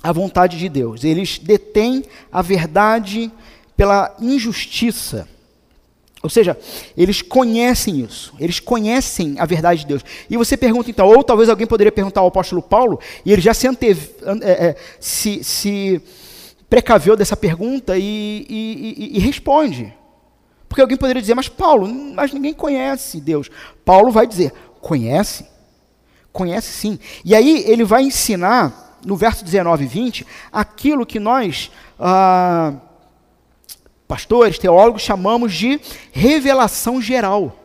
a 0.02 0.12
vontade 0.12 0.58
de 0.58 0.68
Deus. 0.68 1.04
Eles 1.04 1.38
detêm 1.38 2.04
a 2.30 2.42
verdade 2.42 3.30
pela 3.76 4.14
injustiça. 4.20 5.28
Ou 6.22 6.30
seja, 6.30 6.58
eles 6.96 7.22
conhecem 7.22 8.00
isso, 8.00 8.34
eles 8.40 8.58
conhecem 8.58 9.36
a 9.38 9.46
verdade 9.46 9.82
de 9.82 9.86
Deus. 9.86 10.02
E 10.28 10.36
você 10.36 10.56
pergunta 10.56 10.90
então, 10.90 11.06
ou 11.06 11.22
talvez 11.22 11.48
alguém 11.48 11.66
poderia 11.66 11.92
perguntar 11.92 12.20
ao 12.20 12.26
apóstolo 12.26 12.60
Paulo, 12.60 12.98
e 13.24 13.32
ele 13.32 13.40
já 13.40 13.54
se, 13.54 13.68
anteve, 13.68 14.10
é, 14.42 14.50
é, 14.50 14.76
se, 14.98 15.44
se 15.44 16.02
precaveu 16.68 17.16
dessa 17.16 17.36
pergunta 17.36 17.96
e, 17.96 18.46
e, 18.48 19.12
e, 19.14 19.16
e 19.16 19.20
responde. 19.20 19.94
Porque 20.68 20.80
alguém 20.80 20.96
poderia 20.96 21.22
dizer, 21.22 21.34
mas 21.34 21.48
Paulo, 21.48 21.86
mas 21.86 22.32
ninguém 22.32 22.52
conhece 22.52 23.20
Deus. 23.20 23.48
Paulo 23.84 24.10
vai 24.10 24.26
dizer, 24.26 24.52
conhece? 24.80 25.46
Conhece 26.32 26.72
sim. 26.72 26.98
E 27.24 27.34
aí 27.34 27.64
ele 27.66 27.84
vai 27.84 28.02
ensinar, 28.02 28.85
no 29.06 29.16
verso 29.16 29.44
19 29.44 29.84
e 29.84 29.86
20, 29.86 30.26
aquilo 30.52 31.06
que 31.06 31.20
nós. 31.20 31.70
Ah, 31.98 32.74
pastores, 34.08 34.58
teólogos, 34.58 35.02
chamamos 35.02 35.54
de 35.54 35.80
revelação 36.12 37.00
geral. 37.00 37.56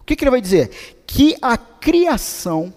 O 0.00 0.04
que, 0.04 0.16
que 0.16 0.24
ele 0.24 0.30
vai 0.30 0.40
dizer? 0.40 1.04
Que 1.06 1.36
a 1.40 1.56
criação 1.56 2.74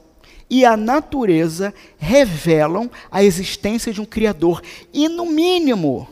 e 0.49 0.63
a 0.63 0.77
natureza 0.77 1.73
revelam 1.97 2.89
a 3.11 3.23
existência 3.23 3.91
de 3.91 4.01
um 4.01 4.05
Criador. 4.05 4.61
E, 4.93 5.07
no 5.07 5.25
mínimo, 5.25 6.07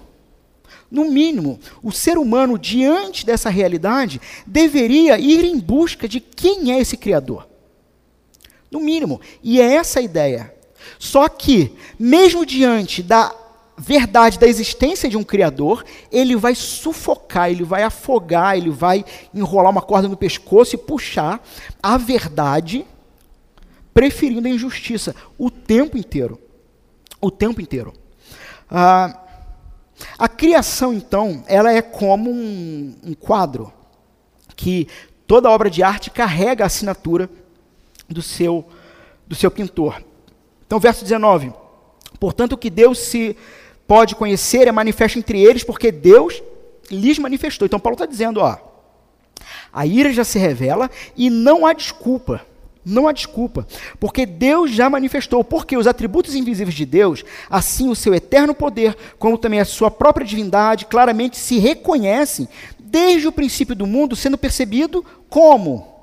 no 0.89 1.05
mínimo, 1.05 1.59
o 1.81 1.91
ser 1.91 2.17
humano, 2.17 2.57
diante 2.57 3.25
dessa 3.25 3.49
realidade, 3.49 4.21
deveria 4.45 5.19
ir 5.19 5.43
em 5.43 5.59
busca 5.59 6.07
de 6.07 6.19
quem 6.19 6.71
é 6.71 6.79
esse 6.79 6.97
Criador. 6.97 7.47
No 8.69 8.79
mínimo. 8.79 9.19
E 9.41 9.59
é 9.59 9.73
essa 9.73 9.99
a 9.99 10.03
ideia. 10.03 10.56
Só 10.99 11.27
que, 11.29 11.75
mesmo 11.99 12.45
diante 12.45 13.03
da 13.03 13.33
verdade 13.77 14.39
da 14.39 14.47
existência 14.47 15.07
de 15.07 15.15
um 15.15 15.23
Criador, 15.23 15.85
ele 16.11 16.35
vai 16.35 16.55
sufocar, 16.55 17.51
ele 17.51 17.63
vai 17.63 17.83
afogar, 17.83 18.57
ele 18.57 18.71
vai 18.71 19.05
enrolar 19.33 19.71
uma 19.71 19.81
corda 19.81 20.07
no 20.07 20.17
pescoço 20.17 20.75
e 20.75 20.79
puxar 20.79 21.39
a 21.81 21.97
verdade, 21.97 22.85
preferindo 23.93 24.47
a 24.47 24.51
injustiça 24.51 25.15
o 25.37 25.51
tempo 25.51 25.97
inteiro. 25.97 26.39
O 27.21 27.29
tempo 27.29 27.61
inteiro. 27.61 27.93
Ah, 28.69 29.21
a 30.17 30.27
criação, 30.27 30.93
então, 30.93 31.43
ela 31.47 31.71
é 31.71 31.81
como 31.81 32.31
um, 32.31 32.95
um 33.03 33.13
quadro 33.13 33.71
que 34.55 34.87
toda 35.27 35.49
obra 35.49 35.69
de 35.69 35.83
arte 35.83 36.09
carrega 36.09 36.63
a 36.63 36.67
assinatura 36.67 37.29
do 38.09 38.21
seu, 38.21 38.67
do 39.27 39.35
seu 39.35 39.51
pintor. 39.51 40.01
Então, 40.67 40.79
verso 40.79 41.03
19. 41.03 41.51
Portanto, 42.19 42.53
o 42.53 42.57
que 42.57 42.69
Deus 42.69 42.99
se 42.99 43.35
pode 43.87 44.15
conhecer 44.15 44.67
é 44.67 44.71
manifesto 44.71 45.17
entre 45.17 45.41
eles, 45.41 45.63
porque 45.63 45.91
Deus 45.91 46.43
lhes 46.91 47.17
manifestou. 47.17 47.65
Então, 47.65 47.79
Paulo 47.79 47.95
está 47.95 48.05
dizendo: 48.05 48.41
ó, 48.41 48.57
a 49.71 49.85
ira 49.85 50.11
já 50.11 50.23
se 50.23 50.37
revela 50.37 50.91
e 51.15 51.29
não 51.29 51.65
há 51.65 51.73
desculpa. 51.73 52.41
Não 52.89 53.05
há 53.05 53.11
desculpa, 53.11 53.67
porque 53.99 54.25
Deus 54.25 54.71
já 54.71 54.89
manifestou, 54.89 55.43
porque 55.43 55.75
os 55.75 55.87
atributos 55.87 56.35
invisíveis 56.35 56.73
de 56.73 56.85
Deus, 56.85 57.21
assim 57.49 57.89
o 57.89 57.95
seu 57.95 58.15
eterno 58.15 58.55
poder, 58.55 58.95
como 59.19 59.37
também 59.37 59.59
a 59.59 59.65
sua 59.65 59.91
própria 59.91 60.25
divindade, 60.25 60.85
claramente 60.85 61.35
se 61.35 61.59
reconhecem 61.59 62.47
desde 62.79 63.27
o 63.27 63.31
princípio 63.33 63.75
do 63.75 63.85
mundo, 63.85 64.15
sendo 64.15 64.37
percebido 64.37 65.03
como? 65.29 65.96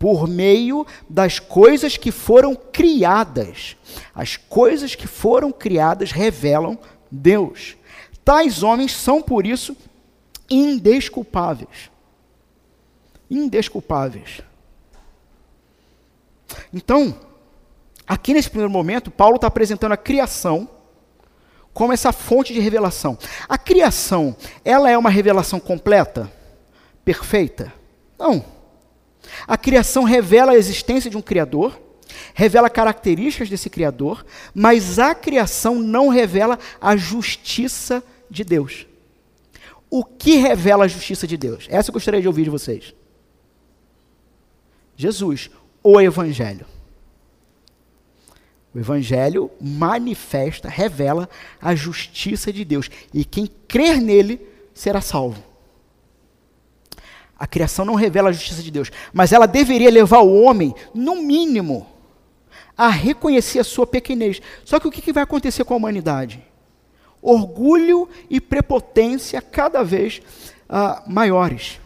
Por 0.00 0.26
meio 0.26 0.86
das 1.06 1.38
coisas 1.38 1.98
que 1.98 2.10
foram 2.10 2.56
criadas. 2.56 3.76
As 4.14 4.38
coisas 4.38 4.94
que 4.94 5.06
foram 5.06 5.52
criadas 5.52 6.10
revelam 6.10 6.78
Deus. 7.10 7.76
Tais 8.24 8.62
homens 8.62 8.92
são, 8.92 9.20
por 9.20 9.46
isso, 9.46 9.76
indesculpáveis. 10.48 11.90
Indesculpáveis. 13.30 14.40
Então, 16.72 17.14
aqui 18.06 18.32
nesse 18.32 18.48
primeiro 18.48 18.72
momento, 18.72 19.10
Paulo 19.10 19.36
está 19.36 19.48
apresentando 19.48 19.92
a 19.92 19.98
criação 19.98 20.66
como 21.74 21.92
essa 21.92 22.10
fonte 22.10 22.54
de 22.54 22.60
revelação. 22.60 23.18
A 23.46 23.58
criação, 23.58 24.34
ela 24.64 24.90
é 24.90 24.96
uma 24.96 25.10
revelação 25.10 25.60
completa? 25.60 26.32
Perfeita? 27.04 27.70
Não. 28.18 28.59
A 29.46 29.56
criação 29.56 30.04
revela 30.04 30.52
a 30.52 30.56
existência 30.56 31.10
de 31.10 31.16
um 31.16 31.22
Criador, 31.22 31.80
revela 32.34 32.70
características 32.70 33.48
desse 33.48 33.70
Criador, 33.70 34.24
mas 34.54 34.98
a 34.98 35.14
criação 35.14 35.78
não 35.78 36.08
revela 36.08 36.58
a 36.80 36.96
justiça 36.96 38.02
de 38.30 38.44
Deus. 38.44 38.86
O 39.88 40.04
que 40.04 40.36
revela 40.36 40.84
a 40.84 40.88
justiça 40.88 41.26
de 41.26 41.36
Deus? 41.36 41.66
Essa 41.68 41.90
eu 41.90 41.92
gostaria 41.92 42.20
de 42.20 42.28
ouvir 42.28 42.44
de 42.44 42.50
vocês. 42.50 42.94
Jesus 44.96 45.50
o 45.82 46.00
Evangelho. 46.00 46.66
O 48.72 48.78
Evangelho 48.78 49.50
manifesta, 49.60 50.68
revela 50.68 51.28
a 51.60 51.74
justiça 51.74 52.52
de 52.52 52.64
Deus. 52.64 52.88
E 53.12 53.24
quem 53.24 53.50
crer 53.66 54.00
nele 54.00 54.40
será 54.72 55.00
salvo. 55.00 55.49
A 57.40 57.46
criação 57.46 57.86
não 57.86 57.94
revela 57.94 58.28
a 58.28 58.32
justiça 58.32 58.62
de 58.62 58.70
Deus, 58.70 58.92
mas 59.14 59.32
ela 59.32 59.46
deveria 59.46 59.90
levar 59.90 60.18
o 60.18 60.42
homem, 60.42 60.74
no 60.94 61.16
mínimo, 61.16 61.86
a 62.76 62.90
reconhecer 62.90 63.60
a 63.60 63.64
sua 63.64 63.86
pequenez. 63.86 64.42
Só 64.62 64.78
que 64.78 64.86
o 64.86 64.90
que 64.90 65.10
vai 65.10 65.22
acontecer 65.22 65.64
com 65.64 65.72
a 65.72 65.76
humanidade? 65.78 66.44
Orgulho 67.22 68.06
e 68.28 68.42
prepotência 68.42 69.40
cada 69.40 69.82
vez 69.82 70.20
uh, 70.68 71.10
maiores. 71.10 71.80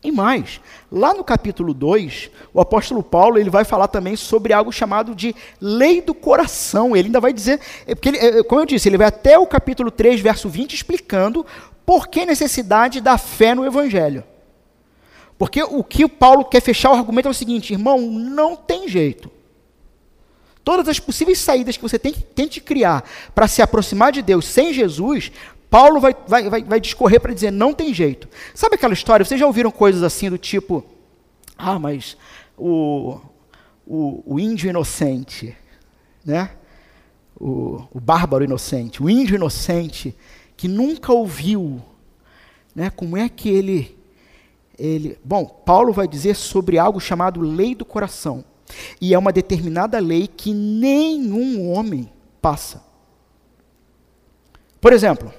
E 0.00 0.12
mais, 0.12 0.60
lá 0.92 1.12
no 1.12 1.24
capítulo 1.24 1.74
2, 1.74 2.30
o 2.54 2.60
apóstolo 2.60 3.02
Paulo 3.02 3.36
ele 3.36 3.50
vai 3.50 3.64
falar 3.64 3.88
também 3.88 4.14
sobre 4.14 4.52
algo 4.52 4.70
chamado 4.70 5.12
de 5.12 5.34
lei 5.60 6.00
do 6.00 6.14
coração. 6.14 6.96
Ele 6.96 7.08
ainda 7.08 7.20
vai 7.20 7.32
dizer, 7.32 7.60
é 7.84 7.96
porque 7.96 8.10
ele, 8.10 8.18
é, 8.18 8.42
como 8.44 8.60
eu 8.60 8.66
disse, 8.66 8.88
ele 8.88 8.96
vai 8.96 9.08
até 9.08 9.36
o 9.36 9.46
capítulo 9.46 9.90
3, 9.90 10.20
verso 10.20 10.48
20, 10.48 10.72
explicando 10.72 11.44
por 11.84 12.06
que 12.06 12.24
necessidade 12.24 13.00
da 13.00 13.18
fé 13.18 13.56
no 13.56 13.66
evangelho. 13.66 14.22
Porque 15.38 15.62
o 15.62 15.84
que 15.84 16.04
o 16.04 16.08
Paulo 16.08 16.44
quer 16.44 16.60
fechar 16.60 16.90
o 16.90 16.94
argumento 16.94 17.28
é 17.28 17.30
o 17.30 17.34
seguinte, 17.34 17.72
irmão, 17.72 18.00
não 18.00 18.56
tem 18.56 18.88
jeito. 18.88 19.30
Todas 20.64 20.88
as 20.88 20.98
possíveis 20.98 21.38
saídas 21.38 21.76
que 21.76 21.82
você 21.82 21.98
tem, 21.98 22.12
tente 22.12 22.60
criar 22.60 23.08
para 23.34 23.48
se 23.48 23.62
aproximar 23.62 24.12
de 24.12 24.20
Deus 24.20 24.46
sem 24.46 24.74
Jesus 24.74 25.30
Paulo 25.70 26.00
vai, 26.00 26.16
vai, 26.26 26.48
vai, 26.48 26.62
vai 26.62 26.80
discorrer 26.80 27.20
para 27.20 27.34
dizer: 27.34 27.50
não 27.50 27.74
tem 27.74 27.92
jeito. 27.92 28.28
Sabe 28.54 28.76
aquela 28.76 28.94
história? 28.94 29.24
Vocês 29.24 29.38
já 29.38 29.46
ouviram 29.46 29.70
coisas 29.70 30.02
assim 30.02 30.30
do 30.30 30.38
tipo: 30.38 30.84
ah, 31.56 31.78
mas 31.78 32.16
o, 32.56 33.20
o, 33.86 34.22
o 34.34 34.40
índio 34.40 34.70
inocente, 34.70 35.56
né? 36.24 36.50
O, 37.38 37.86
o 37.92 38.00
bárbaro 38.00 38.44
inocente, 38.44 39.02
o 39.02 39.08
índio 39.08 39.36
inocente 39.36 40.16
que 40.56 40.66
nunca 40.66 41.12
ouviu, 41.12 41.80
né? 42.74 42.90
Como 42.90 43.16
é 43.16 43.28
que 43.28 43.48
ele 43.48 43.97
ele, 44.78 45.18
bom, 45.24 45.44
Paulo 45.44 45.92
vai 45.92 46.06
dizer 46.06 46.36
sobre 46.36 46.78
algo 46.78 47.00
chamado 47.00 47.40
lei 47.40 47.74
do 47.74 47.84
coração. 47.84 48.44
E 49.00 49.14
é 49.14 49.18
uma 49.18 49.32
determinada 49.32 49.98
lei 49.98 50.28
que 50.28 50.52
nenhum 50.52 51.70
homem 51.72 52.10
passa. 52.40 52.82
Por 54.80 54.92
exemplo, 54.92 55.32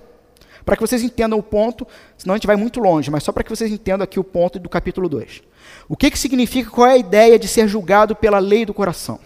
para 0.66 0.76
que 0.76 0.82
vocês 0.82 1.02
entendam 1.02 1.40
o 1.40 1.44
ponto, 1.44 1.88
senão 2.18 2.34
a 2.34 2.38
gente 2.38 2.48
vai 2.48 2.56
muito 2.56 2.80
longe, 2.80 3.10
mas 3.10 3.24
só 3.24 3.32
para 3.32 3.44
que 3.44 3.50
vocês 3.50 3.72
entendam 3.72 4.04
aqui 4.04 4.20
o 4.20 4.24
ponto 4.24 4.60
do 4.60 4.68
capítulo 4.68 5.08
2. 5.08 5.42
O 5.88 5.96
que, 5.96 6.12
que 6.12 6.20
significa, 6.20 6.70
qual 6.70 6.88
é 6.88 6.94
a 6.94 6.98
ideia 6.98 7.40
de 7.40 7.48
ser 7.48 7.68
julgado 7.68 8.16
pela 8.16 8.40
lei 8.40 8.66
do 8.66 8.74
coração? 8.74 9.20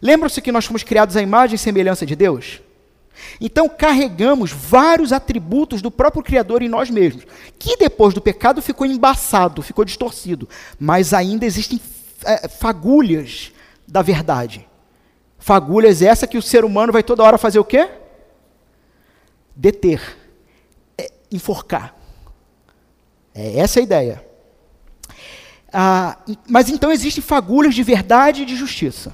Lembram-se 0.00 0.40
que 0.40 0.52
nós 0.52 0.64
fomos 0.64 0.82
criados 0.82 1.16
à 1.16 1.22
imagem 1.22 1.56
e 1.56 1.58
semelhança 1.58 2.06
de 2.06 2.14
Deus? 2.14 2.62
Então 3.40 3.68
carregamos 3.68 4.52
vários 4.52 5.12
atributos 5.12 5.82
do 5.82 5.90
próprio 5.90 6.22
Criador 6.22 6.62
em 6.62 6.68
nós 6.68 6.90
mesmos, 6.90 7.24
que 7.58 7.76
depois 7.76 8.14
do 8.14 8.20
pecado 8.20 8.62
ficou 8.62 8.86
embaçado, 8.86 9.62
ficou 9.62 9.84
distorcido, 9.84 10.48
mas 10.78 11.12
ainda 11.12 11.44
existem 11.44 11.80
é, 12.24 12.48
fagulhas 12.48 13.52
da 13.86 14.02
verdade. 14.02 14.66
Fagulhas 15.38 16.02
essa 16.02 16.26
que 16.26 16.38
o 16.38 16.42
ser 16.42 16.64
humano 16.64 16.92
vai 16.92 17.02
toda 17.02 17.22
hora 17.22 17.38
fazer 17.38 17.58
o 17.58 17.64
quê? 17.64 17.88
Deter 19.54 20.00
enforcar. 21.30 21.94
É 23.34 23.58
essa 23.58 23.80
a 23.80 23.82
ideia. 23.82 24.24
Ah, 25.72 26.18
mas 26.48 26.68
então 26.68 26.90
existem 26.90 27.22
fagulhas 27.22 27.74
de 27.74 27.82
verdade 27.82 28.42
e 28.42 28.46
de 28.46 28.56
justiça. 28.56 29.12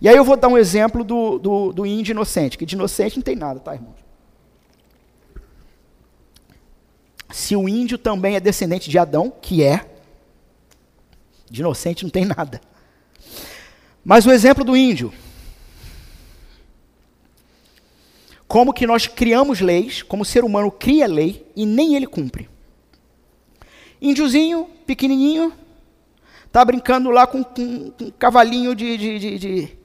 E 0.00 0.08
aí 0.08 0.16
eu 0.16 0.24
vou 0.24 0.36
dar 0.36 0.48
um 0.48 0.58
exemplo 0.58 1.04
do, 1.04 1.38
do, 1.38 1.72
do 1.72 1.86
índio 1.86 2.12
inocente, 2.12 2.58
que 2.58 2.66
de 2.66 2.74
inocente 2.74 3.16
não 3.16 3.22
tem 3.22 3.36
nada, 3.36 3.60
tá, 3.60 3.74
irmão? 3.74 3.94
Se 7.30 7.56
o 7.56 7.68
índio 7.68 7.98
também 7.98 8.36
é 8.36 8.40
descendente 8.40 8.88
de 8.88 8.98
Adão, 8.98 9.32
que 9.42 9.62
é, 9.62 9.84
de 11.50 11.60
inocente 11.60 12.04
não 12.04 12.10
tem 12.10 12.24
nada. 12.24 12.60
Mas 14.04 14.26
o 14.26 14.30
exemplo 14.30 14.64
do 14.64 14.76
índio. 14.76 15.12
como 18.54 18.72
que 18.72 18.86
nós 18.86 19.08
criamos 19.08 19.60
leis, 19.60 20.00
como 20.00 20.22
o 20.22 20.24
ser 20.24 20.44
humano 20.44 20.70
cria 20.70 21.08
lei 21.08 21.44
e 21.56 21.66
nem 21.66 21.96
ele 21.96 22.06
cumpre. 22.06 22.48
Índiozinho, 24.00 24.68
pequenininho, 24.86 25.52
tá 26.54 26.64
brincando 26.64 27.10
lá 27.10 27.26
com, 27.26 27.42
com, 27.42 27.90
com 27.90 28.04
um 28.04 28.10
cavalinho 28.12 28.76
de... 28.76 28.96
de, 28.96 29.18
de, 29.18 29.38
de 29.40 29.78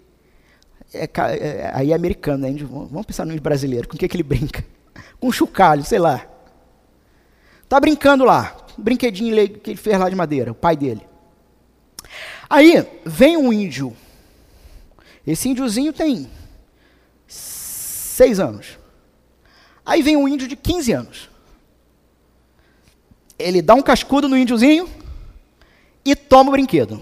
é, 0.93 1.09
é, 1.15 1.71
aí 1.73 1.91
é 1.91 1.95
americano, 1.95 2.47
né? 2.47 2.55
Vamos 2.63 3.07
pensar 3.07 3.25
no 3.25 3.41
brasileiro, 3.41 3.87
com 3.87 3.95
o 3.95 3.97
que, 3.99 4.07
que 4.07 4.15
ele 4.15 4.21
brinca? 4.21 4.63
Com 5.19 5.29
um 5.29 5.31
chocalho, 5.31 5.83
sei 5.83 5.97
lá. 5.97 6.27
Tá 7.67 7.79
brincando 7.79 8.23
lá, 8.23 8.55
um 8.77 8.83
brinquedinho 8.83 9.49
que 9.49 9.71
ele 9.71 9.77
fez 9.77 9.97
lá 9.97 10.07
de 10.11 10.15
madeira, 10.15 10.51
o 10.51 10.55
pai 10.55 10.77
dele. 10.77 11.01
Aí, 12.47 12.85
vem 13.03 13.35
um 13.35 13.51
índio. 13.51 13.97
Esse 15.25 15.49
índiozinho 15.49 15.91
tem 15.91 16.29
seis 17.27 18.39
anos. 18.39 18.77
Aí 19.83 20.03
vem 20.03 20.15
um 20.15 20.27
índio 20.27 20.47
de 20.47 20.55
15 20.55 20.91
anos. 20.91 21.29
Ele 23.39 23.59
dá 23.59 23.73
um 23.73 23.81
cascudo 23.81 24.29
no 24.29 24.37
índiozinho 24.37 24.98
e 26.03 26.15
toma 26.15 26.49
o 26.49 26.51
brinquedo. 26.51 27.01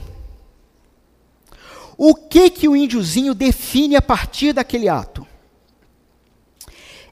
O 1.98 2.14
que 2.14 2.50
que 2.50 2.68
o 2.68 2.76
índiozinho 2.76 3.34
define 3.34 3.96
a 3.96 4.02
partir 4.02 4.54
daquele 4.54 4.88
ato? 4.88 5.26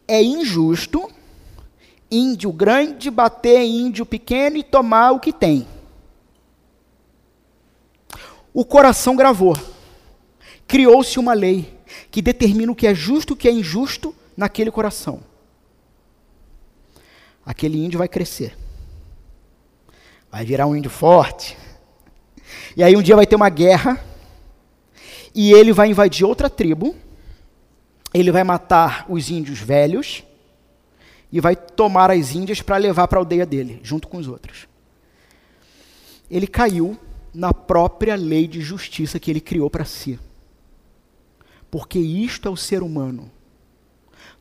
É 0.08 0.22
injusto 0.22 1.10
índio 2.10 2.52
grande 2.52 3.10
bater 3.10 3.64
índio 3.64 4.06
pequeno 4.06 4.58
e 4.58 4.64
tomar 4.64 5.12
o 5.12 5.20
que 5.20 5.34
tem. 5.34 5.68
O 8.54 8.64
coração 8.64 9.16
gravou. 9.16 9.58
criou-se 10.68 11.20
uma 11.20 11.34
lei 11.34 11.78
que 12.10 12.22
determina 12.22 12.72
o 12.72 12.76
que 12.76 12.88
é 12.88 12.96
justo 12.96 13.32
e 13.32 13.34
o 13.34 13.38
que 13.38 13.48
é 13.48 13.52
injusto 13.52 14.16
naquele 14.36 14.72
coração. 14.72 15.24
Aquele 17.46 17.84
índio 17.84 18.00
vai 18.00 18.08
crescer. 18.08 18.58
Vai 20.32 20.44
virar 20.44 20.66
um 20.66 20.76
índio 20.76 20.90
forte. 20.90 21.56
E 22.76 22.84
aí 22.84 22.95
um 22.95 23.01
dia 23.01 23.16
vai 23.16 23.26
ter 23.26 23.36
uma 23.36 23.49
guerra. 23.49 24.03
E 25.34 25.51
ele 25.51 25.74
vai 25.74 25.89
invadir 25.89 26.26
outra 26.26 26.49
tribo. 26.49 26.95
Ele 28.14 28.32
vai 28.32 28.43
matar 28.43 29.06
os 29.10 29.30
índios 29.30 29.60
velhos. 29.60 30.24
E 31.32 31.39
vai 31.39 31.56
tomar 31.56 32.12
as 32.12 32.34
índias 32.34 32.62
para 32.62 32.78
levar 32.78 33.08
para 33.08 33.20
a 33.20 33.22
aldeia 33.22 33.45
dele, 33.45 33.80
junto 33.84 34.08
com 34.08 34.18
os 34.18 34.28
outros. 34.28 34.68
Ele 36.30 36.47
caiu 36.47 36.97
na 37.34 37.53
própria 37.53 38.16
lei 38.16 38.47
de 38.47 38.62
justiça 38.62 39.20
que 39.20 39.30
ele 39.30 39.41
criou 39.41 39.70
para 39.70 39.84
si. 39.84 40.18
Porque 41.70 41.99
isto 41.99 42.47
é 42.47 42.51
o 42.51 42.56
ser 42.56 42.82
humano. 42.82 43.30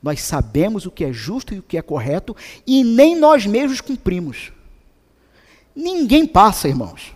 Nós 0.01 0.21
sabemos 0.21 0.87
o 0.87 0.91
que 0.91 1.05
é 1.05 1.13
justo 1.13 1.55
e 1.55 1.59
o 1.59 1.63
que 1.63 1.79
é 1.79 1.83
correto 1.83 2.37
e 2.67 2.85
nem 2.85 3.17
nós 3.17 3.47
mesmos 3.47 3.81
cumprimos. 3.81 4.53
Ninguém 5.75 6.27
passa, 6.27 6.69
irmãos. 6.69 7.15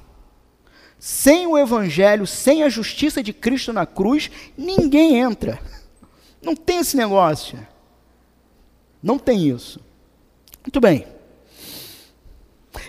Sem 0.99 1.47
o 1.47 1.57
Evangelho, 1.57 2.27
sem 2.27 2.63
a 2.63 2.69
justiça 2.69 3.23
de 3.23 3.33
Cristo 3.33 3.73
na 3.73 3.87
cruz, 3.87 4.31
ninguém 4.57 5.17
entra. 5.17 5.61
Não 6.43 6.57
tem 6.57 6.79
esse 6.79 6.97
negócio. 6.97 7.59
Não 9.03 9.19
tem 9.19 9.49
isso. 9.49 9.81
Muito 10.65 10.81
bem. 10.81 11.07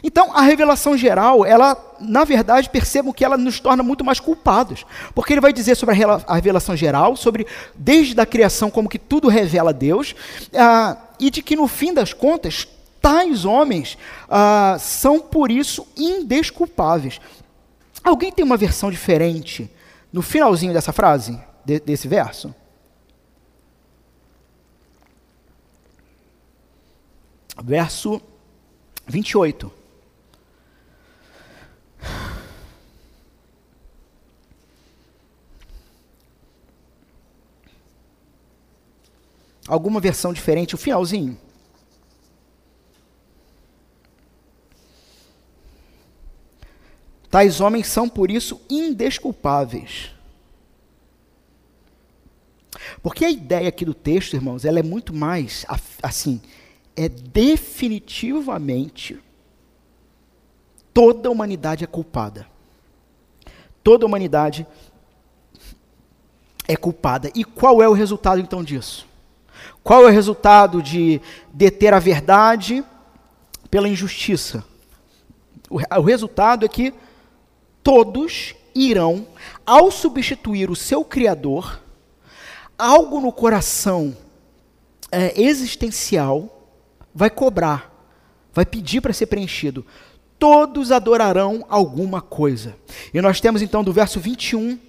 Então, 0.03 0.32
a 0.34 0.41
revelação 0.41 0.97
geral, 0.97 1.45
ela, 1.45 1.78
na 1.99 2.24
verdade, 2.24 2.70
percebam 2.70 3.14
que 3.14 3.26
ela 3.26 3.38
nos 3.38 3.60
torna 3.60 3.84
muito 3.84 4.03
mais 4.03 4.20
culpados. 4.20 4.86
Porque 5.14 5.34
ele 5.34 5.41
vai 5.41 5.53
dizer 5.53 5.76
sobre 5.76 5.95
a 6.03 6.36
revelação 6.36 6.76
geral, 6.76 7.16
sobre 7.16 7.45
desde 7.76 8.20
a 8.20 8.26
criação, 8.26 8.70
como 8.70 8.89
que 8.89 8.99
tudo 8.99 9.28
revela 9.28 9.74
Deus, 9.74 10.16
ah, 10.53 10.97
e 11.20 11.30
de 11.30 11.41
que, 11.41 11.55
no 11.55 11.68
fim 11.68 11.93
das 11.93 12.14
contas, 12.14 12.68
tais 13.01 13.45
homens 13.45 13.97
ah, 14.30 14.78
são, 14.80 15.20
por 15.20 15.51
isso, 15.51 15.86
indesculpáveis. 15.97 17.20
Alguém 18.04 18.32
tem 18.32 18.43
uma 18.43 18.58
versão 18.58 18.89
diferente 18.89 19.70
no 20.12 20.22
finalzinho 20.22 20.74
dessa 20.74 20.91
frase, 20.91 21.39
de, 21.66 21.80
desse 21.80 22.08
verso? 22.08 22.54
Verso 27.62 28.22
28. 29.06 29.80
Alguma 39.68 40.00
versão 40.00 40.34
diferente, 40.34 40.74
o 40.74 40.78
finalzinho. 40.80 41.38
Tais 47.30 47.62
homens 47.62 47.88
são, 47.88 48.10
por 48.10 48.32
isso, 48.32 48.60
indesculpáveis. 48.70 50.12
Porque 53.04 53.26
a 53.26 53.30
ideia 53.30 53.70
aqui 53.70 53.86
do 53.86 53.94
texto, 53.94 54.34
irmãos, 54.34 54.66
ela 54.66 54.80
é 54.80 54.84
muito 54.84 55.14
mais 55.14 55.64
assim, 56.02 56.42
é 56.96 57.08
definitivamente 57.08 59.20
toda 60.94 61.30
a 61.30 61.32
humanidade 61.32 61.84
é 61.84 61.88
culpada. 61.88 62.48
Toda 63.84 64.06
a 64.06 64.08
humanidade 64.08 64.66
é 66.68 66.76
culpada. 66.76 67.32
E 67.34 67.44
qual 67.44 67.82
é 67.82 67.88
o 67.88 67.94
resultado 67.94 68.42
então 68.42 68.64
disso? 68.64 69.08
Qual 69.84 70.04
é 70.04 70.08
o 70.08 70.14
resultado 70.14 70.82
de 70.82 71.22
deter 71.54 71.94
a 71.94 72.00
verdade 72.00 72.84
pela 73.72 73.88
injustiça? 73.88 74.64
O, 75.70 75.78
o 75.78 76.04
resultado 76.04 76.66
é 76.66 76.70
que 76.70 76.94
todos 77.84 78.56
irão, 78.74 79.28
ao 79.66 79.92
substituir 79.92 80.70
o 80.70 80.76
seu 80.76 81.04
Criador, 81.04 81.82
algo 82.78 83.20
no 83.20 83.32
coração 83.32 84.16
é, 85.12 85.40
existencial 85.42 86.68
vai 87.14 87.30
cobrar, 87.30 87.92
vai 88.54 88.66
pedir 88.66 89.02
para 89.02 89.14
ser 89.14 89.26
preenchido. 89.26 89.86
Todos 90.38 90.92
adorarão 90.92 91.66
alguma 91.68 92.22
coisa. 92.22 92.76
E 93.14 93.22
nós 93.22 93.42
temos 93.42 93.62
então 93.62 93.84
do 93.84 93.92
verso 93.92 94.20
21 94.20 94.80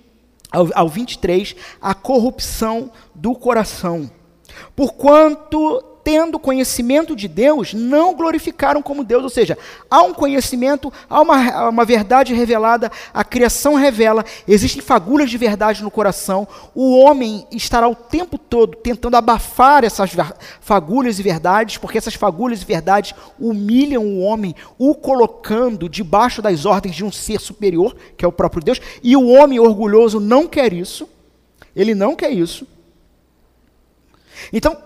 ao, 0.51 0.69
ao 0.75 0.89
23 0.89 1.57
a 1.81 1.93
corrupção 1.95 2.93
do 3.15 3.35
coração. 3.35 4.11
Porquanto 4.77 5.83
tendo 6.03 6.39
conhecimento 6.39 7.15
de 7.15 7.29
Deus, 7.29 7.75
não 7.75 8.15
glorificaram 8.15 8.83
como 8.83 9.05
Deus. 9.05 9.23
Ou 9.23 9.31
seja, 9.31 9.57
há 9.91 10.03
um 10.03 10.13
conhecimento, 10.13 10.93
há 11.09 11.21
uma, 11.21 11.69
uma 11.69 11.85
verdade 11.85 12.35
revelada, 12.35 12.91
a 13.13 13.25
criação 13.25 13.75
revela, 13.75 14.25
existem 14.47 14.83
fagulhas 14.83 15.31
de 15.31 15.39
verdade 15.39 15.83
no 15.83 15.91
coração. 15.91 16.47
O 16.75 16.99
homem 16.99 17.47
estará 17.51 17.89
o 17.89 17.95
tempo 17.95 18.39
todo 18.39 18.77
tentando 18.77 19.17
abafar 19.17 19.85
essas 19.85 20.11
fagulhas 20.61 21.19
e 21.19 21.23
verdades, 21.23 21.77
porque 21.77 21.99
essas 21.99 22.15
fagulhas 22.15 22.63
e 22.63 22.65
verdades 22.65 23.15
humilham 23.39 24.05
o 24.05 24.21
homem, 24.21 24.55
o 24.79 24.95
colocando 24.95 25.89
debaixo 25.89 26.43
das 26.43 26.65
ordens 26.65 26.97
de 26.97 27.05
um 27.05 27.13
ser 27.13 27.41
superior, 27.41 27.97
que 28.17 28.25
é 28.25 28.29
o 28.29 28.33
próprio 28.33 28.63
Deus, 28.63 28.81
e 29.03 29.17
o 29.17 29.29
homem 29.29 29.59
orgulhoso 29.59 30.21
não 30.21 30.47
quer 30.47 30.73
isso. 30.73 31.09
Ele 31.75 31.95
não 31.95 32.17
quer 32.17 32.31
isso. 32.31 32.67
Então, 34.53 34.77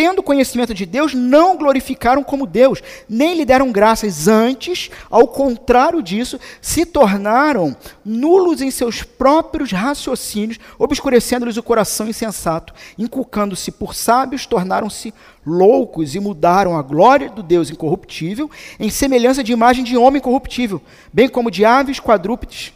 tendo 0.00 0.22
conhecimento 0.22 0.72
de 0.72 0.86
Deus, 0.86 1.12
não 1.12 1.58
glorificaram 1.58 2.22
como 2.22 2.46
Deus, 2.46 2.82
nem 3.06 3.34
lhe 3.34 3.44
deram 3.44 3.70
graças 3.70 4.28
antes, 4.28 4.90
ao 5.10 5.28
contrário 5.28 6.02
disso, 6.02 6.40
se 6.58 6.86
tornaram 6.86 7.76
nulos 8.02 8.62
em 8.62 8.70
seus 8.70 9.02
próprios 9.02 9.70
raciocínios, 9.72 10.58
obscurecendo-lhes 10.78 11.58
o 11.58 11.62
coração 11.62 12.08
insensato, 12.08 12.72
inculcando-se 12.96 13.70
por 13.70 13.94
sábios, 13.94 14.46
tornaram-se 14.46 15.12
loucos 15.44 16.14
e 16.14 16.20
mudaram 16.20 16.78
a 16.78 16.80
glória 16.80 17.28
do 17.28 17.42
Deus 17.42 17.68
incorruptível 17.68 18.50
em 18.78 18.88
semelhança 18.88 19.44
de 19.44 19.52
imagem 19.52 19.84
de 19.84 19.98
homem 19.98 20.22
corruptível, 20.22 20.80
bem 21.12 21.28
como 21.28 21.50
de 21.50 21.62
aves, 21.62 22.00
quadrúpedes 22.00 22.72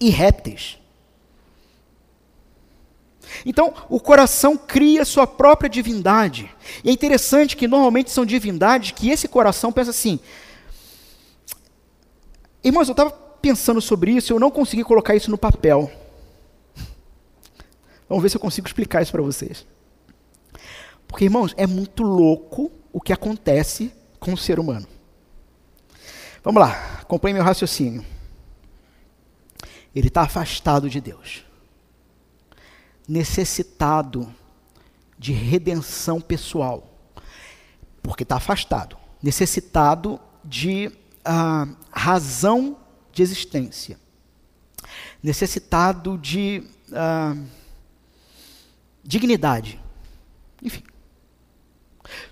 e 0.00 0.08
répteis. 0.08 0.77
Então, 3.44 3.72
o 3.88 4.00
coração 4.00 4.56
cria 4.56 5.04
sua 5.04 5.26
própria 5.26 5.68
divindade. 5.68 6.50
E 6.82 6.90
é 6.90 6.92
interessante 6.92 7.56
que 7.56 7.68
normalmente 7.68 8.10
são 8.10 8.24
divindades 8.24 8.92
que 8.92 9.10
esse 9.10 9.28
coração 9.28 9.72
pensa 9.72 9.90
assim: 9.90 10.20
Irmãos, 12.62 12.88
eu 12.88 12.92
estava 12.92 13.10
pensando 13.10 13.80
sobre 13.80 14.12
isso, 14.12 14.32
eu 14.32 14.40
não 14.40 14.50
consegui 14.50 14.84
colocar 14.84 15.14
isso 15.14 15.30
no 15.30 15.38
papel. 15.38 15.90
Vamos 18.08 18.22
ver 18.22 18.30
se 18.30 18.36
eu 18.36 18.40
consigo 18.40 18.66
explicar 18.66 19.02
isso 19.02 19.12
para 19.12 19.22
vocês. 19.22 19.66
Porque, 21.06 21.24
irmãos, 21.24 21.54
é 21.56 21.66
muito 21.66 22.02
louco 22.02 22.70
o 22.92 23.00
que 23.00 23.12
acontece 23.12 23.92
com 24.18 24.32
o 24.32 24.36
ser 24.36 24.58
humano. 24.58 24.86
Vamos 26.42 26.60
lá, 26.60 27.00
acompanhe 27.00 27.34
meu 27.34 27.42
raciocínio. 27.42 28.04
Ele 29.94 30.08
está 30.08 30.22
afastado 30.22 30.88
de 30.88 31.00
Deus 31.00 31.47
necessitado 33.08 34.32
de 35.18 35.32
redenção 35.32 36.20
pessoal, 36.20 36.86
porque 38.02 38.22
está 38.22 38.36
afastado, 38.36 38.96
necessitado 39.22 40.20
de 40.44 40.88
uh, 40.88 41.76
razão 41.90 42.76
de 43.12 43.22
existência, 43.22 43.98
necessitado 45.22 46.18
de 46.18 46.62
uh, 46.90 47.44
dignidade, 49.02 49.80
enfim. 50.62 50.84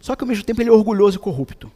Só 0.00 0.14
que 0.14 0.22
ao 0.22 0.28
mesmo 0.28 0.44
tempo 0.44 0.60
ele 0.60 0.70
é 0.70 0.72
orgulhoso 0.72 1.16
e 1.16 1.20
corrupto. 1.20 1.72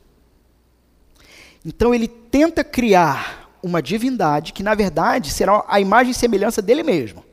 Então 1.64 1.94
ele 1.94 2.08
tenta 2.08 2.62
criar 2.62 3.50
uma 3.62 3.82
divindade 3.82 4.52
que 4.52 4.62
na 4.62 4.74
verdade 4.74 5.30
será 5.30 5.64
a 5.68 5.80
imagem 5.80 6.12
e 6.12 6.14
semelhança 6.14 6.62
dele 6.62 6.82
mesmo. 6.82 7.24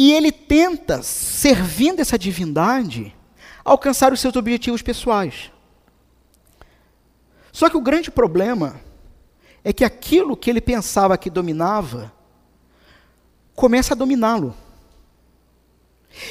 E 0.00 0.12
ele 0.12 0.30
tenta, 0.30 1.02
servindo 1.02 1.98
essa 1.98 2.16
divindade, 2.16 3.12
alcançar 3.64 4.12
os 4.12 4.20
seus 4.20 4.36
objetivos 4.36 4.80
pessoais. 4.80 5.50
Só 7.50 7.68
que 7.68 7.76
o 7.76 7.80
grande 7.80 8.08
problema 8.08 8.80
é 9.64 9.72
que 9.72 9.84
aquilo 9.84 10.36
que 10.36 10.48
ele 10.48 10.60
pensava 10.60 11.18
que 11.18 11.28
dominava 11.28 12.12
começa 13.56 13.92
a 13.92 13.96
dominá-lo. 13.96 14.54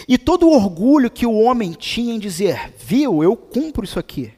E 0.08 0.18
todo 0.18 0.48
o 0.48 0.54
orgulho 0.54 1.12
que 1.12 1.26
o 1.26 1.38
homem 1.38 1.74
tinha 1.74 2.16
em 2.16 2.20
dizer, 2.20 2.74
viu, 2.78 3.22
eu 3.22 3.36
cumpro 3.36 3.84
isso 3.84 4.00
aqui, 4.00 4.34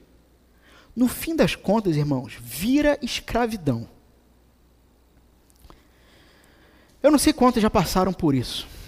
no 0.96 1.08
fim 1.08 1.36
das 1.36 1.54
contas, 1.54 1.96
irmãos, 1.96 2.36
vira 2.42 2.98
escravidão. 3.00 3.88
Eu 7.04 7.12
não 7.12 7.20
sei 7.20 7.32
quantos 7.32 7.62
já 7.62 7.70
passaram 7.70 8.12
por 8.12 8.34
isso. 8.34 8.79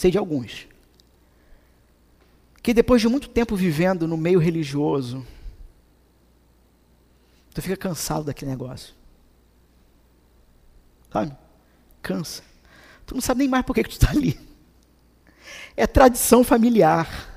Sei 0.00 0.10
de 0.10 0.16
alguns. 0.16 0.66
Que 2.62 2.72
depois 2.72 3.02
de 3.02 3.06
muito 3.06 3.28
tempo 3.28 3.54
vivendo 3.54 4.08
no 4.08 4.16
meio 4.16 4.38
religioso, 4.38 5.26
tu 7.52 7.60
fica 7.60 7.76
cansado 7.76 8.24
daquele 8.24 8.50
negócio. 8.50 8.94
Sabe? 11.12 11.36
Cansa. 12.00 12.42
Tu 13.04 13.14
não 13.14 13.20
sabe 13.20 13.40
nem 13.40 13.48
mais 13.48 13.62
por 13.62 13.74
que, 13.74 13.82
que 13.82 13.90
tu 13.90 13.92
está 14.02 14.08
ali. 14.08 14.40
É 15.76 15.86
tradição 15.86 16.42
familiar. 16.42 17.28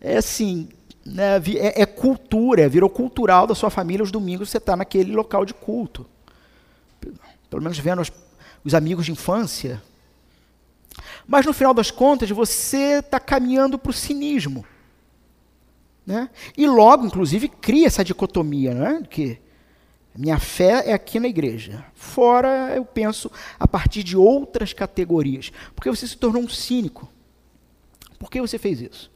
É 0.00 0.16
assim, 0.16 0.70
né, 1.04 1.36
é, 1.58 1.82
é, 1.82 1.84
cultura, 1.84 2.70
virou 2.70 2.88
cultural 2.88 3.46
da 3.46 3.54
sua 3.54 3.68
família. 3.68 4.02
Os 4.02 4.10
domingos 4.10 4.48
você 4.48 4.56
está 4.56 4.74
naquele 4.74 5.12
local 5.12 5.44
de 5.44 5.52
culto. 5.52 6.06
Pelo 7.50 7.62
menos 7.62 7.78
vendo 7.78 8.00
os, 8.00 8.10
os 8.64 8.74
amigos 8.74 9.04
de 9.04 9.12
infância. 9.12 9.82
Mas 11.26 11.46
no 11.46 11.52
final 11.52 11.72
das 11.72 11.90
contas, 11.90 12.30
você 12.30 12.98
está 12.98 13.18
caminhando 13.20 13.78
para 13.78 13.90
o 13.90 13.94
cinismo. 13.94 14.64
Né? 16.06 16.28
E 16.56 16.66
logo, 16.66 17.06
inclusive, 17.06 17.48
cria 17.48 17.86
essa 17.86 18.04
dicotomia, 18.04 18.74
né? 18.74 19.02
que 19.08 19.38
minha 20.14 20.38
fé 20.38 20.90
é 20.90 20.92
aqui 20.92 21.18
na 21.18 21.28
igreja. 21.28 21.84
Fora, 21.94 22.72
eu 22.74 22.84
penso 22.84 23.30
a 23.58 23.66
partir 23.66 24.02
de 24.02 24.16
outras 24.16 24.72
categorias. 24.72 25.52
Porque 25.74 25.90
você 25.90 26.06
se 26.06 26.16
tornou 26.16 26.42
um 26.42 26.48
cínico. 26.48 27.08
Por 28.18 28.30
que 28.30 28.40
você 28.40 28.58
fez 28.58 28.80
isso? 28.80 29.10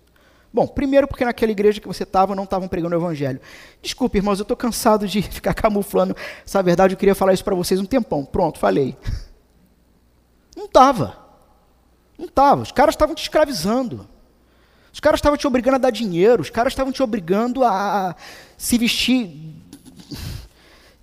Bom, 0.52 0.66
primeiro 0.66 1.06
porque 1.06 1.24
naquela 1.24 1.52
igreja 1.52 1.80
que 1.80 1.86
você 1.86 2.04
estava 2.04 2.34
não 2.34 2.44
estavam 2.44 2.66
pregando 2.66 2.96
o 2.96 2.98
evangelho. 2.98 3.40
Desculpe, 3.82 4.16
irmãos, 4.16 4.38
eu 4.38 4.44
estou 4.44 4.56
cansado 4.56 5.06
de 5.06 5.20
ficar 5.30 5.52
camuflando 5.52 6.16
essa 6.46 6.62
verdade. 6.62 6.94
Eu 6.94 6.98
queria 6.98 7.14
falar 7.14 7.34
isso 7.34 7.44
para 7.44 7.54
vocês 7.54 7.78
um 7.78 7.84
tempão. 7.84 8.24
Pronto, 8.24 8.58
falei. 8.58 8.96
Não 10.56 10.64
estava. 10.64 11.25
Não 12.18 12.26
estava. 12.26 12.62
Os 12.62 12.72
caras 12.72 12.94
estavam 12.94 13.14
te 13.14 13.22
escravizando. 13.22 14.08
Os 14.92 15.00
caras 15.00 15.18
estavam 15.18 15.36
te 15.36 15.46
obrigando 15.46 15.76
a 15.76 15.78
dar 15.78 15.90
dinheiro. 15.90 16.42
Os 16.42 16.50
caras 16.50 16.72
estavam 16.72 16.92
te 16.92 17.02
obrigando 17.02 17.62
a 17.64 18.16
se 18.56 18.78
vestir 18.78 19.54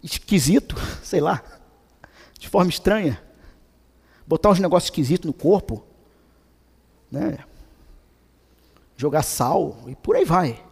esquisito, 0.01 0.75
sei 1.03 1.21
lá, 1.21 1.43
de 2.37 2.49
forma 2.49 2.69
estranha. 2.69 3.21
Botar 4.25 4.49
uns 4.49 4.59
negócios 4.59 4.87
esquisitos 4.87 5.25
no 5.27 5.33
corpo. 5.33 5.85
Né? 7.11 7.37
jogar 9.03 9.23
sal 9.23 9.77
e 9.87 9.95
por 9.95 10.15
aí 10.15 10.25
vai. 10.25 10.63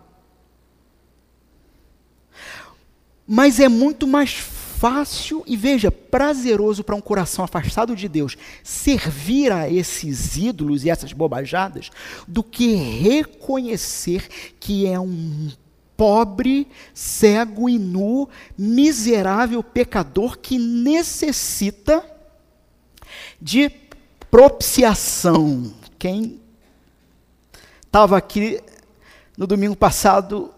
Mas 3.28 3.60
é 3.60 3.68
muito 3.68 4.08
mais 4.08 4.34
fácil 4.34 4.61
e 5.46 5.56
veja, 5.56 5.92
prazeroso 5.92 6.84
para 6.84 6.96
um 6.96 7.02
coração 7.02 7.46
afastado 7.46 7.96
de 7.96 8.08
Deus 8.08 8.36
servir 8.64 9.52
a 9.52 9.70
esses 9.70 10.38
ídolos 10.38 10.84
e 10.84 10.90
essas 10.90 11.14
bobajadas 11.14 11.92
do 12.28 12.42
que 12.42 12.74
reconhecer 12.74 14.28
que 14.60 14.88
é 14.88 15.00
um 15.00 15.52
pobre, 15.96 16.68
cego 16.96 17.70
e 17.70 17.78
nu, 17.78 18.28
miserável 18.58 19.62
pecador 19.62 20.40
que 20.40 20.58
necessita 20.58 22.04
de 23.40 23.70
propiciação. 24.32 25.72
Quem 26.00 26.42
estava 27.86 28.18
aqui 28.18 28.60
no 29.38 29.46
domingo 29.46 29.76
passado, 29.76 30.52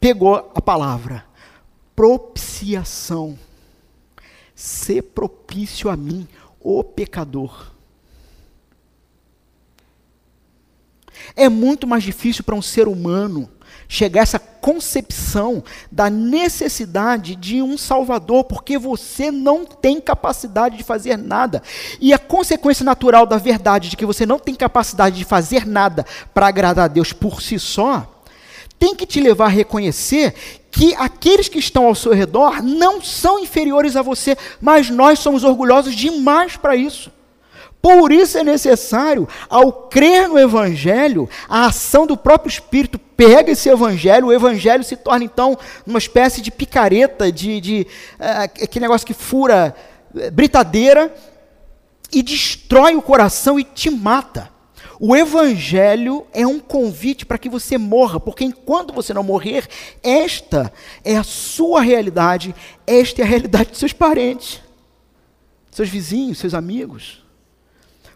pegou 0.00 0.36
a 0.36 0.62
palavra 0.62 1.27
propiciação. 1.98 3.36
Ser 4.54 5.02
propício 5.02 5.90
a 5.90 5.96
mim, 5.96 6.28
o 6.60 6.84
pecador. 6.84 7.72
É 11.34 11.48
muito 11.48 11.88
mais 11.88 12.04
difícil 12.04 12.44
para 12.44 12.54
um 12.54 12.62
ser 12.62 12.86
humano 12.86 13.50
chegar 13.88 14.20
a 14.20 14.22
essa 14.22 14.38
concepção 14.38 15.64
da 15.90 16.08
necessidade 16.08 17.34
de 17.34 17.60
um 17.60 17.76
Salvador, 17.76 18.44
porque 18.44 18.78
você 18.78 19.32
não 19.32 19.66
tem 19.66 20.00
capacidade 20.00 20.76
de 20.76 20.84
fazer 20.84 21.18
nada. 21.18 21.60
E 22.00 22.12
a 22.12 22.18
consequência 22.18 22.84
natural 22.84 23.26
da 23.26 23.38
verdade 23.38 23.90
de 23.90 23.96
que 23.96 24.06
você 24.06 24.24
não 24.24 24.38
tem 24.38 24.54
capacidade 24.54 25.18
de 25.18 25.24
fazer 25.24 25.66
nada 25.66 26.06
para 26.32 26.46
agradar 26.46 26.84
a 26.84 26.88
Deus 26.88 27.12
por 27.12 27.42
si 27.42 27.58
só, 27.58 28.18
tem 28.78 28.94
que 28.94 29.06
te 29.06 29.20
levar 29.20 29.46
a 29.46 29.48
reconhecer 29.48 30.57
que 30.70 30.94
aqueles 30.96 31.48
que 31.48 31.58
estão 31.58 31.86
ao 31.86 31.94
seu 31.94 32.12
redor 32.12 32.62
não 32.62 33.02
são 33.02 33.38
inferiores 33.38 33.96
a 33.96 34.02
você, 34.02 34.36
mas 34.60 34.90
nós 34.90 35.18
somos 35.18 35.44
orgulhosos 35.44 35.94
demais 35.94 36.56
para 36.56 36.76
isso. 36.76 37.10
Por 37.80 38.10
isso 38.10 38.36
é 38.36 38.42
necessário, 38.42 39.28
ao 39.48 39.72
crer 39.72 40.28
no 40.28 40.38
Evangelho, 40.38 41.28
a 41.48 41.66
ação 41.66 42.06
do 42.06 42.16
próprio 42.16 42.50
Espírito 42.50 42.98
pega 42.98 43.52
esse 43.52 43.68
Evangelho, 43.68 44.26
o 44.26 44.32
Evangelho 44.32 44.82
se 44.82 44.96
torna 44.96 45.24
então 45.24 45.56
uma 45.86 45.98
espécie 45.98 46.40
de 46.40 46.50
picareta, 46.50 47.30
de, 47.30 47.60
de 47.60 47.86
uh, 48.18 48.42
aquele 48.62 48.84
negócio 48.84 49.06
que 49.06 49.14
fura 49.14 49.74
uh, 50.12 50.30
britadeira 50.32 51.14
e 52.12 52.22
destrói 52.22 52.96
o 52.96 53.02
coração 53.02 53.60
e 53.60 53.64
te 53.64 53.90
mata. 53.90 54.50
O 55.00 55.14
Evangelho 55.14 56.26
é 56.32 56.44
um 56.44 56.58
convite 56.58 57.24
para 57.24 57.38
que 57.38 57.48
você 57.48 57.78
morra, 57.78 58.18
porque 58.18 58.44
enquanto 58.44 58.92
você 58.92 59.14
não 59.14 59.22
morrer, 59.22 59.68
esta 60.02 60.72
é 61.04 61.16
a 61.16 61.22
sua 61.22 61.80
realidade, 61.80 62.54
esta 62.84 63.22
é 63.22 63.24
a 63.24 63.28
realidade 63.28 63.70
de 63.70 63.78
seus 63.78 63.92
parentes, 63.92 64.60
seus 65.70 65.88
vizinhos, 65.88 66.38
seus 66.38 66.52
amigos. 66.52 67.24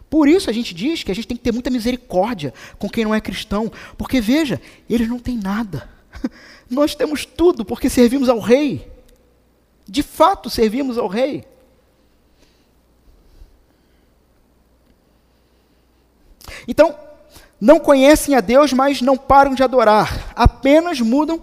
Por 0.09 0.27
isso 0.27 0.49
a 0.49 0.53
gente 0.53 0.73
diz 0.75 1.03
que 1.03 1.11
a 1.11 1.15
gente 1.15 1.27
tem 1.27 1.37
que 1.37 1.43
ter 1.43 1.53
muita 1.53 1.69
misericórdia 1.69 2.53
com 2.77 2.89
quem 2.89 3.05
não 3.05 3.15
é 3.15 3.21
cristão, 3.21 3.71
porque 3.97 4.19
veja, 4.19 4.61
eles 4.89 5.07
não 5.07 5.19
têm 5.19 5.37
nada. 5.37 5.89
Nós 6.69 6.93
temos 6.93 7.25
tudo 7.25 7.63
porque 7.63 7.89
servimos 7.89 8.27
ao 8.27 8.39
Rei. 8.39 8.91
De 9.87 10.03
fato, 10.03 10.49
servimos 10.49 10.97
ao 10.97 11.07
Rei. 11.07 11.45
Então, 16.67 16.95
não 17.59 17.79
conhecem 17.79 18.35
a 18.35 18.41
Deus, 18.41 18.73
mas 18.73 19.01
não 19.01 19.17
param 19.17 19.55
de 19.55 19.63
adorar, 19.63 20.33
apenas 20.35 20.99
mudam 20.99 21.41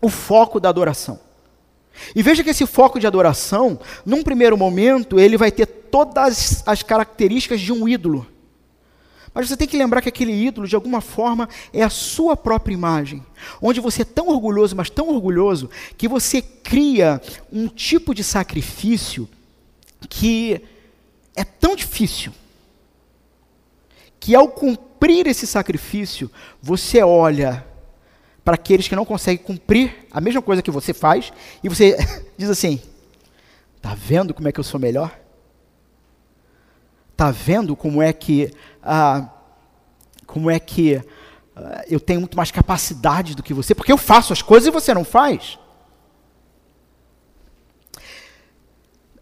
o 0.00 0.08
foco 0.08 0.58
da 0.58 0.68
adoração. 0.68 1.20
E 2.14 2.22
veja 2.22 2.42
que 2.42 2.50
esse 2.50 2.66
foco 2.66 2.98
de 2.98 3.06
adoração, 3.06 3.78
num 4.04 4.22
primeiro 4.22 4.56
momento, 4.56 5.18
ele 5.18 5.36
vai 5.36 5.50
ter 5.50 5.66
todas 5.66 6.62
as 6.66 6.82
características 6.82 7.60
de 7.60 7.72
um 7.72 7.88
ídolo. 7.88 8.26
Mas 9.32 9.48
você 9.48 9.56
tem 9.56 9.66
que 9.66 9.76
lembrar 9.76 10.00
que 10.00 10.08
aquele 10.08 10.32
ídolo, 10.32 10.68
de 10.68 10.76
alguma 10.76 11.00
forma, 11.00 11.48
é 11.72 11.82
a 11.82 11.90
sua 11.90 12.36
própria 12.36 12.72
imagem. 12.72 13.24
Onde 13.60 13.80
você 13.80 14.02
é 14.02 14.04
tão 14.04 14.28
orgulhoso, 14.28 14.76
mas 14.76 14.88
tão 14.88 15.08
orgulhoso, 15.08 15.68
que 15.98 16.06
você 16.06 16.40
cria 16.40 17.20
um 17.52 17.66
tipo 17.66 18.14
de 18.14 18.22
sacrifício 18.22 19.28
que 20.08 20.60
é 21.34 21.42
tão 21.42 21.74
difícil, 21.74 22.32
que 24.24 24.34
ao 24.34 24.48
cumprir 24.48 25.26
esse 25.26 25.46
sacrifício, 25.46 26.30
você 26.62 27.02
olha 27.02 27.62
para 28.42 28.54
aqueles 28.54 28.88
que 28.88 28.96
não 28.96 29.04
conseguem 29.04 29.44
cumprir 29.44 30.06
a 30.10 30.18
mesma 30.18 30.40
coisa 30.40 30.62
que 30.62 30.70
você 30.70 30.94
faz, 30.94 31.30
e 31.62 31.68
você 31.68 31.94
diz 32.34 32.48
assim: 32.48 32.80
está 33.76 33.94
vendo 33.94 34.32
como 34.32 34.48
é 34.48 34.52
que 34.52 34.58
eu 34.58 34.64
sou 34.64 34.80
melhor? 34.80 35.14
Está 37.12 37.30
vendo 37.30 37.76
como 37.76 38.00
é 38.00 38.14
que 38.14 38.50
ah, 38.82 39.28
como 40.26 40.50
é 40.50 40.58
que 40.58 41.04
ah, 41.54 41.84
eu 41.86 42.00
tenho 42.00 42.20
muito 42.20 42.34
mais 42.34 42.50
capacidade 42.50 43.34
do 43.34 43.42
que 43.42 43.52
você? 43.52 43.74
Porque 43.74 43.92
eu 43.92 43.98
faço 43.98 44.32
as 44.32 44.40
coisas 44.40 44.68
e 44.68 44.70
você 44.70 44.94
não 44.94 45.04
faz. 45.04 45.58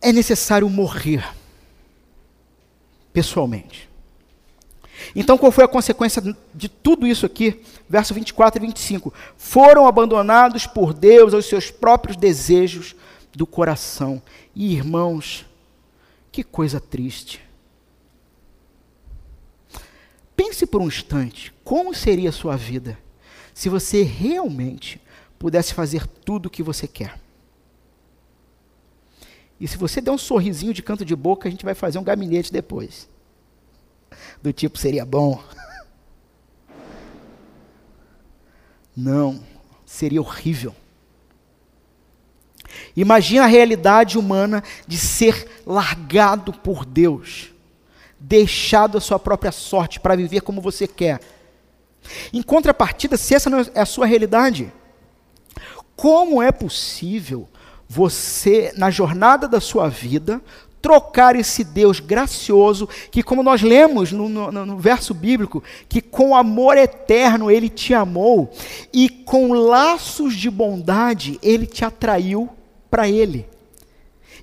É 0.01 0.13
necessário 0.13 0.71
morrer 0.71 1.29
pessoalmente. 3.13 3.91
Então, 5.15 5.39
qual 5.39 5.53
foi 5.53 5.65
a 5.65 5.69
consequência 5.69 6.23
de 6.55 6.69
tudo 6.69 7.07
isso 7.07 7.27
aqui? 7.27 7.61
Verso 7.89 8.15
24 8.15 8.63
e 8.63 8.67
25. 8.67 9.13
Foram 9.37 9.87
abandonados 9.87 10.67
por 10.67 10.93
Deus 10.93 11.35
aos 11.35 11.47
seus 11.47 11.71
próprios 11.71 12.17
desejos 12.17 12.95
do 13.35 13.47
coração. 13.47 14.23
E, 14.55 14.75
irmãos, 14.75 15.47
que 16.31 16.43
coisa 16.43 16.81
triste. 16.81 17.41
Pense 20.37 20.67
por 20.67 20.81
um 20.81 20.89
instante, 20.89 21.53
como 21.63 21.95
seria 21.95 22.31
a 22.31 22.33
sua 22.33 22.57
vida 22.57 22.99
se 23.55 23.69
você 23.69 24.03
realmente 24.03 25.01
pudesse 25.39 25.75
fazer 25.75 26.07
tudo 26.07 26.47
o 26.47 26.51
que 26.51 26.63
você 26.63 26.89
quer? 26.89 27.21
E 29.61 29.69
se 29.69 29.77
você 29.77 30.01
der 30.01 30.11
um 30.11 30.19
sorrisinho 30.19 30.73
de 30.75 30.83
canto 30.83 31.05
de 31.05 31.15
boca, 31.15 31.49
a 31.49 31.51
gente 31.51 31.65
vai 31.65 31.75
fazer 31.75 31.99
um 31.99 32.03
gabinete 32.03 32.53
depois 32.53 33.09
do 34.43 34.53
tipo 34.53 34.79
seria 34.79 35.05
bom. 35.05 35.43
Não, 38.97 39.43
seria 39.87 40.21
horrível. 40.21 40.75
Imagina 42.97 43.45
a 43.45 43.49
realidade 43.49 44.19
humana 44.19 44.63
de 44.87 44.99
ser 44.99 45.63
largado 45.67 46.53
por 46.53 46.85
Deus, 46.85 47.53
deixado 48.19 48.99
à 48.99 49.01
sua 49.01 49.19
própria 49.19 49.53
sorte 49.53 49.99
para 49.99 50.17
viver 50.17 50.43
como 50.43 50.61
você 50.61 50.87
quer. 50.87 51.21
Em 52.33 52.43
contrapartida, 52.43 53.17
se 53.17 53.35
essa 53.35 53.49
não 53.49 53.61
é 53.61 53.81
a 53.81 53.87
sua 53.87 54.07
realidade, 54.07 54.73
como 55.97 56.43
é 56.43 56.51
possível 56.51 57.49
você, 57.89 58.73
na 58.77 58.91
jornada 58.91 59.47
da 59.47 59.61
sua 59.61 59.89
vida, 59.89 60.43
trocar 60.83 61.37
esse 61.37 61.63
Deus 61.63 62.01
gracioso, 62.01 62.89
que, 63.11 63.23
como 63.23 63.43
nós 63.43 63.63
lemos 63.63 64.11
no, 64.11 64.29
no, 64.29 64.51
no, 64.51 64.77
verso 64.77 65.15
bíblico, 65.15 65.63
que 65.89 66.03
com 66.03 66.35
amor 66.35 66.77
eterno 66.77 67.51
ele 67.51 67.69
te 67.69 67.95
amou 67.95 68.51
e 68.93 69.09
com 69.09 69.53
laços 69.53 70.35
de 70.35 70.51
bondade 70.51 71.39
ele 71.41 71.67
te 71.67 71.85
atraiu 71.85 72.51
para 72.91 73.09
ele. 73.09 73.47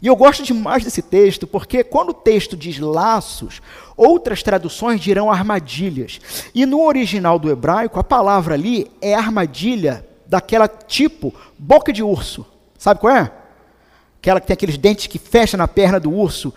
E 0.01 0.07
eu 0.07 0.15
gosto 0.15 0.43
demais 0.43 0.83
desse 0.83 1.01
texto, 1.01 1.45
porque 1.45 1.83
quando 1.83 2.11
o 2.11 2.13
texto 2.13 2.55
diz 2.55 2.79
laços, 2.79 3.61
outras 3.97 4.41
traduções 4.41 5.01
dirão 5.01 5.29
armadilhas. 5.29 6.21
E 6.55 6.65
no 6.65 6.81
original 6.81 7.37
do 7.37 7.51
hebraico, 7.51 7.99
a 7.99 8.03
palavra 8.03 8.53
ali 8.53 8.89
é 9.01 9.13
armadilha 9.13 10.07
daquela 10.25 10.69
tipo 10.69 11.33
boca 11.57 11.91
de 11.91 12.01
urso. 12.01 12.45
Sabe 12.77 13.01
qual 13.01 13.13
é? 13.13 13.38
Aquela 14.19 14.39
que 14.39 14.47
tem 14.47 14.53
aqueles 14.53 14.77
dentes 14.77 15.07
que 15.07 15.17
fecham 15.17 15.57
na 15.57 15.67
perna 15.67 15.99
do 15.99 16.11
urso, 16.11 16.53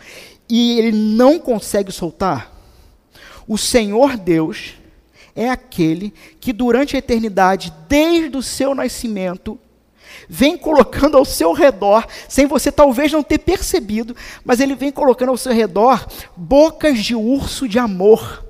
e 0.48 0.78
ele 0.78 0.92
não 0.92 1.38
consegue 1.38 1.92
soltar. 1.92 2.52
O 3.46 3.56
Senhor 3.56 4.16
Deus 4.16 4.74
é 5.34 5.48
aquele 5.48 6.12
que 6.40 6.52
durante 6.52 6.96
a 6.96 6.98
eternidade, 6.98 7.72
desde 7.88 8.36
o 8.36 8.42
seu 8.42 8.74
nascimento, 8.74 9.58
vem 10.28 10.58
colocando 10.58 11.16
ao 11.16 11.24
seu 11.24 11.52
redor, 11.52 12.06
sem 12.28 12.46
você 12.46 12.70
talvez 12.70 13.12
não 13.12 13.22
ter 13.22 13.38
percebido, 13.38 14.14
mas 14.44 14.60
ele 14.60 14.74
vem 14.74 14.92
colocando 14.92 15.30
ao 15.30 15.36
seu 15.36 15.52
redor 15.52 16.06
bocas 16.36 16.98
de 16.98 17.14
urso 17.14 17.66
de 17.68 17.78
amor, 17.78 18.44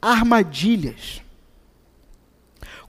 armadilhas 0.00 1.23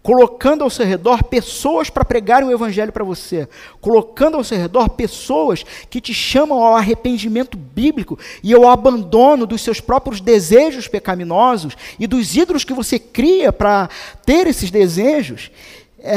colocando 0.05 0.63
ao 0.63 0.69
seu 0.69 0.85
redor 0.85 1.23
pessoas 1.23 1.89
para 1.89 2.05
pregarem 2.05 2.47
o 2.47 2.51
evangelho 2.51 2.93
para 2.93 3.03
você, 3.03 3.49
colocando 3.81 4.37
ao 4.37 4.43
seu 4.43 4.55
redor 4.55 4.89
pessoas 4.89 5.65
que 5.89 5.99
te 5.99 6.13
chamam 6.13 6.63
ao 6.63 6.75
arrependimento 6.75 7.57
bíblico 7.57 8.19
e 8.43 8.53
ao 8.53 8.69
abandono 8.69 9.47
dos 9.47 9.61
seus 9.61 9.81
próprios 9.81 10.21
desejos 10.21 10.87
pecaminosos 10.87 11.75
e 11.97 12.05
dos 12.05 12.35
ídolos 12.35 12.63
que 12.63 12.71
você 12.71 12.99
cria 12.99 13.51
para 13.51 13.89
ter 14.23 14.45
esses 14.45 14.69
desejos, 14.69 15.49
é, 15.97 16.15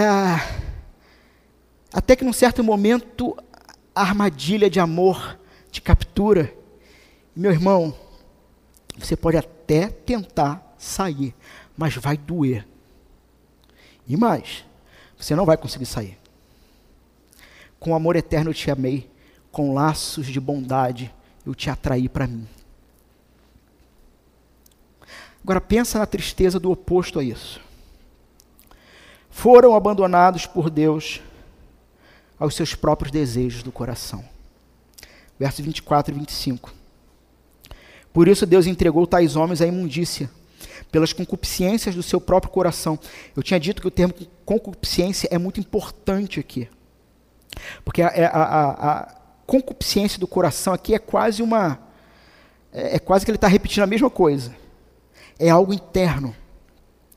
até 1.91 2.15
que 2.15 2.27
num 2.27 2.33
certo 2.35 2.63
momento 2.63 3.35
a 3.95 4.03
armadilha 4.03 4.69
de 4.69 4.79
amor 4.79 5.41
te 5.71 5.81
captura. 5.81 6.53
Meu 7.35 7.51
irmão, 7.51 7.95
você 8.99 9.17
pode 9.17 9.39
até 9.39 9.87
tentar 9.89 10.75
sair, 10.77 11.35
mas 11.75 11.95
vai 11.95 12.19
doer 12.19 12.67
e 14.09 14.17
mais, 14.17 14.65
você 15.17 15.37
não 15.37 15.45
vai 15.45 15.57
conseguir 15.57 15.87
sair. 15.87 16.19
Com 17.79 17.95
amor 17.95 18.17
eterno 18.17 18.51
eu 18.51 18.55
te 18.55 18.71
amei, 18.71 19.11
com 19.53 19.75
laços 19.75 20.27
de 20.27 20.41
bondade 20.41 21.15
eu 21.45 21.55
te 21.55 21.69
atraí 21.69 22.09
para 22.09 22.27
mim. 22.27 22.49
Agora 25.43 25.61
pensa 25.61 25.99
na 25.99 26.07
tristeza 26.07 26.59
do 26.59 26.71
oposto 26.71 27.19
a 27.19 27.25
isso. 27.25 27.61
Foram 29.31 29.75
abandonados 29.75 30.47
por 30.47 30.69
Deus 30.69 31.21
aos 32.39 32.55
seus 32.55 32.75
próprios 32.75 33.11
desejos 33.11 33.63
do 33.63 33.71
coração. 33.71 34.25
Versos 35.39 35.65
24 35.65 36.15
e 36.15 36.19
25. 36.19 36.75
Por 38.13 38.27
isso 38.27 38.47
Deus 38.47 38.67
entregou 38.67 39.07
tais 39.07 39.37
homens 39.37 39.61
à 39.61 39.67
imundícia 39.67 40.31
pelas 40.91 41.13
concupiscências 41.13 41.95
do 41.95 42.03
seu 42.03 42.21
próprio 42.21 42.53
coração. 42.53 42.99
Eu 43.37 43.43
tinha 43.43 43.61
dito 43.61 43.81
que 43.81 43.89
o 43.89 43.91
termo 43.91 44.15
concupiscência 44.45 45.29
é 45.31 45.39
muito 45.39 45.61
importante 45.61 46.41
aqui. 46.41 46.69
Porque 47.85 48.03
a, 48.03 48.09
a, 48.09 48.43
a, 48.43 48.93
a 48.93 49.15
concupiscência 49.47 50.19
do 50.19 50.27
coração 50.27 50.73
aqui 50.73 50.95
é 50.95 50.99
quase 50.99 51.43
uma. 51.43 51.79
É, 52.73 52.97
é 52.97 52.99
quase 52.99 53.25
que 53.25 53.31
ele 53.31 53.37
está 53.37 53.49
repetindo 53.49 53.83
a 53.83 53.87
mesma 53.87 54.11
coisa. 54.11 54.55
É 55.39 55.51
algo 55.51 55.73
interno. 55.73 56.35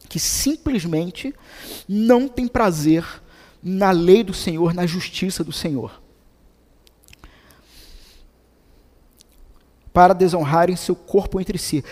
Que 0.09 0.19
simplesmente 0.19 1.33
não 1.87 2.27
tem 2.27 2.47
prazer 2.47 3.05
na 3.63 3.91
lei 3.91 4.23
do 4.23 4.33
Senhor, 4.33 4.73
na 4.73 4.85
justiça 4.85 5.43
do 5.43 5.53
Senhor. 5.53 6.01
Para 9.93 10.13
desonrarem 10.13 10.75
seu 10.75 10.95
corpo 10.95 11.39
entre 11.39 11.57
si 11.57 11.83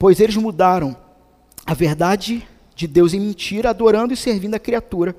pois 0.00 0.18
eles 0.18 0.34
mudaram 0.34 0.96
a 1.66 1.74
verdade 1.74 2.48
de 2.74 2.86
Deus 2.86 3.12
em 3.12 3.20
mentira, 3.20 3.68
adorando 3.68 4.14
e 4.14 4.16
servindo 4.16 4.54
a 4.54 4.58
criatura, 4.58 5.14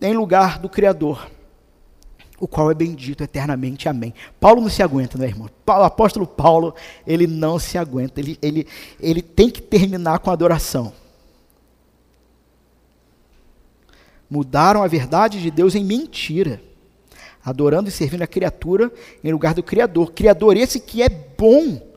em 0.00 0.14
lugar 0.14 0.60
do 0.60 0.68
Criador, 0.68 1.28
o 2.38 2.46
qual 2.46 2.70
é 2.70 2.74
bendito 2.74 3.24
eternamente. 3.24 3.88
Amém. 3.88 4.14
Paulo 4.38 4.60
não 4.60 4.70
se 4.70 4.84
aguenta, 4.84 5.18
né, 5.18 5.26
irmão? 5.26 5.50
O 5.66 5.72
apóstolo 5.72 6.28
Paulo, 6.28 6.76
ele 7.04 7.26
não 7.26 7.58
se 7.58 7.76
aguenta, 7.76 8.20
ele, 8.20 8.38
ele, 8.40 8.68
ele 9.00 9.20
tem 9.20 9.50
que 9.50 9.60
terminar 9.60 10.20
com 10.20 10.30
a 10.30 10.32
adoração. 10.32 10.92
Mudaram 14.30 14.80
a 14.80 14.86
verdade 14.86 15.42
de 15.42 15.50
Deus 15.50 15.74
em 15.74 15.84
mentira, 15.84 16.62
adorando 17.44 17.88
e 17.88 17.92
servindo 17.92 18.22
a 18.22 18.28
criatura 18.28 18.92
em 19.24 19.32
lugar 19.32 19.54
do 19.54 19.62
Criador. 19.62 20.12
Criador 20.12 20.56
esse 20.56 20.78
que 20.78 21.02
é 21.02 21.08
bom 21.08 21.89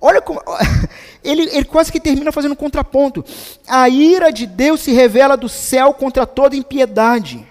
Olha 0.00 0.22
como. 0.22 0.40
Ele, 1.22 1.42
ele 1.54 1.66
quase 1.66 1.92
que 1.92 2.00
termina 2.00 2.32
fazendo 2.32 2.52
um 2.52 2.56
contraponto. 2.56 3.22
A 3.68 3.90
ira 3.90 4.32
de 4.32 4.46
Deus 4.46 4.80
se 4.80 4.90
revela 4.90 5.36
do 5.36 5.50
céu 5.50 5.92
contra 5.92 6.24
toda 6.24 6.56
impiedade. 6.56 7.46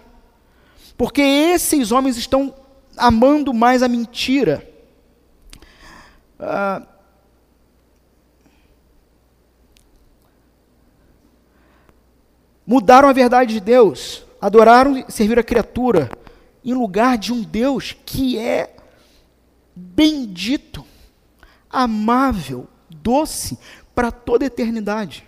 Porque 0.97 1.21
esses 1.21 1.91
homens 1.91 2.17
estão 2.17 2.51
amando 2.97 3.53
mais 3.53 3.83
a 3.83 3.87
mentira. 3.87 4.67
Ah, 6.39 6.81
mudaram 12.65 13.07
a 13.07 13.13
verdade 13.13 13.53
de 13.53 13.59
Deus, 13.59 14.23
adoraram 14.41 14.97
e 14.97 15.05
serviram 15.09 15.41
a 15.41 15.43
criatura, 15.43 16.09
em 16.65 16.73
lugar 16.73 17.19
de 17.19 17.31
um 17.31 17.43
Deus 17.43 17.95
que 18.03 18.37
é 18.39 18.75
bendito 19.75 20.88
amável, 21.69 22.67
doce, 22.89 23.57
para 23.93 24.11
toda 24.11 24.45
a 24.45 24.47
eternidade. 24.47 25.27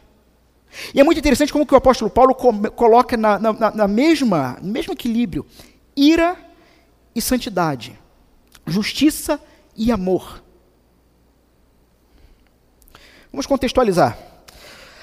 E 0.94 1.00
é 1.00 1.04
muito 1.04 1.18
interessante 1.18 1.52
como 1.52 1.66
que 1.66 1.74
o 1.74 1.78
apóstolo 1.78 2.10
Paulo 2.10 2.34
coloca 2.34 3.18
na, 3.18 3.38
na, 3.38 3.72
na 3.72 3.88
mesma, 3.88 4.58
no 4.62 4.72
mesmo 4.72 4.94
equilíbrio 4.94 5.46
ira 5.96 6.38
e 7.14 7.22
santidade, 7.22 8.00
justiça 8.66 9.40
e 9.76 9.92
amor. 9.92 10.42
Vamos 13.32 13.46
contextualizar. 13.46 14.18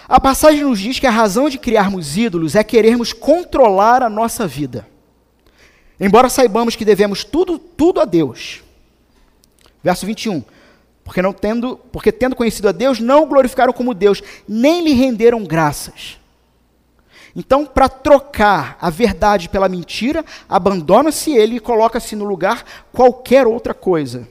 A 0.09 0.19
passagem 0.19 0.63
nos 0.65 0.79
diz 0.79 0.99
que 0.99 1.07
a 1.07 1.11
razão 1.11 1.51
de 1.51 1.59
criarmos 1.59 2.17
ídolos 2.17 2.55
é 2.55 2.65
querermos 2.65 3.13
controlar 3.13 4.03
a 4.03 4.09
nossa 4.09 4.47
vida. 4.47 4.89
Embora 6.01 6.29
saibamos 6.29 6.77
que 6.77 6.85
devemos 6.85 7.25
tudo, 7.25 7.59
tudo 7.59 8.01
a 8.01 8.05
Deus. 8.05 8.63
Verso 9.83 10.07
21. 10.07 10.43
Porque, 11.09 11.23
não 11.23 11.33
tendo, 11.33 11.79
porque 11.91 12.13
tendo 12.13 12.37
conhecido 12.37 12.69
a 12.69 12.73
Deus, 12.73 13.01
não 13.01 13.23
o 13.23 13.27
glorificaram 13.27 13.73
como 13.73 13.95
Deus, 13.95 14.23
nem 14.47 14.85
lhe 14.85 14.93
renderam 14.93 15.43
graças. 15.43 16.19
Então, 17.35 17.65
para 17.65 17.89
trocar 17.89 18.77
a 18.79 18.91
verdade 18.91 19.49
pela 19.49 19.71
mentira, 19.71 20.23
abandona-se 20.47 21.35
ele 21.35 21.57
e 21.57 21.61
coloca-se 21.61 22.15
no 22.15 22.27
lugar 22.27 22.63
qualquer 22.93 23.47
outra 23.47 23.73
coisa, 23.73 24.29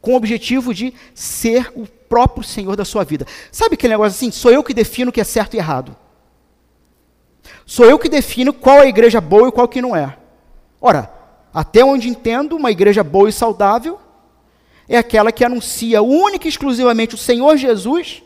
com 0.00 0.14
o 0.14 0.16
objetivo 0.16 0.72
de 0.72 0.94
ser 1.14 1.70
o 1.76 1.86
próprio 1.86 2.42
Senhor 2.42 2.74
da 2.74 2.86
sua 2.86 3.04
vida. 3.04 3.26
Sabe 3.50 3.74
aquele 3.74 3.92
negócio 3.92 4.16
assim? 4.16 4.30
Sou 4.30 4.50
eu 4.50 4.64
que 4.64 4.72
defino 4.72 5.10
o 5.10 5.12
que 5.12 5.20
é 5.20 5.24
certo 5.24 5.52
e 5.52 5.58
errado. 5.58 5.94
Sou 7.66 7.84
eu 7.84 7.98
que 7.98 8.08
defino 8.08 8.54
qual 8.54 8.78
é 8.78 8.84
a 8.84 8.88
igreja 8.88 9.20
boa 9.20 9.48
e 9.48 9.52
qual 9.52 9.68
que 9.68 9.82
não 9.82 9.94
é. 9.94 10.16
Ora, 10.80 11.12
até 11.52 11.84
onde 11.84 12.08
entendo, 12.08 12.56
uma 12.56 12.70
igreja 12.70 13.04
boa 13.04 13.28
e 13.28 13.32
saudável 13.32 14.00
é 14.88 14.96
aquela 14.96 15.32
que 15.32 15.44
anuncia 15.44 16.02
única 16.02 16.46
e 16.46 16.48
exclusivamente 16.48 17.14
o 17.14 17.18
Senhor 17.18 17.56
Jesus 17.56 18.22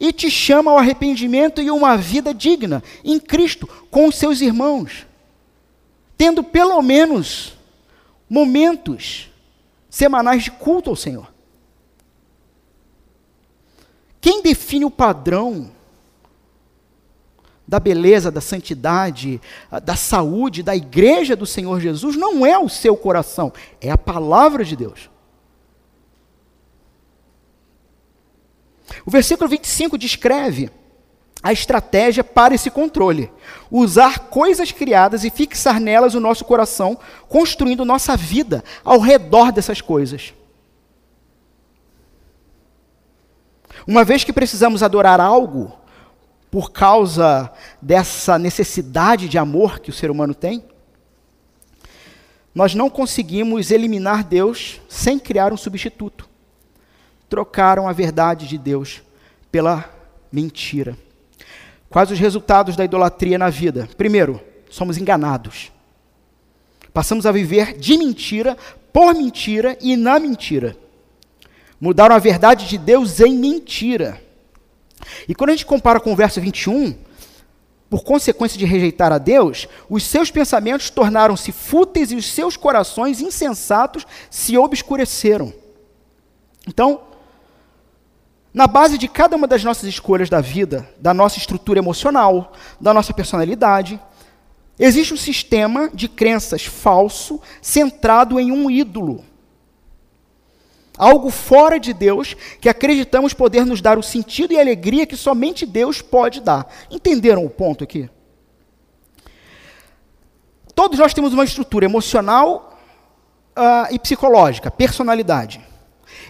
e 0.00 0.12
te 0.12 0.30
chama 0.30 0.70
ao 0.70 0.78
arrependimento 0.78 1.60
e 1.60 1.70
uma 1.70 1.96
vida 1.96 2.32
digna 2.32 2.82
em 3.04 3.20
Cristo 3.20 3.68
com 3.90 4.08
os 4.08 4.14
seus 4.14 4.40
irmãos, 4.40 5.06
tendo 6.16 6.42
pelo 6.42 6.80
menos 6.80 7.54
momentos 8.28 9.30
semanais 9.90 10.44
de 10.44 10.50
culto 10.50 10.88
ao 10.88 10.96
Senhor. 10.96 11.28
Quem 14.20 14.42
define 14.42 14.84
o 14.84 14.90
padrão 14.90 15.70
da 17.66 17.78
beleza, 17.78 18.30
da 18.30 18.40
santidade, 18.40 19.40
da 19.84 19.94
saúde, 19.94 20.62
da 20.62 20.74
igreja 20.74 21.36
do 21.36 21.46
Senhor 21.46 21.80
Jesus, 21.80 22.16
não 22.16 22.44
é 22.44 22.58
o 22.58 22.68
seu 22.68 22.96
coração, 22.96 23.52
é 23.80 23.90
a 23.90 23.98
palavra 23.98 24.64
de 24.64 24.74
Deus. 24.74 25.08
O 29.04 29.10
versículo 29.10 29.48
25 29.48 29.96
descreve 29.96 30.70
a 31.42 31.52
estratégia 31.52 32.22
para 32.22 32.54
esse 32.54 32.70
controle. 32.70 33.30
Usar 33.70 34.30
coisas 34.30 34.72
criadas 34.72 35.24
e 35.24 35.30
fixar 35.30 35.80
nelas 35.80 36.14
o 36.14 36.20
nosso 36.20 36.44
coração, 36.44 36.98
construindo 37.28 37.84
nossa 37.84 38.16
vida 38.16 38.62
ao 38.84 38.98
redor 38.98 39.50
dessas 39.52 39.80
coisas. 39.80 40.34
Uma 43.86 44.04
vez 44.04 44.24
que 44.24 44.32
precisamos 44.32 44.82
adorar 44.82 45.20
algo, 45.20 45.72
por 46.50 46.72
causa 46.72 47.50
dessa 47.80 48.38
necessidade 48.38 49.28
de 49.28 49.38
amor 49.38 49.78
que 49.78 49.90
o 49.90 49.92
ser 49.92 50.10
humano 50.10 50.34
tem, 50.34 50.64
nós 52.54 52.74
não 52.74 52.90
conseguimos 52.90 53.70
eliminar 53.70 54.24
Deus 54.24 54.80
sem 54.88 55.18
criar 55.18 55.52
um 55.52 55.56
substituto. 55.56 56.29
Trocaram 57.30 57.88
a 57.88 57.92
verdade 57.92 58.46
de 58.46 58.58
Deus 58.58 59.00
pela 59.50 59.88
mentira. 60.30 60.98
Quais 61.88 62.10
os 62.10 62.18
resultados 62.18 62.76
da 62.76 62.84
idolatria 62.84 63.38
na 63.38 63.48
vida? 63.48 63.88
Primeiro, 63.96 64.40
somos 64.68 64.98
enganados. 64.98 65.72
Passamos 66.92 67.26
a 67.26 67.32
viver 67.32 67.78
de 67.78 67.96
mentira, 67.96 68.56
por 68.92 69.14
mentira 69.14 69.78
e 69.80 69.96
na 69.96 70.18
mentira. 70.18 70.76
Mudaram 71.80 72.14
a 72.14 72.18
verdade 72.18 72.68
de 72.68 72.76
Deus 72.76 73.20
em 73.20 73.38
mentira. 73.38 74.20
E 75.28 75.34
quando 75.34 75.50
a 75.50 75.52
gente 75.52 75.66
compara 75.66 76.00
com 76.00 76.12
o 76.12 76.16
verso 76.16 76.40
21, 76.40 76.94
por 77.88 78.04
consequência 78.04 78.58
de 78.58 78.64
rejeitar 78.64 79.12
a 79.12 79.18
Deus, 79.18 79.66
os 79.88 80.04
seus 80.04 80.30
pensamentos 80.30 80.90
tornaram-se 80.90 81.52
fúteis 81.52 82.12
e 82.12 82.16
os 82.16 82.26
seus 82.26 82.56
corações 82.56 83.20
insensatos 83.20 84.06
se 84.28 84.56
obscureceram. 84.58 85.52
Então, 86.68 87.02
na 88.52 88.66
base 88.66 88.98
de 88.98 89.08
cada 89.08 89.36
uma 89.36 89.46
das 89.46 89.62
nossas 89.62 89.88
escolhas 89.88 90.28
da 90.28 90.40
vida, 90.40 90.88
da 90.98 91.14
nossa 91.14 91.38
estrutura 91.38 91.78
emocional, 91.78 92.52
da 92.80 92.92
nossa 92.92 93.14
personalidade, 93.14 94.00
existe 94.78 95.14
um 95.14 95.16
sistema 95.16 95.90
de 95.92 96.08
crenças 96.08 96.64
falso 96.64 97.40
centrado 97.62 98.40
em 98.40 98.50
um 98.50 98.70
ídolo 98.70 99.24
algo 101.00 101.30
fora 101.30 101.80
de 101.80 101.94
Deus, 101.94 102.36
que 102.60 102.68
acreditamos 102.68 103.32
poder 103.32 103.64
nos 103.64 103.80
dar 103.80 103.98
o 103.98 104.02
sentido 104.02 104.52
e 104.52 104.60
alegria 104.60 105.06
que 105.06 105.16
somente 105.16 105.64
Deus 105.64 106.02
pode 106.02 106.42
dar. 106.42 106.70
Entenderam 106.90 107.42
o 107.42 107.48
ponto 107.48 107.82
aqui? 107.82 108.10
Todos 110.74 110.98
nós 110.98 111.14
temos 111.14 111.32
uma 111.32 111.44
estrutura 111.44 111.86
emocional 111.86 112.78
uh, 113.56 113.94
e 113.94 113.98
psicológica, 113.98 114.70
personalidade. 114.70 115.58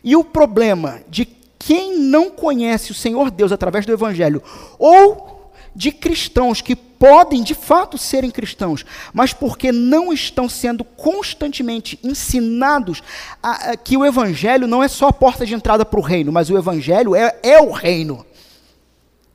E 0.04 0.14
o 0.14 0.22
problema 0.22 1.00
de 1.08 1.26
quem 1.60 1.98
não 1.98 2.30
conhece 2.30 2.90
o 2.90 2.94
Senhor 2.94 3.30
Deus 3.30 3.52
através 3.52 3.84
do 3.84 3.92
Evangelho, 3.92 4.42
ou 4.78 5.52
de 5.76 5.92
cristãos 5.92 6.60
que 6.60 6.74
podem 6.74 7.42
de 7.42 7.54
fato 7.54 7.96
serem 7.96 8.30
cristãos, 8.30 8.84
mas 9.12 9.32
porque 9.32 9.70
não 9.70 10.12
estão 10.12 10.48
sendo 10.48 10.82
constantemente 10.82 11.98
ensinados 12.02 13.02
a, 13.42 13.70
a, 13.70 13.76
que 13.76 13.96
o 13.96 14.04
Evangelho 14.04 14.66
não 14.66 14.82
é 14.82 14.88
só 14.88 15.08
a 15.08 15.12
porta 15.12 15.46
de 15.46 15.54
entrada 15.54 15.84
para 15.84 16.00
o 16.00 16.02
reino, 16.02 16.32
mas 16.32 16.50
o 16.50 16.58
Evangelho 16.58 17.14
é, 17.14 17.38
é 17.42 17.60
o 17.60 17.70
reino. 17.70 18.26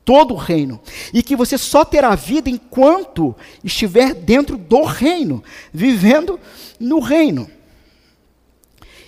Todo 0.03 0.33
o 0.33 0.37
reino. 0.37 0.79
E 1.13 1.23
que 1.23 1.35
você 1.35 1.57
só 1.57 1.85
terá 1.85 2.13
vida 2.13 2.49
enquanto 2.49 3.35
estiver 3.63 4.13
dentro 4.13 4.57
do 4.57 4.83
reino, 4.83 5.43
vivendo 5.73 6.39
no 6.79 6.99
reino. 6.99 7.49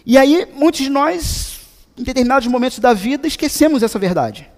E 0.04 0.18
aí, 0.18 0.48
muitos 0.56 0.82
de 0.82 0.90
nós, 0.90 1.57
em 1.98 2.04
determinados 2.04 2.48
momentos 2.48 2.80
da 2.80 2.94
vida, 2.94 3.28
esquecemos 3.28 3.82
essa 3.82 3.98
verdade. 3.98 4.50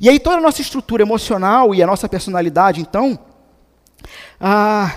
E 0.00 0.08
aí 0.08 0.20
toda 0.20 0.36
a 0.36 0.40
nossa 0.40 0.60
estrutura 0.60 1.02
emocional 1.02 1.74
e 1.74 1.82
a 1.82 1.86
nossa 1.86 2.08
personalidade, 2.08 2.80
então, 2.80 3.18
ah, 4.38 4.94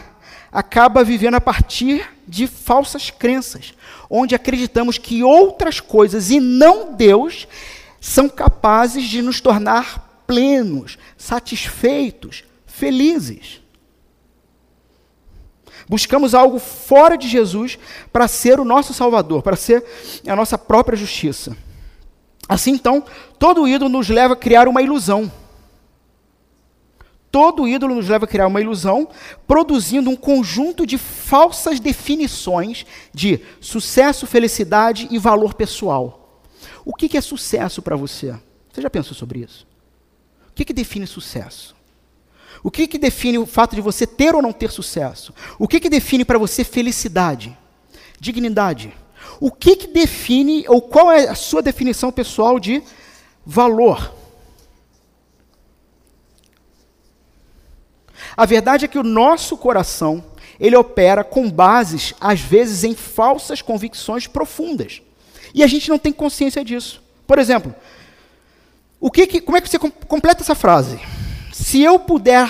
acaba 0.52 1.04
vivendo 1.04 1.36
a 1.36 1.42
partir 1.42 2.06
de 2.28 2.48
falsas 2.48 3.10
crenças, 3.10 3.74
onde 4.10 4.36
acreditamos 4.36 4.98
que 4.98 5.24
outras 5.24 5.80
coisas 5.80 6.30
e 6.30 6.40
não 6.40 6.94
Deus 6.94 7.48
são 8.00 8.28
capazes 8.28 9.06
de 9.06 9.22
nos 9.22 9.40
tornar 9.40 10.24
plenos, 10.28 10.98
satisfeitos, 11.18 12.44
felizes. 12.68 13.63
Buscamos 15.88 16.34
algo 16.34 16.60
fora 16.60 17.18
de 17.18 17.28
Jesus 17.28 17.78
para 18.12 18.28
ser 18.28 18.60
o 18.60 18.66
nosso 18.66 18.94
Salvador, 18.94 19.42
para 19.42 19.56
ser 19.56 19.84
a 20.28 20.36
nossa 20.36 20.58
própria 20.58 20.98
justiça. 20.98 21.56
Assim, 22.48 22.72
então, 22.72 23.04
todo 23.40 23.68
ídolo 23.68 23.90
nos 23.90 24.10
leva 24.10 24.34
a 24.34 24.38
criar 24.38 24.68
uma 24.68 24.82
ilusão. 24.82 25.32
Todo 27.32 27.68
ídolo 27.68 27.96
nos 27.96 28.08
leva 28.10 28.26
a 28.26 28.28
criar 28.28 28.46
uma 28.46 28.62
ilusão, 28.62 29.08
produzindo 29.48 30.10
um 30.10 30.16
conjunto 30.16 30.86
de 30.86 31.00
falsas 31.00 31.80
definições 31.80 32.86
de 33.12 33.40
sucesso, 33.60 34.28
felicidade 34.28 35.08
e 35.10 35.18
valor 35.18 35.56
pessoal. 35.56 36.44
O 36.86 36.94
que, 36.94 37.18
é 37.18 37.22
sucesso 37.22 37.82
para 37.82 37.96
você? 37.96 38.36
Você 38.72 38.82
já 38.82 38.90
pensou 38.90 39.16
sobre 39.16 39.40
isso? 39.40 39.66
O 40.50 40.54
que, 40.54 40.72
define 40.74 41.08
sucesso? 41.08 41.76
O 42.64 42.72
que, 42.72 42.88
que 42.88 42.98
define 42.98 43.38
o 43.38 43.46
fato 43.46 43.76
de 43.76 43.82
você 43.82 44.08
ter 44.08 44.34
ou 44.34 44.42
não 44.42 44.54
ter 44.54 44.72
sucesso? 44.72 45.34
O 45.60 45.68
que, 45.68 45.82
que 45.82 45.90
define 45.90 46.24
para 46.24 46.40
você 46.40 46.64
felicidade? 46.64 47.56
Dignidade? 48.20 48.94
O 49.40 49.52
que, 49.52 49.76
que 49.76 49.88
define, 49.88 50.66
ou 50.70 50.82
qual 50.82 51.12
é 51.12 51.28
a 51.28 51.36
sua 51.36 51.62
definição 51.62 52.10
pessoal 52.10 52.58
de 52.58 52.82
valor? 53.46 54.14
A 58.38 58.46
verdade 58.46 58.86
é 58.86 58.88
que 58.88 58.98
o 58.98 59.04
nosso 59.04 59.58
coração, 59.58 60.24
ele 60.58 60.78
opera 60.78 61.24
com 61.24 61.52
bases, 61.52 62.14
às 62.20 62.40
vezes, 62.40 62.86
em 62.86 62.96
falsas 62.96 63.62
convicções 63.62 64.26
profundas. 64.26 65.02
E 65.54 65.64
a 65.64 65.68
gente 65.68 65.90
não 65.90 66.00
tem 66.00 66.14
consciência 66.14 66.64
disso. 66.64 67.04
Por 67.28 67.38
exemplo, 67.38 67.76
o 69.00 69.12
que, 69.12 69.28
que 69.28 69.42
como 69.42 69.58
é 69.58 69.62
que 69.62 69.70
você 69.70 69.78
completa 69.78 70.42
essa 70.42 70.56
frase? 70.56 71.00
Se 71.64 71.82
eu 71.82 71.98
puder, 71.98 72.48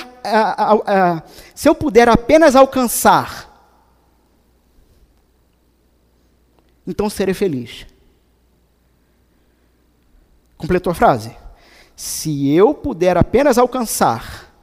se 1.53 1.69
eu 1.69 1.75
puder 1.75 2.09
apenas 2.09 2.55
alcançar 2.55 3.53
então 6.85 7.09
serei 7.09 7.33
feliz. 7.33 7.85
Completou 10.57 10.91
a 10.91 10.95
frase? 10.95 11.35
Se 11.95 12.49
eu 12.49 12.73
puder 12.73 13.17
apenas 13.17 13.57
alcançar, 13.57 14.53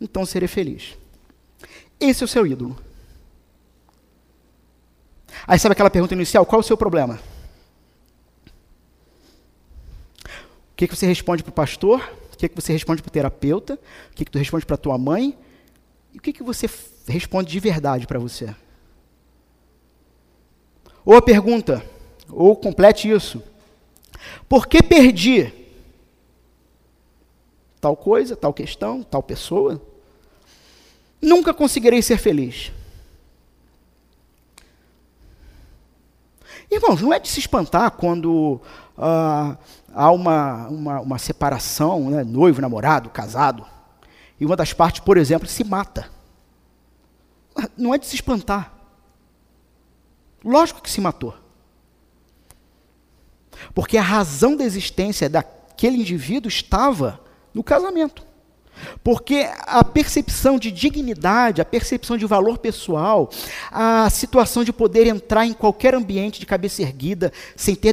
então 0.00 0.24
serei 0.24 0.48
feliz. 0.48 0.96
Esse 2.00 2.22
é 2.22 2.26
o 2.26 2.28
seu 2.28 2.46
ídolo. 2.46 2.78
Aí 5.46 5.58
sabe 5.58 5.72
aquela 5.72 5.90
pergunta 5.90 6.14
inicial? 6.14 6.46
Qual 6.46 6.60
é 6.60 6.64
o 6.64 6.66
seu 6.66 6.76
problema? 6.76 7.18
O 10.72 10.76
que, 10.76 10.86
que 10.86 10.96
você 10.96 11.06
responde 11.06 11.42
para 11.42 11.50
o 11.50 11.54
pastor? 11.54 12.00
O 12.38 12.40
que, 12.40 12.48
que 12.48 12.54
você 12.54 12.72
responde 12.72 13.02
para 13.02 13.08
o 13.08 13.12
terapeuta? 13.12 13.74
O 14.12 14.14
que, 14.14 14.24
que 14.24 14.30
tu 14.30 14.38
responde 14.38 14.64
para 14.64 14.76
tua 14.76 14.96
mãe? 14.96 15.36
E 16.14 16.18
o 16.18 16.20
que, 16.20 16.32
que 16.32 16.44
você 16.44 16.70
responde 17.08 17.50
de 17.50 17.58
verdade 17.58 18.06
para 18.06 18.20
você? 18.20 18.54
Ou 21.04 21.16
a 21.16 21.20
pergunta, 21.20 21.84
ou 22.30 22.54
complete 22.54 23.10
isso: 23.10 23.42
por 24.48 24.68
que 24.68 24.80
perdi 24.80 25.52
tal 27.80 27.96
coisa, 27.96 28.36
tal 28.36 28.54
questão, 28.54 29.02
tal 29.02 29.20
pessoa? 29.20 29.82
Nunca 31.20 31.52
conseguirei 31.52 32.00
ser 32.02 32.18
feliz. 32.18 32.70
Irmãos, 36.70 37.02
não 37.02 37.12
é 37.12 37.18
de 37.18 37.26
se 37.26 37.40
espantar 37.40 37.90
quando 37.90 38.60
uh, 38.96 39.58
há 39.92 40.10
uma, 40.10 40.68
uma, 40.68 41.00
uma 41.00 41.18
separação, 41.18 42.10
né, 42.10 42.24
noivo, 42.24 42.60
namorado, 42.60 43.10
casado, 43.10 43.64
e 44.40 44.46
uma 44.46 44.56
das 44.56 44.72
partes, 44.72 45.00
por 45.00 45.16
exemplo, 45.16 45.48
se 45.48 45.64
mata. 45.64 46.10
Não 47.76 47.94
é 47.94 47.98
de 47.98 48.06
se 48.06 48.14
espantar. 48.14 48.72
Lógico 50.44 50.80
que 50.80 50.90
se 50.90 51.00
matou. 51.00 51.34
Porque 53.74 53.96
a 53.96 54.02
razão 54.02 54.56
da 54.56 54.64
existência 54.64 55.28
daquele 55.28 55.96
indivíduo 55.96 56.48
estava 56.48 57.20
no 57.52 57.64
casamento. 57.64 58.28
Porque 59.02 59.48
a 59.62 59.82
percepção 59.82 60.56
de 60.56 60.70
dignidade, 60.70 61.60
a 61.60 61.64
percepção 61.64 62.16
de 62.16 62.24
valor 62.26 62.58
pessoal, 62.58 63.28
a 63.72 64.08
situação 64.08 64.62
de 64.62 64.72
poder 64.72 65.08
entrar 65.08 65.44
em 65.44 65.52
qualquer 65.52 65.94
ambiente 65.96 66.38
de 66.38 66.46
cabeça 66.46 66.82
erguida, 66.82 67.32
sem 67.56 67.74
ter 67.74 67.92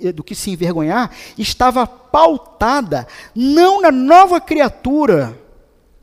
do, 0.00 0.08
se, 0.08 0.12
do 0.12 0.24
que 0.24 0.34
se 0.34 0.50
envergonhar, 0.50 1.10
estava 1.36 1.86
pautada 1.86 3.06
não 3.34 3.80
na 3.80 3.92
nova 3.92 4.40
criatura 4.40 5.38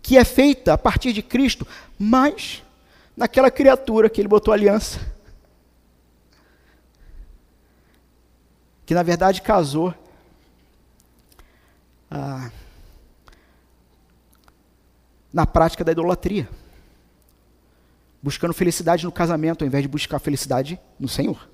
que 0.02 0.18
é 0.18 0.24
feita 0.24 0.74
a 0.74 0.78
partir 0.78 1.12
de 1.12 1.22
Cristo, 1.22 1.68
mas 2.00 2.64
naquela 3.16 3.52
criatura 3.52 4.10
que 4.10 4.22
ele 4.22 4.28
botou 4.28 4.54
aliança. 4.54 5.00
Que 8.86 8.93
na 8.93 9.04
verdade 9.04 9.41
casou. 9.41 9.93
Na 15.34 15.45
prática 15.45 15.84
da 15.84 15.91
idolatria. 15.91 16.48
Buscando 18.24 18.54
felicidade 18.54 19.04
no 19.04 19.12
casamento 19.12 19.64
ao 19.64 19.68
invés 19.68 19.84
de 19.84 19.89
buscar 19.89 20.20
felicidade 20.20 20.80
no 20.98 21.10
Senhor. 21.10 21.50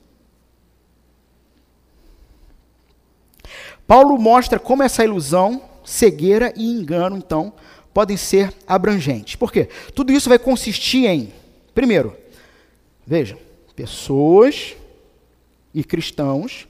Paulo 3.88 4.18
mostra 4.18 4.60
como 4.60 4.84
essa 4.84 5.04
ilusão, 5.04 5.62
cegueira 5.84 6.54
e 6.56 6.72
engano, 6.72 7.18
então, 7.18 7.54
podem 7.94 8.18
ser 8.18 8.54
abrangentes. 8.68 9.36
Por 9.36 9.52
quê? 9.52 9.70
Tudo 9.94 10.12
isso 10.12 10.30
vai 10.30 10.40
consistir 10.40 11.06
em, 11.06 11.34
primeiro, 11.76 12.18
veja, 13.06 13.38
pessoas 13.76 14.76
e 15.74 15.84
cristãos 15.84 16.68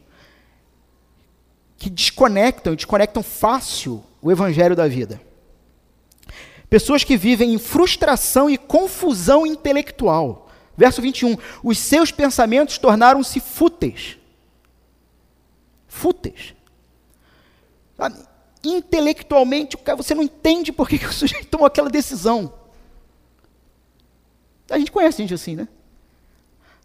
que 1.77 1.89
desconectam, 1.89 2.75
desconectam 2.75 3.21
fácil 3.21 4.03
o 4.21 4.31
evangelho 4.31 4.75
da 4.75 4.87
vida. 4.87 5.21
Pessoas 6.69 7.03
que 7.03 7.17
vivem 7.17 7.53
em 7.53 7.59
frustração 7.59 8.49
e 8.49 8.57
confusão 8.57 9.45
intelectual. 9.45 10.49
Verso 10.75 11.01
21. 11.01 11.37
Os 11.61 11.77
seus 11.77 12.11
pensamentos 12.11 12.77
tornaram-se 12.77 13.39
fúteis. 13.39 14.17
Fúteis. 15.87 16.55
Intelectualmente, 18.63 19.77
você 19.97 20.15
não 20.15 20.23
entende 20.23 20.71
por 20.71 20.87
que, 20.87 20.95
o 21.05 21.11
sujeito 21.13 21.47
tomou 21.47 21.67
aquela 21.67 21.89
decisão. 21.89 22.53
A 24.69 24.77
gente 24.77 24.91
conhece 24.91 25.17
gente 25.17 25.33
assim, 25.33 25.55
né? 25.55 25.67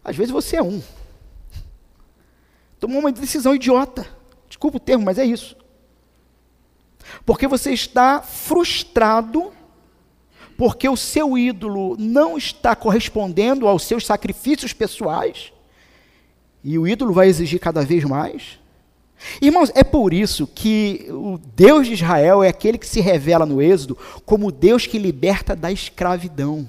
Às 0.03 0.15
vezes 0.15 0.31
você 0.31 0.57
é 0.57 0.63
um. 0.63 0.81
Tomou 2.79 2.99
uma 2.99 3.11
decisão 3.11 3.55
idiota. 3.55 4.07
Desculpa 4.47 4.77
o 4.77 4.79
termo, 4.79 5.05
mas 5.05 5.17
é 5.17 5.25
isso. 5.25 5.55
Porque 7.25 7.47
você 7.47 7.71
está 7.71 8.21
frustrado 8.21 9.53
porque 10.59 10.89
o 10.89 10.97
seu 10.97 11.37
ídolo 11.37 11.95
não 11.97 12.37
está 12.37 12.75
correspondendo 12.75 13.65
aos 13.65 13.83
seus 13.83 14.05
sacrifícios 14.05 14.73
pessoais, 14.73 15.53
e 16.61 16.77
o 16.77 16.85
ídolo 16.85 17.13
vai 17.13 17.29
exigir 17.29 17.61
cada 17.61 17.81
vez 17.81 18.03
mais. 18.03 18.59
Irmãos, 19.41 19.71
é 19.75 19.83
por 19.83 20.13
isso 20.13 20.47
que 20.47 21.05
o 21.09 21.37
Deus 21.55 21.87
de 21.87 21.93
Israel 21.93 22.41
é 22.43 22.47
aquele 22.47 22.77
que 22.77 22.87
se 22.87 23.01
revela 23.01 23.45
no 23.45 23.61
Êxodo 23.61 23.97
como 24.25 24.47
o 24.47 24.51
Deus 24.51 24.87
que 24.87 24.97
liberta 24.97 25.55
da 25.55 25.71
escravidão. 25.71 26.67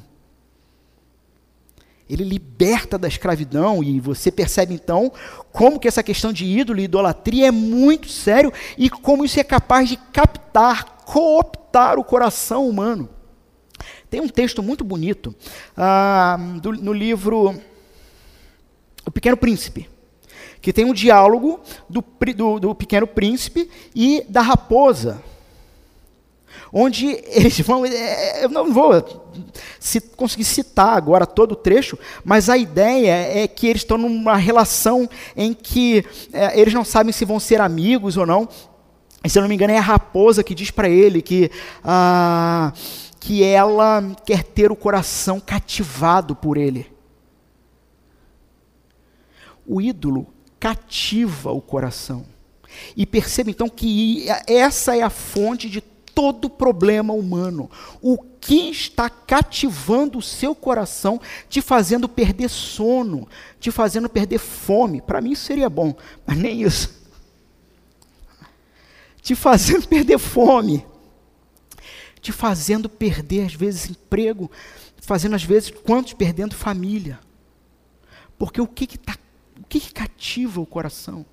Ele 2.08 2.24
liberta 2.24 2.98
da 2.98 3.06
escravidão 3.06 3.84
e 3.84 4.00
você 4.00 4.32
percebe 4.32 4.74
então 4.74 5.12
como 5.52 5.78
que 5.78 5.86
essa 5.86 6.02
questão 6.02 6.32
de 6.32 6.44
ídolo 6.44 6.80
e 6.80 6.84
idolatria 6.84 7.46
é 7.46 7.52
muito 7.52 8.08
sério 8.08 8.52
e 8.76 8.90
como 8.90 9.24
isso 9.24 9.38
é 9.38 9.44
capaz 9.44 9.88
de 9.88 9.96
captar, 9.96 11.04
cooptar 11.04 12.00
o 12.00 12.04
coração 12.04 12.68
humano. 12.68 13.08
Tem 14.10 14.20
um 14.20 14.28
texto 14.28 14.60
muito 14.60 14.82
bonito 14.82 15.32
ah, 15.76 16.36
do, 16.60 16.72
no 16.72 16.92
livro 16.92 17.54
O 19.06 19.10
Pequeno 19.12 19.36
Príncipe 19.36 19.88
que 20.60 20.72
tem 20.72 20.84
um 20.84 20.92
diálogo 20.92 21.60
do, 21.88 22.04
do, 22.34 22.60
do 22.60 22.74
pequeno 22.74 23.06
príncipe 23.06 23.70
e 23.94 24.24
da 24.28 24.42
raposa 24.42 25.22
onde 26.72 27.06
eles 27.26 27.58
vão. 27.60 27.84
É, 27.84 27.90
é, 28.40 28.44
eu 28.44 28.48
não 28.48 28.72
vou 28.72 28.92
se, 29.78 30.00
conseguir 30.00 30.44
citar 30.44 30.96
agora 30.96 31.26
todo 31.26 31.52
o 31.52 31.56
trecho, 31.56 31.98
mas 32.24 32.48
a 32.48 32.56
ideia 32.56 33.42
é 33.42 33.48
que 33.48 33.66
eles 33.66 33.82
estão 33.82 33.98
numa 33.98 34.36
relação 34.36 35.08
em 35.36 35.52
que 35.52 36.04
é, 36.32 36.58
eles 36.58 36.74
não 36.74 36.84
sabem 36.84 37.12
se 37.12 37.24
vão 37.24 37.40
ser 37.40 37.60
amigos 37.60 38.16
ou 38.16 38.26
não. 38.26 38.48
E, 39.22 39.28
se 39.28 39.38
eu 39.38 39.42
não 39.42 39.48
me 39.48 39.54
engano, 39.54 39.72
é 39.72 39.78
a 39.78 39.82
raposa 39.82 40.42
que 40.42 40.54
diz 40.54 40.70
para 40.70 40.88
ele 40.88 41.20
que, 41.20 41.50
ah, 41.84 42.72
que 43.18 43.44
ela 43.44 44.02
quer 44.24 44.42
ter 44.42 44.72
o 44.72 44.76
coração 44.76 45.38
cativado 45.38 46.34
por 46.34 46.56
ele. 46.56 46.90
O 49.66 49.78
ídolo 49.80 50.26
cativa 50.60 51.50
o 51.50 51.60
coração. 51.60 52.26
E 52.96 53.06
perceba 53.06 53.50
então 53.50 53.68
que 53.68 54.26
essa 54.46 54.96
é 54.96 55.02
a 55.02 55.10
fonte 55.10 55.68
de 55.68 55.80
todo 55.80 56.50
problema 56.50 57.14
humano. 57.14 57.70
O 58.00 58.18
que 58.18 58.70
está 58.70 59.08
cativando 59.08 60.18
o 60.18 60.22
seu 60.22 60.54
coração, 60.54 61.20
te 61.48 61.60
fazendo 61.60 62.08
perder 62.08 62.50
sono, 62.50 63.26
te 63.58 63.70
fazendo 63.70 64.08
perder 64.08 64.38
fome? 64.38 65.00
Para 65.00 65.20
mim 65.20 65.34
seria 65.34 65.68
bom, 65.70 65.94
mas 66.26 66.36
nem 66.36 66.62
isso. 66.62 67.00
Te 69.22 69.34
fazendo 69.34 69.86
perder 69.88 70.18
fome, 70.18 70.86
te 72.20 72.32
fazendo 72.32 72.88
perder 72.88 73.46
às 73.46 73.54
vezes 73.54 73.90
emprego, 73.90 74.50
fazendo 75.00 75.34
às 75.34 75.42
vezes 75.42 75.70
quantos 75.70 76.12
perdendo 76.12 76.54
família. 76.54 77.18
Porque 78.38 78.60
o 78.60 78.66
que 78.66 78.84
está 78.84 79.16
que, 79.70 79.78
que 79.78 79.92
cativa 79.92 80.60
o 80.60 80.66
coração? 80.66 81.24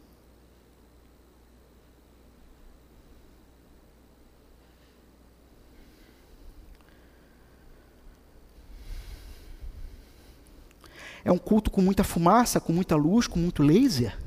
É 11.25 11.31
um 11.31 11.37
culto 11.37 11.71
com 11.71 11.81
muita 11.81 12.03
fumaça, 12.03 12.59
com 12.61 12.71
muita 12.71 12.95
luz, 12.95 13.27
com 13.27 13.39
muito 13.39 13.63
laser. 13.63 14.17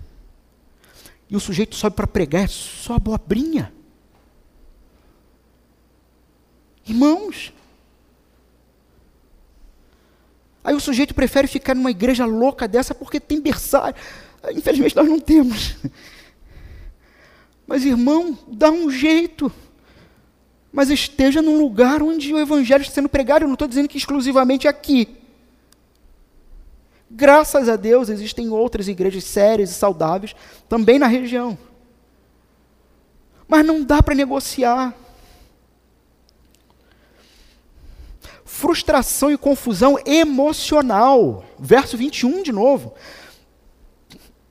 E 1.30 1.36
o 1.36 1.40
sujeito 1.40 1.76
sobe 1.76 1.94
para 1.94 2.06
pregar, 2.06 2.44
é 2.44 2.48
só 2.48 2.94
abobrinha. 2.94 3.72
Irmãos, 6.84 7.54
Aí 10.62 10.74
o 10.74 10.80
sujeito 10.80 11.14
prefere 11.14 11.48
ficar 11.48 11.74
numa 11.74 11.90
igreja 11.90 12.24
louca 12.26 12.68
dessa 12.68 12.94
porque 12.94 13.18
tem 13.18 13.40
berçário. 13.40 13.96
Infelizmente 14.54 14.96
nós 14.96 15.08
não 15.08 15.18
temos. 15.18 15.76
Mas 17.66 17.84
irmão, 17.84 18.36
dá 18.48 18.70
um 18.70 18.90
jeito. 18.90 19.50
Mas 20.72 20.90
esteja 20.90 21.40
num 21.40 21.58
lugar 21.58 22.02
onde 22.02 22.32
o 22.32 22.38
evangelho 22.38 22.82
está 22.82 22.94
sendo 22.94 23.08
pregado. 23.08 23.44
Eu 23.44 23.48
não 23.48 23.54
estou 23.54 23.68
dizendo 23.68 23.88
que 23.88 23.96
exclusivamente 23.96 24.68
aqui. 24.68 25.08
Graças 27.10 27.68
a 27.68 27.74
Deus 27.74 28.08
existem 28.08 28.50
outras 28.50 28.86
igrejas 28.86 29.24
sérias 29.24 29.70
e 29.70 29.74
saudáveis 29.74 30.34
também 30.68 30.98
na 30.98 31.06
região. 31.06 31.58
Mas 33.48 33.66
não 33.66 33.82
dá 33.82 34.00
para 34.02 34.14
negociar. 34.14 34.94
Frustração 38.60 39.32
e 39.32 39.38
confusão 39.38 39.98
emocional. 40.04 41.44
Verso 41.58 41.96
21 41.96 42.42
de 42.42 42.52
novo. 42.52 42.94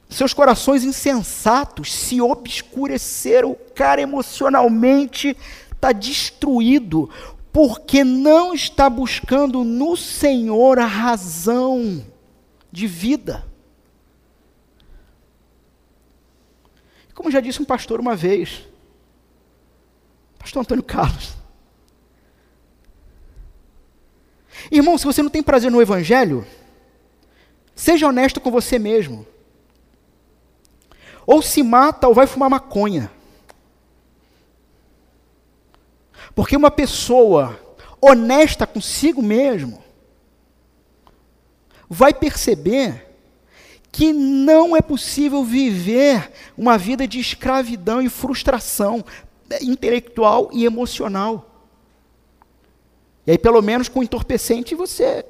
Seus 0.09 0.33
corações 0.33 0.83
insensatos 0.83 1.93
se 1.93 2.19
obscureceram. 2.19 3.51
O 3.51 3.55
cara 3.75 4.01
emocionalmente 4.01 5.37
está 5.71 5.91
destruído, 5.91 7.07
porque 7.53 8.03
não 8.03 8.51
está 8.53 8.89
buscando 8.89 9.63
no 9.63 9.95
Senhor 9.95 10.79
a 10.79 10.87
razão 10.87 12.03
de 12.71 12.87
vida. 12.87 13.45
Como 17.13 17.29
já 17.29 17.39
disse 17.39 17.61
um 17.61 17.65
pastor 17.65 17.99
uma 17.99 18.15
vez, 18.15 18.61
pastor 20.39 20.61
Antônio 20.61 20.83
Carlos, 20.83 21.38
Irmão, 24.71 24.97
se 24.97 25.05
você 25.05 25.21
não 25.21 25.29
tem 25.29 25.43
prazer 25.43 25.71
no 25.71 25.81
Evangelho, 25.81 26.45
seja 27.75 28.07
honesto 28.07 28.39
com 28.39 28.51
você 28.51 28.77
mesmo. 28.77 29.25
Ou 31.25 31.41
se 31.41 31.63
mata 31.63 32.07
ou 32.07 32.13
vai 32.13 32.27
fumar 32.27 32.49
maconha. 32.49 33.11
Porque 36.35 36.55
uma 36.55 36.71
pessoa 36.71 37.59
honesta 38.01 38.65
consigo 38.65 39.21
mesmo 39.21 39.83
vai 41.89 42.13
perceber 42.13 43.07
que 43.91 44.13
não 44.13 44.75
é 44.75 44.81
possível 44.81 45.43
viver 45.43 46.31
uma 46.57 46.77
vida 46.77 47.07
de 47.07 47.19
escravidão 47.19 48.01
e 48.01 48.07
frustração 48.07 49.03
intelectual 49.61 50.49
e 50.53 50.63
emocional. 50.63 51.48
E 53.25 53.31
aí, 53.31 53.37
pelo 53.37 53.61
menos 53.61 53.87
com 53.89 54.01
entorpecente, 54.01 54.75
você. 54.75 55.25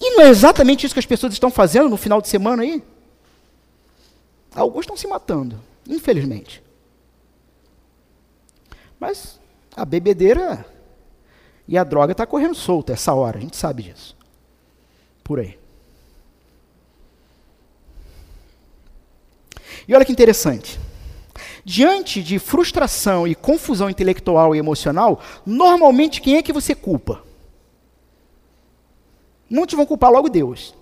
E 0.00 0.10
não 0.16 0.24
é 0.24 0.28
exatamente 0.28 0.84
isso 0.84 0.94
que 0.94 1.00
as 1.00 1.06
pessoas 1.06 1.32
estão 1.32 1.50
fazendo 1.50 1.88
no 1.88 1.96
final 1.96 2.20
de 2.20 2.28
semana 2.28 2.62
aí? 2.62 2.82
Alguns 4.54 4.80
estão 4.80 4.96
se 4.96 5.06
matando, 5.06 5.58
infelizmente. 5.88 6.62
Mas 8.98 9.38
a 9.74 9.84
bebedeira 9.84 10.64
E 11.68 11.76
a 11.76 11.84
droga 11.84 12.12
está 12.12 12.26
correndo 12.26 12.54
solta 12.54 12.92
essa 12.92 13.12
hora, 13.12 13.38
a 13.38 13.40
gente 13.40 13.56
sabe 13.56 13.82
disso. 13.82 14.16
Por 15.24 15.40
aí. 15.40 15.58
E 19.88 19.94
olha 19.94 20.04
que 20.04 20.12
interessante. 20.12 20.78
Diante 21.68 22.22
de 22.22 22.38
frustração 22.38 23.26
e 23.26 23.34
confusão 23.34 23.90
intelectual 23.90 24.54
e 24.54 24.58
emocional, 24.58 25.20
normalmente 25.44 26.20
quem 26.20 26.36
é 26.36 26.42
que 26.42 26.52
você 26.52 26.76
culpa? 26.76 27.24
Muitos 29.50 29.74
vão 29.74 29.84
culpar 29.84 30.12
logo 30.12 30.28
Deus. 30.28 30.76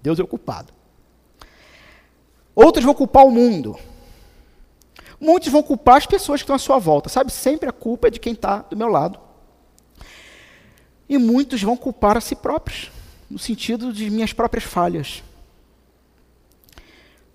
Deus 0.00 0.18
é 0.18 0.22
o 0.22 0.26
culpado. 0.26 0.72
Outros 2.54 2.86
vão 2.86 2.94
culpar 2.94 3.26
o 3.26 3.30
mundo. 3.30 3.78
Muitos 5.20 5.52
vão 5.52 5.62
culpar 5.62 5.98
as 5.98 6.06
pessoas 6.06 6.40
que 6.40 6.44
estão 6.44 6.56
à 6.56 6.58
sua 6.58 6.78
volta. 6.78 7.10
Sabe, 7.10 7.30
sempre 7.30 7.68
a 7.68 7.72
culpa 7.72 8.08
é 8.08 8.10
de 8.10 8.18
quem 8.18 8.32
está 8.32 8.60
do 8.62 8.78
meu 8.78 8.88
lado. 8.88 9.20
E 11.06 11.18
muitos 11.18 11.62
vão 11.62 11.76
culpar 11.76 12.16
a 12.16 12.22
si 12.22 12.34
próprios, 12.34 12.90
no 13.30 13.38
sentido 13.38 13.92
de 13.92 14.08
minhas 14.08 14.32
próprias 14.32 14.64
falhas. 14.64 15.22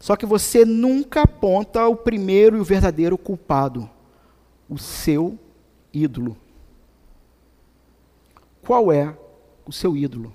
Só 0.04 0.18
que 0.18 0.26
você 0.26 0.66
nunca 0.66 1.22
aponta 1.22 1.88
o 1.88 1.96
primeiro 1.96 2.58
e 2.58 2.60
o 2.60 2.64
verdadeiro 2.66 3.18
culpado, 3.18 3.90
o 4.68 4.78
seu 4.78 5.40
ídolo. 5.94 6.36
Qual 8.62 8.92
é 8.92 9.18
o 9.66 9.72
seu 9.72 9.96
ídolo? 9.96 10.34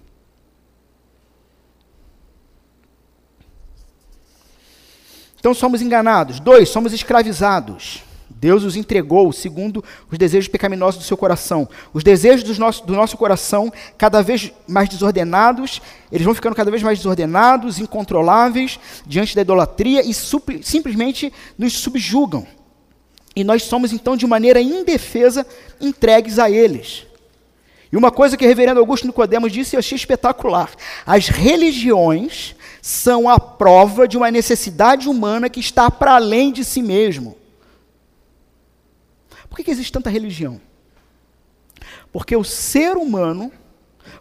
Então 5.39 5.53
somos 5.53 5.83
enganados. 5.83 6.41
Dois, 6.41 6.71
somos 6.71 6.95
escravizados. 6.95 8.03
Deus 8.41 8.63
os 8.63 8.77
entregou 8.77 9.33
segundo 9.33 9.83
os 10.11 10.17
desejos 10.17 10.49
pecaminosos 10.49 11.01
do 11.01 11.07
seu 11.07 11.17
coração. 11.17 11.69
Os 11.93 12.05
desejos 12.05 12.45
do 12.45 12.59
nosso, 12.59 12.87
do 12.87 12.95
nosso 12.95 13.17
coração, 13.17 13.73
cada 13.97 14.23
vez 14.23 14.53
mais 14.67 14.89
desordenados, 14.89 15.83
eles 16.13 16.25
vão 16.25 16.35
ficando 16.35 16.55
cada 16.55 16.71
vez 16.71 16.83
mais 16.83 16.99
desordenados, 16.99 17.81
incontroláveis, 17.81 18.79
diante 19.05 19.35
da 19.35 19.43
idolatria 19.43 20.03
e 20.09 20.15
simplesmente 20.15 21.33
nos 21.57 21.73
subjugam. 21.75 22.47
E 23.35 23.43
nós 23.43 23.65
somos, 23.65 23.93
então, 23.93 24.17
de 24.17 24.27
maneira 24.27 24.61
indefesa, 24.61 25.47
entregues 25.81 26.39
a 26.39 26.51
eles. 26.51 27.07
E 27.91 27.97
uma 27.97 28.11
coisa 28.11 28.37
que 28.37 28.45
o 28.45 28.49
reverendo 28.49 28.81
Augusto 28.81 29.07
Nicodemos 29.07 29.51
disse, 29.51 29.75
eu 29.75 29.81
achei 29.81 29.97
espetacular. 29.97 30.71
As 31.07 31.29
religiões 31.29 32.55
são 32.83 33.29
a 33.29 33.41
prova 33.41 34.07
de 34.07 34.17
uma 34.17 34.31
necessidade 34.31 35.09
humana 35.09 35.49
que 35.49 35.61
está 35.61 35.91
para 35.91 36.15
além 36.15 36.53
de 36.53 36.65
si 36.65 36.83
mesmo. 36.83 37.38
Que, 39.59 39.65
que 39.65 39.71
existe 39.73 39.93
tanta 39.93 40.09
religião? 40.09 40.61
Porque 42.13 42.37
o 42.37 42.45
ser 42.45 42.97
humano 42.97 43.51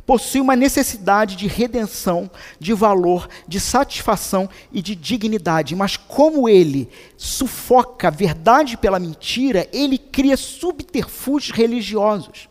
possui 0.03 0.41
uma 0.41 0.55
necessidade 0.55 1.35
de 1.35 1.45
redenção, 1.45 2.29
de 2.59 2.73
valor, 2.73 3.29
de 3.47 3.59
satisfação 3.59 4.49
e 4.71 4.81
de 4.81 4.95
dignidade. 4.95 5.75
Mas 5.75 5.95
como 5.95 6.49
ele 6.49 6.89
sufoca 7.15 8.07
a 8.07 8.11
verdade 8.11 8.77
pela 8.77 8.97
mentira, 8.97 9.69
ele 9.71 9.99
cria 9.99 10.35
subterfúgios 10.35 11.55
religiosos. 11.55 12.49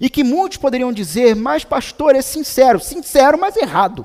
E 0.00 0.10
que 0.10 0.24
muitos 0.24 0.58
poderiam 0.58 0.92
dizer, 0.92 1.36
mas 1.36 1.64
pastor, 1.64 2.16
é 2.16 2.22
sincero. 2.22 2.80
Sincero, 2.80 3.38
mas 3.38 3.56
errado. 3.56 4.04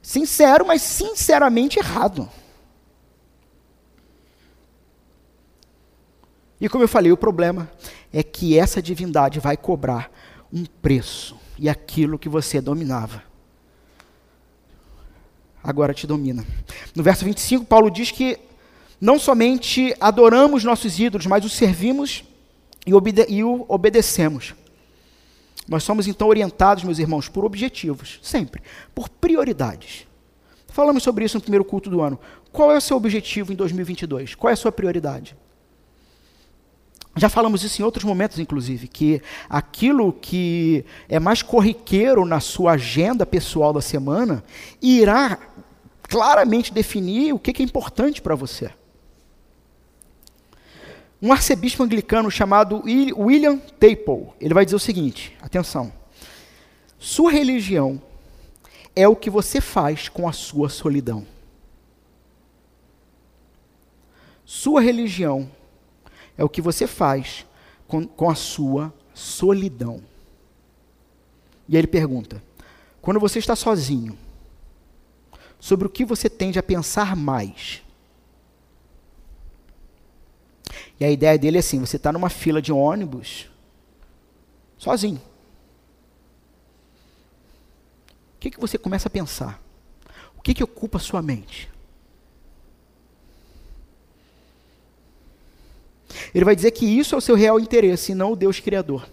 Sincero, 0.00 0.64
mas 0.64 0.82
sinceramente 0.82 1.80
errado. 1.80 2.30
E 6.64 6.68
como 6.70 6.82
eu 6.82 6.88
falei, 6.88 7.12
o 7.12 7.16
problema 7.16 7.70
é 8.10 8.22
que 8.22 8.58
essa 8.58 8.80
divindade 8.80 9.38
vai 9.38 9.54
cobrar 9.54 10.10
um 10.50 10.64
preço. 10.64 11.36
E 11.58 11.68
aquilo 11.68 12.18
que 12.18 12.26
você 12.26 12.58
dominava, 12.58 13.22
agora 15.62 15.92
te 15.92 16.06
domina. 16.06 16.42
No 16.96 17.02
verso 17.02 17.22
25, 17.22 17.66
Paulo 17.66 17.90
diz 17.90 18.10
que 18.10 18.38
não 18.98 19.18
somente 19.18 19.94
adoramos 20.00 20.64
nossos 20.64 20.98
ídolos, 20.98 21.26
mas 21.26 21.44
os 21.44 21.52
servimos 21.52 22.24
e, 22.86 22.94
obede 22.94 23.26
e 23.28 23.44
o 23.44 23.66
obedecemos. 23.68 24.54
Nós 25.68 25.84
somos 25.84 26.06
então 26.06 26.28
orientados, 26.28 26.82
meus 26.82 26.98
irmãos, 26.98 27.28
por 27.28 27.44
objetivos, 27.44 28.18
sempre, 28.22 28.62
por 28.94 29.10
prioridades. 29.10 30.06
Falamos 30.68 31.02
sobre 31.02 31.26
isso 31.26 31.36
no 31.36 31.42
primeiro 31.42 31.62
culto 31.66 31.90
do 31.90 32.00
ano. 32.00 32.18
Qual 32.50 32.72
é 32.72 32.78
o 32.78 32.80
seu 32.80 32.96
objetivo 32.96 33.52
em 33.52 33.54
2022? 33.54 34.34
Qual 34.34 34.48
é 34.48 34.54
a 34.54 34.56
sua 34.56 34.72
prioridade? 34.72 35.36
Já 37.16 37.28
falamos 37.28 37.62
isso 37.62 37.80
em 37.80 37.84
outros 37.84 38.04
momentos, 38.04 38.38
inclusive, 38.38 38.88
que 38.88 39.22
aquilo 39.48 40.12
que 40.12 40.84
é 41.08 41.20
mais 41.20 41.42
corriqueiro 41.42 42.24
na 42.24 42.40
sua 42.40 42.72
agenda 42.72 43.24
pessoal 43.24 43.72
da 43.72 43.80
semana 43.80 44.42
irá 44.82 45.38
claramente 46.08 46.72
definir 46.72 47.32
o 47.32 47.38
que 47.38 47.62
é 47.62 47.64
importante 47.64 48.20
para 48.20 48.34
você. 48.34 48.70
Um 51.22 51.32
arcebispo 51.32 51.82
anglicano 51.82 52.30
chamado 52.30 52.82
William 52.84 53.58
Taple, 53.58 54.28
ele 54.40 54.52
vai 54.52 54.64
dizer 54.64 54.76
o 54.76 54.80
seguinte: 54.80 55.36
atenção. 55.40 55.92
Sua 56.98 57.30
religião 57.30 58.02
é 58.94 59.06
o 59.06 59.14
que 59.14 59.30
você 59.30 59.60
faz 59.60 60.08
com 60.08 60.28
a 60.28 60.32
sua 60.32 60.68
solidão. 60.68 61.26
Sua 64.44 64.80
religião 64.80 65.48
é 66.36 66.44
o 66.44 66.48
que 66.48 66.60
você 66.60 66.86
faz 66.86 67.46
com, 67.86 68.06
com 68.06 68.28
a 68.28 68.34
sua 68.34 68.92
solidão. 69.12 70.02
E 71.68 71.76
aí 71.76 71.80
ele 71.80 71.86
pergunta: 71.86 72.42
quando 73.00 73.20
você 73.20 73.38
está 73.38 73.54
sozinho, 73.54 74.18
sobre 75.60 75.86
o 75.86 75.90
que 75.90 76.04
você 76.04 76.28
tende 76.28 76.58
a 76.58 76.62
pensar 76.62 77.16
mais? 77.16 77.82
E 80.98 81.04
a 81.04 81.10
ideia 81.10 81.38
dele 81.38 81.56
é 81.56 81.60
assim: 81.60 81.80
você 81.80 81.96
está 81.96 82.12
numa 82.12 82.30
fila 82.30 82.60
de 82.60 82.72
ônibus, 82.72 83.50
sozinho. 84.76 85.20
O 88.36 88.38
que, 88.44 88.50
que 88.50 88.60
você 88.60 88.76
começa 88.76 89.08
a 89.08 89.10
pensar? 89.10 89.62
O 90.36 90.42
que, 90.42 90.52
que 90.52 90.62
ocupa 90.62 90.98
a 90.98 91.00
sua 91.00 91.22
mente? 91.22 91.73
Ele 96.34 96.44
vai 96.44 96.54
dizer 96.54 96.70
que 96.72 96.86
isso 96.86 97.14
é 97.14 97.18
o 97.18 97.20
seu 97.20 97.34
real 97.34 97.58
interesse, 97.58 98.12
e 98.12 98.14
não 98.14 98.32
o 98.32 98.36
Deus 98.36 98.60
Criador. 98.60 99.08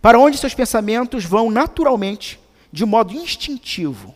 Para 0.00 0.18
onde 0.18 0.38
seus 0.38 0.54
pensamentos 0.54 1.24
vão 1.24 1.50
naturalmente, 1.50 2.40
de 2.72 2.84
modo 2.84 3.12
instintivo, 3.14 4.14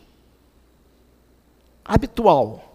habitual, 1.83 2.69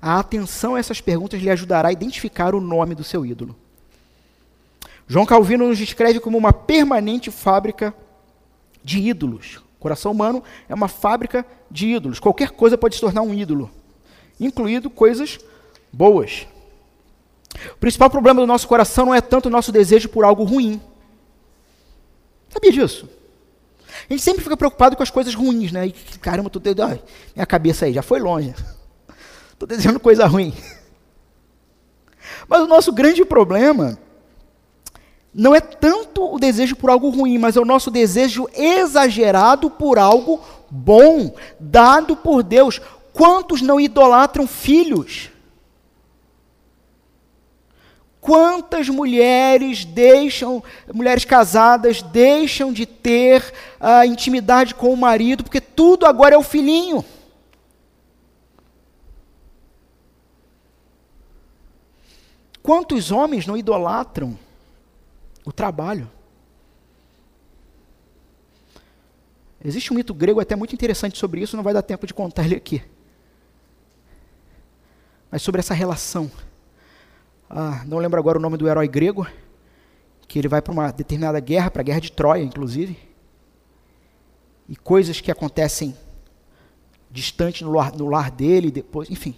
a 0.00 0.18
atenção 0.18 0.74
a 0.74 0.78
essas 0.78 1.00
perguntas 1.00 1.40
lhe 1.40 1.50
ajudará 1.50 1.88
a 1.88 1.92
identificar 1.92 2.54
o 2.54 2.60
nome 2.60 2.94
do 2.94 3.04
seu 3.04 3.24
ídolo. 3.24 3.54
João 5.06 5.26
Calvino 5.26 5.68
nos 5.68 5.78
descreve 5.78 6.20
como 6.20 6.38
uma 6.38 6.52
permanente 6.52 7.30
fábrica 7.30 7.94
de 8.82 9.00
ídolos. 9.00 9.56
O 9.56 9.80
coração 9.80 10.12
humano 10.12 10.42
é 10.68 10.74
uma 10.74 10.88
fábrica 10.88 11.44
de 11.70 11.88
ídolos. 11.88 12.20
Qualquer 12.20 12.50
coisa 12.50 12.78
pode 12.78 12.94
se 12.94 13.00
tornar 13.00 13.22
um 13.22 13.34
ídolo, 13.34 13.70
incluindo 14.38 14.88
coisas 14.88 15.38
boas. 15.92 16.46
O 17.72 17.78
principal 17.78 18.08
problema 18.08 18.40
do 18.40 18.46
nosso 18.46 18.66
coração 18.68 19.06
não 19.06 19.14
é 19.14 19.20
tanto 19.20 19.46
o 19.46 19.50
nosso 19.50 19.72
desejo 19.72 20.08
por 20.08 20.24
algo 20.24 20.44
ruim. 20.44 20.80
Sabia 22.48 22.72
disso? 22.72 23.08
A 24.08 24.12
gente 24.12 24.22
sempre 24.22 24.42
fica 24.42 24.56
preocupado 24.56 24.96
com 24.96 25.02
as 25.02 25.10
coisas 25.10 25.34
ruins, 25.34 25.72
né? 25.72 25.86
E, 25.86 25.92
caramba, 26.20 26.50
tô, 26.50 26.60
minha 26.60 27.46
cabeça 27.46 27.86
aí 27.86 27.92
já 27.92 28.02
foi 28.02 28.20
longe. 28.20 28.54
Estou 29.52 29.68
desejando 29.68 30.00
coisa 30.00 30.26
ruim. 30.26 30.54
Mas 32.48 32.62
o 32.62 32.66
nosso 32.66 32.92
grande 32.92 33.24
problema 33.24 33.98
não 35.32 35.54
é 35.54 35.60
tanto 35.60 36.34
o 36.34 36.38
desejo 36.38 36.74
por 36.74 36.90
algo 36.90 37.08
ruim, 37.10 37.38
mas 37.38 37.56
é 37.56 37.60
o 37.60 37.64
nosso 37.64 37.90
desejo 37.90 38.48
exagerado 38.54 39.70
por 39.70 39.98
algo 39.98 40.40
bom, 40.68 41.34
dado 41.58 42.16
por 42.16 42.42
Deus. 42.42 42.80
Quantos 43.12 43.60
não 43.62 43.80
idolatram 43.80 44.46
filhos? 44.46 45.30
Quantas 48.20 48.88
mulheres 48.88 49.84
deixam, 49.84 50.62
mulheres 50.92 51.24
casadas 51.24 52.02
deixam 52.02 52.72
de 52.72 52.84
ter 52.84 53.52
a 53.80 54.04
intimidade 54.04 54.74
com 54.74 54.92
o 54.92 54.96
marido, 54.96 55.42
porque 55.42 55.60
tudo 55.60 56.04
agora 56.04 56.34
é 56.34 56.38
o 56.38 56.42
filhinho? 56.42 57.04
Quantos 62.62 63.10
homens 63.10 63.46
não 63.46 63.56
idolatram 63.56 64.38
o 65.44 65.50
trabalho? 65.50 66.10
Existe 69.64 69.92
um 69.92 69.96
mito 69.96 70.12
grego 70.12 70.40
até 70.40 70.54
muito 70.54 70.74
interessante 70.74 71.18
sobre 71.18 71.40
isso, 71.40 71.56
não 71.56 71.64
vai 71.64 71.72
dar 71.72 71.82
tempo 71.82 72.06
de 72.06 72.12
contar 72.12 72.44
ele 72.44 72.56
aqui. 72.56 72.82
Mas 75.30 75.40
sobre 75.40 75.60
essa 75.60 75.72
relação. 75.72 76.30
Ah, 77.50 77.82
não 77.84 77.98
lembro 77.98 78.20
agora 78.20 78.38
o 78.38 78.40
nome 78.40 78.56
do 78.56 78.68
herói 78.68 78.86
grego, 78.86 79.26
que 80.28 80.38
ele 80.38 80.46
vai 80.46 80.62
para 80.62 80.72
uma 80.72 80.92
determinada 80.92 81.40
guerra, 81.40 81.68
para 81.68 81.82
a 81.82 81.84
guerra 81.84 82.00
de 82.00 82.12
Troia, 82.12 82.44
inclusive, 82.44 82.96
e 84.68 84.76
coisas 84.76 85.20
que 85.20 85.32
acontecem 85.32 85.96
distante 87.10 87.64
no 87.64 87.72
lar, 87.72 87.92
no 87.92 88.06
lar 88.06 88.30
dele, 88.30 88.70
depois, 88.70 89.10
enfim. 89.10 89.34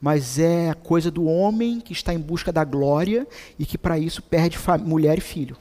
Mas 0.00 0.40
é 0.40 0.70
a 0.70 0.74
coisa 0.74 1.12
do 1.12 1.26
homem 1.26 1.80
que 1.80 1.92
está 1.92 2.12
em 2.12 2.18
busca 2.18 2.50
da 2.50 2.64
glória 2.64 3.24
e 3.56 3.64
que 3.64 3.78
para 3.78 3.96
isso 3.96 4.20
perde 4.20 4.58
mulher 4.84 5.18
e 5.18 5.20
filho. 5.20 5.56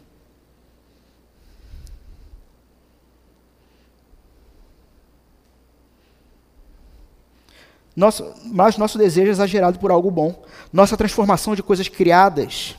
Nosso, 7.98 8.32
mas 8.46 8.78
nosso 8.78 8.96
desejo 8.96 9.30
é 9.30 9.32
exagerado 9.32 9.80
por 9.80 9.90
algo 9.90 10.12
bom. 10.12 10.46
Nossa 10.72 10.96
transformação 10.96 11.56
de 11.56 11.64
coisas 11.64 11.88
criadas 11.88 12.76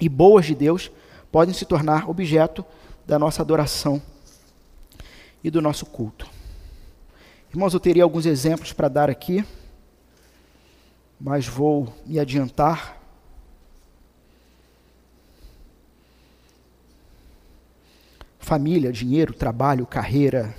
e 0.00 0.08
boas 0.08 0.46
de 0.46 0.54
Deus 0.54 0.88
podem 1.32 1.52
se 1.52 1.64
tornar 1.64 2.08
objeto 2.08 2.64
da 3.04 3.18
nossa 3.18 3.42
adoração 3.42 4.00
e 5.42 5.50
do 5.50 5.60
nosso 5.60 5.84
culto. 5.84 6.30
Irmãos, 7.50 7.74
eu 7.74 7.80
teria 7.80 8.04
alguns 8.04 8.24
exemplos 8.24 8.72
para 8.72 8.86
dar 8.86 9.10
aqui, 9.10 9.44
mas 11.20 11.48
vou 11.48 11.92
me 12.06 12.20
adiantar. 12.20 13.02
Família, 18.38 18.92
dinheiro, 18.92 19.34
trabalho, 19.34 19.84
carreira, 19.84 20.54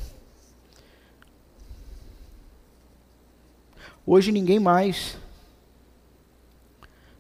Hoje 4.10 4.32
ninguém 4.32 4.58
mais, 4.58 5.18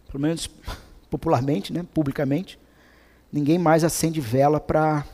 pelo 0.09 0.21
menos 0.21 0.47
popularmente, 1.11 1.73
né, 1.73 1.85
publicamente, 1.93 2.57
ninguém 3.29 3.57
mais 3.57 3.83
acende 3.83 4.21
vela 4.21 4.57
para 4.57 5.05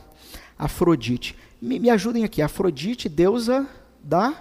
Afrodite. 0.56 1.36
Me, 1.60 1.80
me, 1.80 1.90
ajudem 1.90 2.22
aqui, 2.22 2.40
Afrodite, 2.40 3.08
deusa 3.08 3.68
da 4.00 4.40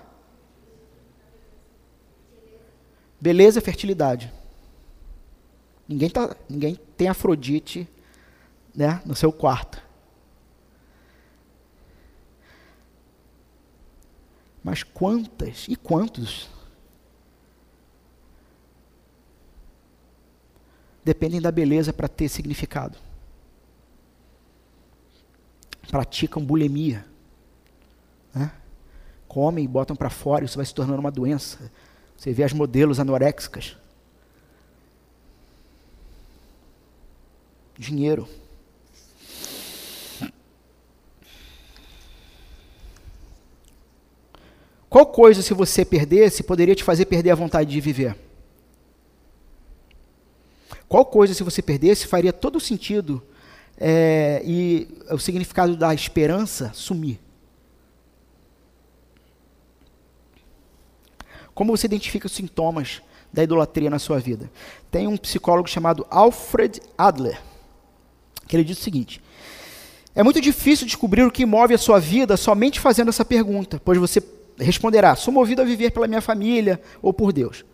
beleza 3.19 3.57
e 3.57 3.64
fertilidade. 3.64 4.31
Ninguém, 5.88 6.11
tá, 6.11 6.35
ninguém 6.47 6.80
tem 6.95 7.07
Afrodite 7.07 7.89
né, 8.76 9.01
no 9.07 9.15
seu 9.15 9.31
quarto. 9.31 9.81
Mas 14.64 14.84
quantas 14.84 15.65
e 15.68 15.76
quantos 15.76 16.47
dependem 21.03 21.41
da 21.41 21.51
beleza 21.51 21.91
para 21.91 22.07
ter 22.07 22.30
significado. 22.30 22.97
Praticam 25.89 26.43
bulimia. 26.43 27.05
Né? 28.34 28.51
Comem 29.27 29.65
e 29.65 29.67
botam 29.67 29.95
para 29.95 30.09
fora, 30.09 30.45
isso 30.45 30.57
vai 30.57 30.65
se 30.65 30.73
tornando 30.73 30.99
uma 30.99 31.11
doença. 31.11 31.71
Você 32.15 32.31
vê 32.31 32.43
as 32.43 32.53
modelos 32.53 32.99
anoréxicas. 32.99 33.75
Dinheiro. 37.77 38.27
Qual 44.89 45.07
coisa, 45.07 45.41
se 45.41 45.55
você 45.55 45.84
perdesse, 45.84 46.43
poderia 46.43 46.75
te 46.75 46.84
fazer 46.84 47.07
perder 47.07 47.31
a 47.31 47.35
vontade 47.35 47.71
de 47.71 47.81
viver? 47.81 48.15
Qual 50.94 51.06
coisa, 51.06 51.34
se 51.34 51.41
você 51.41 51.60
perdesse, 51.60 52.06
faria 52.06 52.32
todo 52.32 52.57
o 52.57 52.60
sentido 52.60 53.20
é, 53.80 54.44
e 54.45 54.88
o 55.10 55.18
significado 55.18 55.76
da 55.76 55.91
esperança 55.91 56.70
sumir? 56.72 57.20
Como 61.52 61.76
você 61.76 61.88
identifica 61.88 62.28
os 62.28 62.32
sintomas 62.32 63.02
da 63.34 63.41
idolatria 63.41 63.90
na 63.90 63.98
sua 63.98 64.20
vida? 64.20 64.52
Tem 64.91 65.07
um 65.07 65.18
psicólogo 65.18 65.68
chamado 65.68 66.06
Alfred 66.11 66.80
Adler, 66.95 67.41
que 68.48 68.56
ele 68.56 68.64
diz 68.64 68.78
o 68.78 68.84
seguinte: 68.84 69.20
É 70.14 70.22
muito 70.22 70.40
difícil 70.40 70.86
descobrir 70.86 71.24
o 71.24 71.32
que 71.32 71.44
move 71.44 71.74
a 71.74 71.80
sua 71.80 71.99
vida 71.99 72.38
somente 72.38 72.80
fazendo 72.80 73.10
essa 73.10 73.26
pergunta, 73.26 73.82
pois 73.84 73.98
você 73.98 74.22
responderá: 74.60 75.15
sou 75.15 75.34
movido 75.34 75.64
a 75.64 75.65
viver 75.65 75.90
pela 75.90 76.07
minha 76.07 76.22
família 76.22 76.80
ou 77.02 77.11
por 77.11 77.34
Deus. 77.34 77.65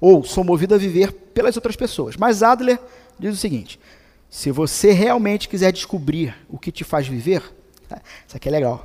Ou 0.00 0.22
sou 0.24 0.44
movido 0.44 0.74
a 0.74 0.78
viver 0.78 1.12
pelas 1.12 1.56
outras 1.56 1.76
pessoas. 1.76 2.16
Mas 2.16 2.42
Adler 2.42 2.80
diz 3.18 3.34
o 3.34 3.38
seguinte: 3.38 3.80
se 4.30 4.50
você 4.50 4.92
realmente 4.92 5.48
quiser 5.48 5.72
descobrir 5.72 6.34
o 6.48 6.58
que 6.58 6.70
te 6.70 6.84
faz 6.84 7.06
viver, 7.06 7.42
isso 8.26 8.36
aqui 8.36 8.48
é 8.48 8.52
legal. 8.52 8.84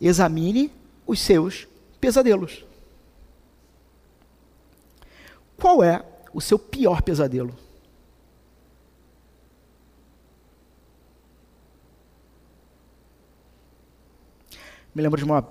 Examine 0.00 0.72
os 1.06 1.20
seus 1.20 1.68
pesadelos. 2.00 2.64
Qual 5.56 5.82
é 5.84 6.04
o 6.34 6.40
seu 6.40 6.58
pior 6.58 7.02
pesadelo? 7.02 7.54
Me 14.94 15.02
lembro 15.02 15.18
de 15.18 15.24
uma 15.24 15.48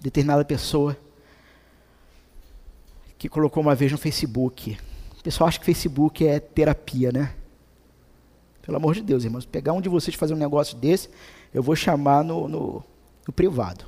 determinada 0.00 0.44
pessoa 0.44 0.96
que 3.18 3.28
colocou 3.28 3.62
uma 3.62 3.74
vez 3.74 3.92
no 3.92 3.98
Facebook. 3.98 4.78
O 5.18 5.22
pessoal 5.22 5.48
acha 5.48 5.58
que 5.58 5.64
Facebook 5.64 6.26
é 6.26 6.38
terapia, 6.38 7.10
né? 7.10 7.34
Pelo 8.62 8.76
amor 8.76 8.94
de 8.94 9.02
Deus, 9.02 9.24
irmãos, 9.24 9.46
pegar 9.46 9.72
um 9.72 9.80
de 9.80 9.88
vocês 9.88 10.16
fazer 10.16 10.34
um 10.34 10.38
negócio 10.38 10.76
desse, 10.76 11.08
eu 11.54 11.62
vou 11.62 11.76
chamar 11.76 12.24
no, 12.24 12.48
no, 12.48 12.84
no 13.26 13.32
privado. 13.32 13.84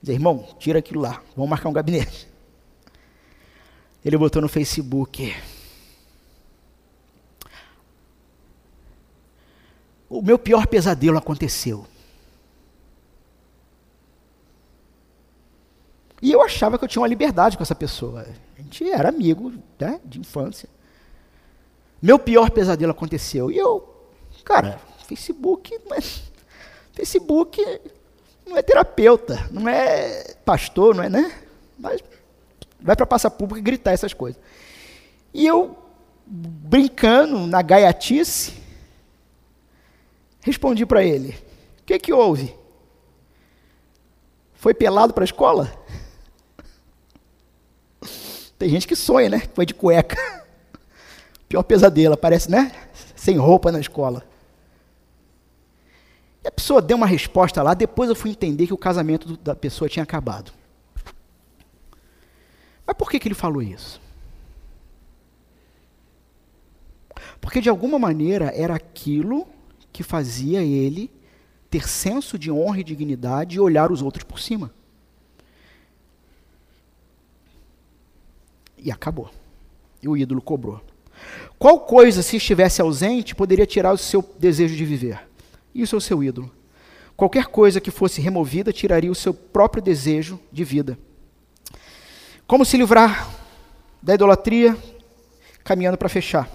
Dizer, 0.00 0.14
irmão, 0.14 0.46
tira 0.58 0.78
aquilo 0.78 1.00
lá, 1.00 1.22
vamos 1.34 1.50
marcar 1.50 1.68
um 1.68 1.72
gabinete. 1.72 2.28
Ele 4.04 4.18
botou 4.18 4.42
no 4.42 4.48
Facebook. 4.48 5.34
O 10.08 10.22
meu 10.22 10.38
pior 10.38 10.66
pesadelo 10.66 11.18
aconteceu. 11.18 11.86
E 16.24 16.32
eu 16.32 16.40
achava 16.40 16.78
que 16.78 16.84
eu 16.84 16.88
tinha 16.88 17.02
uma 17.02 17.06
liberdade 17.06 17.54
com 17.54 17.62
essa 17.62 17.74
pessoa. 17.74 18.26
A 18.56 18.62
gente 18.62 18.90
era 18.90 19.10
amigo 19.10 19.52
né, 19.78 20.00
de 20.02 20.18
infância. 20.18 20.70
Meu 22.00 22.18
pior 22.18 22.50
pesadelo 22.50 22.92
aconteceu. 22.92 23.50
E 23.50 23.58
eu, 23.58 23.86
cara, 24.42 24.80
Facebook 25.06 25.78
não 25.84 25.94
é, 25.94 26.00
Facebook 26.94 27.80
não 28.46 28.56
é 28.56 28.62
terapeuta, 28.62 29.46
não 29.50 29.68
é 29.68 30.32
pastor, 30.46 30.94
não 30.94 31.04
é, 31.04 31.10
né? 31.10 31.30
Mas 31.78 32.00
vai 32.80 32.96
para 32.96 33.04
praça 33.04 33.30
pública 33.30 33.60
e 33.60 33.62
gritar 33.62 33.92
essas 33.92 34.14
coisas. 34.14 34.40
E 35.34 35.46
eu, 35.46 35.76
brincando 36.26 37.46
na 37.46 37.60
gaiatice, 37.60 38.54
respondi 40.40 40.86
para 40.86 41.04
ele: 41.04 41.36
O 41.80 41.84
que, 41.84 41.98
que 41.98 42.14
houve? 42.14 42.56
Foi 44.54 44.72
pelado 44.72 45.12
para 45.12 45.22
a 45.22 45.26
escola? 45.26 45.83
Tem 48.64 48.70
gente 48.70 48.88
que 48.88 48.96
sonha, 48.96 49.28
né? 49.28 49.42
Foi 49.52 49.66
de 49.66 49.74
cueca. 49.74 50.16
Pior 51.46 51.62
pesadelo, 51.62 52.14
aparece, 52.14 52.50
né? 52.50 52.72
Sem 53.14 53.36
roupa 53.36 53.70
na 53.70 53.78
escola. 53.78 54.26
E 56.42 56.48
a 56.48 56.50
pessoa 56.50 56.80
deu 56.80 56.96
uma 56.96 57.06
resposta 57.06 57.62
lá, 57.62 57.74
depois 57.74 58.08
eu 58.08 58.16
fui 58.16 58.30
entender 58.30 58.66
que 58.66 58.72
o 58.72 58.78
casamento 58.78 59.36
da 59.36 59.54
pessoa 59.54 59.86
tinha 59.86 60.02
acabado. 60.02 60.50
Mas 62.86 62.96
por 62.96 63.10
que, 63.10 63.18
que 63.18 63.28
ele 63.28 63.34
falou 63.34 63.60
isso? 63.60 64.00
Porque 67.42 67.60
de 67.60 67.68
alguma 67.68 67.98
maneira 67.98 68.50
era 68.56 68.74
aquilo 68.74 69.46
que 69.92 70.02
fazia 70.02 70.62
ele 70.62 71.10
ter 71.68 71.86
senso 71.86 72.38
de 72.38 72.50
honra 72.50 72.80
e 72.80 72.84
dignidade 72.84 73.56
e 73.56 73.60
olhar 73.60 73.92
os 73.92 74.00
outros 74.00 74.24
por 74.24 74.40
cima. 74.40 74.72
E 78.84 78.92
acabou. 78.92 79.30
E 80.02 80.08
o 80.08 80.16
ídolo 80.16 80.42
cobrou. 80.42 80.80
Qual 81.58 81.80
coisa, 81.80 82.22
se 82.22 82.36
estivesse 82.36 82.82
ausente, 82.82 83.34
poderia 83.34 83.66
tirar 83.66 83.92
o 83.92 83.98
seu 83.98 84.22
desejo 84.38 84.76
de 84.76 84.84
viver? 84.84 85.26
Isso 85.74 85.96
é 85.96 85.98
o 85.98 86.00
seu 86.00 86.22
ídolo. 86.22 86.52
Qualquer 87.16 87.46
coisa 87.46 87.80
que 87.80 87.90
fosse 87.90 88.20
removida 88.20 88.72
tiraria 88.72 89.10
o 89.10 89.14
seu 89.14 89.32
próprio 89.32 89.82
desejo 89.82 90.38
de 90.52 90.64
vida. 90.64 90.98
Como 92.46 92.64
se 92.64 92.76
livrar 92.76 93.30
da 94.02 94.14
idolatria? 94.14 94.76
Caminhando 95.62 95.96
para 95.96 96.08
fechar. 96.08 96.50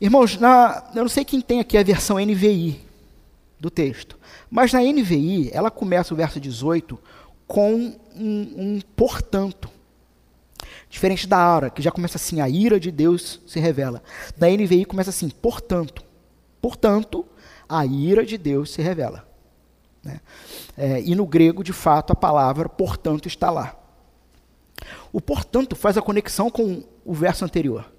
Irmãos, 0.00 0.38
na, 0.38 0.90
eu 0.94 1.02
não 1.02 1.08
sei 1.08 1.24
quem 1.24 1.40
tem 1.40 1.60
aqui 1.60 1.76
a 1.76 1.82
versão 1.82 2.18
NVI 2.18 2.80
do 3.60 3.70
texto, 3.70 4.18
mas 4.50 4.72
na 4.72 4.80
NVI, 4.80 5.50
ela 5.52 5.70
começa 5.70 6.14
o 6.14 6.16
verso 6.16 6.40
18 6.40 6.98
com 7.46 7.94
um, 8.16 8.54
um 8.56 8.80
portanto 8.96 9.70
Diferente 10.90 11.28
da 11.28 11.38
Ara, 11.38 11.70
que 11.70 11.80
já 11.80 11.92
começa 11.92 12.16
assim, 12.16 12.40
a 12.40 12.48
ira 12.48 12.80
de 12.80 12.90
Deus 12.90 13.40
se 13.46 13.60
revela. 13.60 14.02
Na 14.36 14.48
NVI 14.48 14.84
começa 14.84 15.10
assim, 15.10 15.30
portanto. 15.30 16.02
Portanto, 16.60 17.24
a 17.68 17.86
ira 17.86 18.26
de 18.26 18.36
Deus 18.36 18.72
se 18.72 18.82
revela. 18.82 19.26
Né? 20.02 20.20
É, 20.76 21.00
e 21.00 21.14
no 21.14 21.24
grego, 21.24 21.62
de 21.62 21.72
fato, 21.72 22.12
a 22.12 22.16
palavra 22.16 22.68
portanto 22.68 23.26
está 23.26 23.50
lá. 23.50 23.76
O 25.12 25.20
portanto 25.20 25.76
faz 25.76 25.96
a 25.96 26.02
conexão 26.02 26.50
com 26.50 26.82
o 27.04 27.14
verso 27.14 27.44
anterior. 27.44 27.90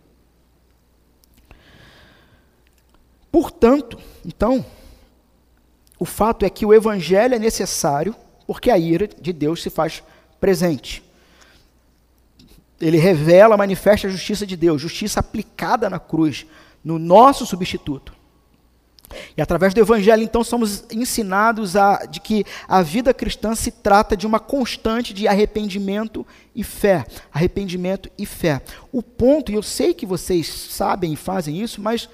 Portanto, 3.31 3.97
então, 4.25 4.65
o 5.97 6.03
fato 6.03 6.45
é 6.45 6.49
que 6.49 6.65
o 6.65 6.73
evangelho 6.73 7.35
é 7.35 7.39
necessário 7.39 8.13
porque 8.45 8.69
a 8.69 8.77
ira 8.77 9.07
de 9.07 9.31
Deus 9.31 9.63
se 9.63 9.69
faz 9.69 10.03
presente. 10.41 11.09
Ele 12.81 12.97
revela, 12.97 13.55
manifesta 13.55 14.07
a 14.07 14.09
justiça 14.09 14.45
de 14.45 14.57
Deus, 14.57 14.81
justiça 14.81 15.19
aplicada 15.19 15.89
na 15.89 15.99
cruz, 15.99 16.45
no 16.83 16.97
nosso 16.97 17.45
substituto. 17.45 18.13
E 19.35 19.41
através 19.41 19.73
do 19.73 19.79
Evangelho, 19.79 20.23
então, 20.23 20.43
somos 20.43 20.85
ensinados 20.91 21.75
a, 21.75 22.05
de 22.05 22.19
que 22.19 22.45
a 22.67 22.81
vida 22.81 23.13
cristã 23.13 23.55
se 23.55 23.71
trata 23.71 24.15
de 24.15 24.25
uma 24.25 24.39
constante 24.39 25.13
de 25.13 25.27
arrependimento 25.27 26.25
e 26.55 26.63
fé. 26.63 27.05
Arrependimento 27.33 28.09
e 28.17 28.25
fé. 28.25 28.61
O 28.91 29.01
ponto, 29.01 29.51
e 29.51 29.55
eu 29.55 29.63
sei 29.63 29.93
que 29.93 30.05
vocês 30.05 30.47
sabem 30.47 31.13
e 31.13 31.17
fazem 31.17 31.61
isso, 31.61 31.81
mas 31.81 32.09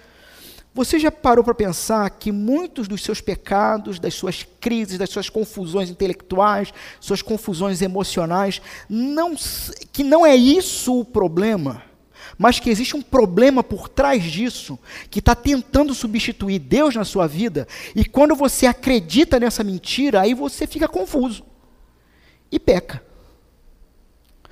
você 0.77 0.99
já 0.99 1.11
parou 1.11 1.43
para 1.43 1.55
pensar 1.55 2.07
que 2.11 2.31
muitos 2.31 2.87
dos 2.87 3.03
seus 3.03 3.19
pecados, 3.19 3.97
das 3.97 4.13
suas 4.13 4.45
crises, 4.61 4.99
das 4.99 5.09
suas 5.09 5.27
confusões 5.27 5.89
intelectuais, 5.89 6.71
suas 6.99 7.23
confusões 7.23 7.81
emocionais, 7.81 8.61
não, 8.87 9.35
que 9.91 10.03
não 10.03 10.23
é 10.23 10.35
isso 10.35 10.99
o 10.99 11.03
problema, 11.03 11.81
mas 12.37 12.59
que 12.59 12.69
existe 12.69 12.95
um 12.95 13.01
problema 13.01 13.63
por 13.63 13.89
trás 13.89 14.23
disso, 14.23 14.77
que 15.09 15.17
está 15.17 15.33
tentando 15.33 15.95
substituir 15.95 16.59
Deus 16.59 16.93
na 16.93 17.03
sua 17.03 17.25
vida, 17.25 17.67
e 17.95 18.05
quando 18.05 18.35
você 18.35 18.67
acredita 18.67 19.39
nessa 19.39 19.63
mentira, 19.63 20.21
aí 20.21 20.35
você 20.35 20.67
fica 20.67 20.87
confuso 20.87 21.43
e 22.51 22.59
peca. 22.59 23.03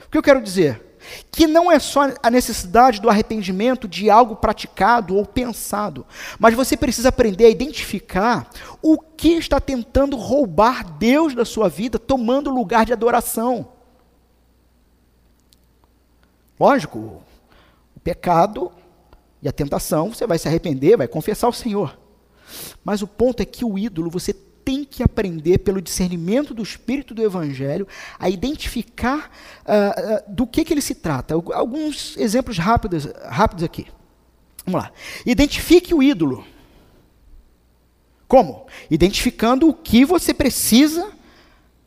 O 0.08 0.10
que 0.10 0.18
eu 0.18 0.24
quero 0.24 0.42
dizer? 0.42 0.85
Que 1.32 1.48
não 1.48 1.72
é 1.72 1.80
só 1.80 2.12
a 2.22 2.32
necessidade 2.32 3.02
do 3.02 3.10
arrependimento 3.10 3.88
de 3.88 4.10
algo 4.10 4.36
praticado 4.36 5.16
ou 5.16 5.26
pensado, 5.26 6.06
mas 6.40 6.54
você 6.54 6.76
precisa 6.78 7.10
aprender 7.10 7.46
a 7.46 7.50
identificar 7.50 8.50
o 8.82 8.98
que 8.98 9.34
está 9.34 9.60
tentando 9.60 10.16
roubar 10.16 10.98
Deus 10.98 11.36
da 11.36 11.46
sua 11.46 11.70
vida, 11.70 12.00
tomando 12.00 12.50
lugar 12.50 12.86
de 12.86 12.94
adoração. 12.94 13.70
Lógico, 16.60 17.22
o 17.96 18.00
pecado 18.04 18.72
e 19.42 19.48
a 19.48 19.52
tentação, 19.52 20.10
você 20.10 20.26
vai 20.26 20.40
se 20.40 20.48
arrepender, 20.48 20.98
vai 20.98 21.08
confessar 21.08 21.48
ao 21.48 21.54
Senhor. 21.54 21.98
Mas 22.84 23.02
o 23.02 23.08
ponto 23.08 23.42
é 23.42 23.46
que 23.46 23.66
o 23.66 23.78
ídolo 23.78 24.10
você 24.10 24.34
tem 24.66 24.84
que 24.84 25.04
aprender, 25.04 25.60
pelo 25.60 25.80
discernimento 25.80 26.52
do 26.52 26.64
Espírito 26.64 27.14
do 27.14 27.22
Evangelho, 27.22 27.88
a 28.18 28.28
identificar 28.28 29.32
uh, 29.62 30.34
do 30.34 30.48
que, 30.48 30.66
que 30.66 30.74
ele 30.74 30.82
se 30.82 30.96
trata. 30.96 31.36
Alguns 31.36 32.18
exemplos 32.18 32.58
rápidos, 32.58 33.06
rápidos 33.28 33.64
aqui. 33.64 33.86
Vamos 34.66 34.82
lá. 34.82 34.92
Identifique 35.24 35.94
o 35.94 36.02
ídolo. 36.02 36.44
Como? 38.28 38.66
Identificando 38.90 39.70
o 39.70 39.74
que 39.74 40.04
você 40.04 40.34
precisa, 40.34 41.12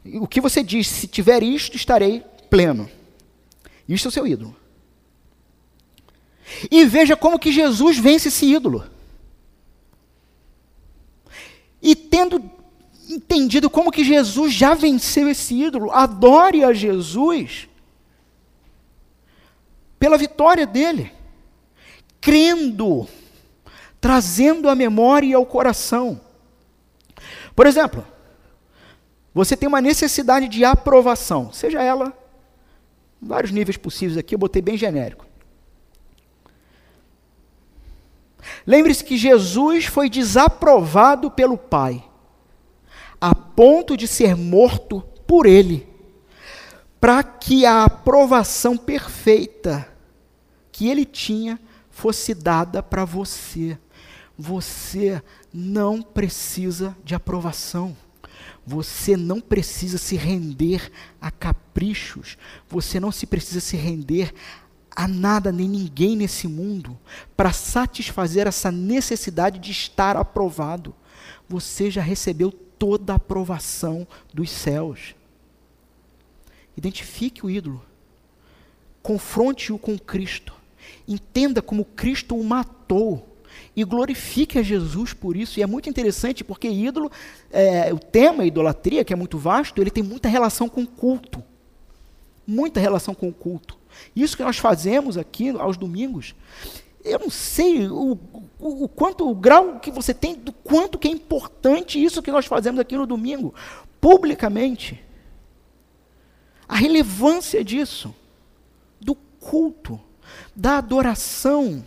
o 0.04 0.28
que 0.28 0.40
você 0.40 0.62
diz, 0.62 0.86
se 0.86 1.08
tiver 1.08 1.42
isto, 1.42 1.76
estarei 1.76 2.24
pleno. 2.48 2.88
Isto 3.88 4.06
é 4.06 4.10
o 4.10 4.12
seu 4.12 4.26
ídolo. 4.26 4.56
E 6.70 6.84
veja 6.84 7.16
como 7.16 7.40
que 7.40 7.50
Jesus 7.50 7.98
vence 7.98 8.28
esse 8.28 8.46
ídolo. 8.46 8.84
E 11.82 11.96
tendo 11.96 12.57
entendido 13.08 13.70
como 13.70 13.90
que 13.90 14.04
Jesus 14.04 14.52
já 14.52 14.74
venceu 14.74 15.28
esse 15.28 15.54
ídolo. 15.54 15.90
Adore 15.90 16.64
a 16.64 16.72
Jesus 16.72 17.68
pela 19.98 20.16
vitória 20.16 20.66
dele, 20.66 21.12
crendo, 22.20 23.08
trazendo 24.00 24.68
a 24.68 24.74
memória 24.74 25.36
ao 25.36 25.44
coração. 25.44 26.20
Por 27.54 27.66
exemplo, 27.66 28.06
você 29.34 29.56
tem 29.56 29.68
uma 29.68 29.80
necessidade 29.80 30.46
de 30.48 30.64
aprovação, 30.64 31.52
seja 31.52 31.82
ela 31.82 32.16
vários 33.20 33.50
níveis 33.50 33.76
possíveis 33.76 34.16
aqui, 34.16 34.34
eu 34.34 34.38
botei 34.38 34.62
bem 34.62 34.76
genérico. 34.76 35.26
Lembre-se 38.64 39.02
que 39.02 39.16
Jesus 39.16 39.86
foi 39.86 40.08
desaprovado 40.08 41.30
pelo 41.30 41.58
Pai 41.58 42.07
a 43.20 43.34
ponto 43.34 43.96
de 43.96 44.06
ser 44.06 44.36
morto 44.36 45.00
por 45.26 45.46
ele, 45.46 45.86
para 47.00 47.22
que 47.22 47.64
a 47.66 47.84
aprovação 47.84 48.76
perfeita 48.76 49.88
que 50.72 50.88
ele 50.88 51.04
tinha 51.04 51.58
fosse 51.90 52.34
dada 52.34 52.82
para 52.82 53.04
você. 53.04 53.78
Você 54.36 55.20
não 55.52 56.00
precisa 56.00 56.96
de 57.04 57.14
aprovação. 57.14 57.96
Você 58.64 59.16
não 59.16 59.40
precisa 59.40 59.98
se 59.98 60.14
render 60.14 60.92
a 61.20 61.30
caprichos. 61.30 62.36
Você 62.68 63.00
não 63.00 63.10
se 63.10 63.26
precisa 63.26 63.60
se 63.60 63.76
render 63.76 64.32
a 64.94 65.08
nada 65.08 65.50
nem 65.50 65.68
ninguém 65.68 66.16
nesse 66.16 66.46
mundo 66.46 66.98
para 67.36 67.52
satisfazer 67.52 68.46
essa 68.46 68.70
necessidade 68.70 69.58
de 69.58 69.70
estar 69.70 70.16
aprovado. 70.16 70.94
Você 71.48 71.90
já 71.90 72.02
recebeu 72.02 72.52
toda 72.78 73.12
a 73.12 73.16
aprovação 73.16 74.06
dos 74.32 74.50
céus. 74.50 75.14
Identifique 76.76 77.44
o 77.44 77.50
ídolo. 77.50 77.82
Confronte-o 79.02 79.78
com 79.78 79.98
Cristo. 79.98 80.54
Entenda 81.06 81.60
como 81.60 81.84
Cristo 81.84 82.36
o 82.36 82.44
matou. 82.44 83.26
E 83.74 83.82
glorifique 83.84 84.58
a 84.58 84.62
Jesus 84.62 85.12
por 85.12 85.36
isso. 85.36 85.58
E 85.58 85.62
é 85.62 85.66
muito 85.66 85.88
interessante 85.88 86.44
porque 86.44 86.68
ídolo, 86.68 87.10
é, 87.50 87.92
o 87.92 87.98
tema 87.98 88.44
idolatria, 88.44 89.04
que 89.04 89.12
é 89.12 89.16
muito 89.16 89.38
vasto, 89.38 89.80
ele 89.80 89.90
tem 89.90 90.02
muita 90.02 90.28
relação 90.28 90.68
com 90.68 90.86
culto. 90.86 91.42
Muita 92.46 92.80
relação 92.80 93.14
com 93.14 93.28
o 93.28 93.32
culto. 93.32 93.76
Isso 94.14 94.36
que 94.36 94.42
nós 94.42 94.58
fazemos 94.58 95.18
aqui 95.18 95.50
aos 95.50 95.76
domingos 95.76 96.34
eu 97.08 97.18
não 97.18 97.30
sei 97.30 97.88
o, 97.88 98.18
o, 98.58 98.88
quanto 98.88 99.28
o 99.28 99.34
grau 99.34 99.78
que 99.78 99.90
você 99.90 100.12
tem 100.12 100.34
do 100.34 100.52
quanto 100.52 100.98
que 100.98 101.06
é 101.06 101.10
importante 101.10 102.02
isso 102.02 102.22
que 102.22 102.32
nós 102.32 102.46
fazemos 102.46 102.80
aqui 102.80 102.96
no 102.96 103.06
domingo, 103.06 103.54
publicamente. 104.00 105.02
A 106.68 106.74
relevância 106.74 107.64
disso, 107.64 108.14
do 109.00 109.14
culto, 109.14 110.00
da 110.54 110.78
adoração. 110.78 111.84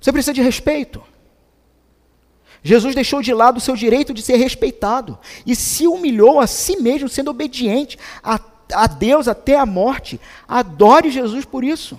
Você 0.00 0.12
precisa 0.12 0.32
de 0.32 0.42
respeito. 0.42 1.02
Jesus 2.62 2.94
deixou 2.94 3.20
de 3.20 3.32
lado 3.34 3.58
o 3.58 3.60
seu 3.60 3.76
direito 3.76 4.14
de 4.14 4.22
ser 4.22 4.36
respeitado 4.36 5.18
e 5.46 5.54
se 5.54 5.86
humilhou 5.86 6.40
a 6.40 6.46
si 6.46 6.76
mesmo, 6.78 7.10
sendo 7.10 7.30
obediente 7.30 7.98
a 8.22 8.38
a 8.72 8.86
Deus 8.86 9.28
até 9.28 9.58
a 9.58 9.66
morte. 9.66 10.20
Adore 10.46 11.10
Jesus 11.10 11.44
por 11.44 11.64
isso. 11.64 11.98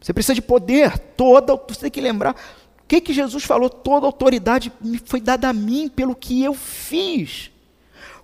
Você 0.00 0.12
precisa 0.12 0.34
de 0.34 0.42
poder, 0.42 0.98
toda, 0.98 1.54
você 1.68 1.82
tem 1.82 1.90
que 1.90 2.00
lembrar. 2.00 2.34
O 2.34 2.86
que, 2.88 3.00
que 3.00 3.12
Jesus 3.12 3.44
falou? 3.44 3.68
Toda 3.68 4.06
autoridade 4.06 4.72
me 4.80 4.98
foi 5.04 5.20
dada 5.20 5.48
a 5.48 5.52
mim 5.52 5.88
pelo 5.88 6.14
que 6.14 6.42
eu 6.42 6.54
fiz. 6.54 7.50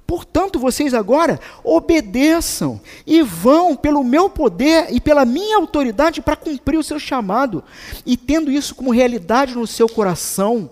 Portanto, 0.07 0.59
vocês 0.59 0.93
agora 0.93 1.41
obedeçam 1.62 2.81
e 3.07 3.23
vão 3.23 3.74
pelo 3.74 4.05
meu 4.05 4.28
poder 4.28 4.89
e 4.91 5.01
pela 5.01 5.24
minha 5.24 5.57
autoridade 5.57 6.20
para 6.20 6.36
cumprir 6.36 6.78
o 6.78 6.82
seu 6.82 6.99
chamado. 6.99 7.65
E 8.05 8.16
tendo 8.16 8.51
isso 8.51 8.74
como 8.74 8.93
realidade 8.93 9.55
no 9.55 9.66
seu 9.66 9.89
coração, 9.89 10.70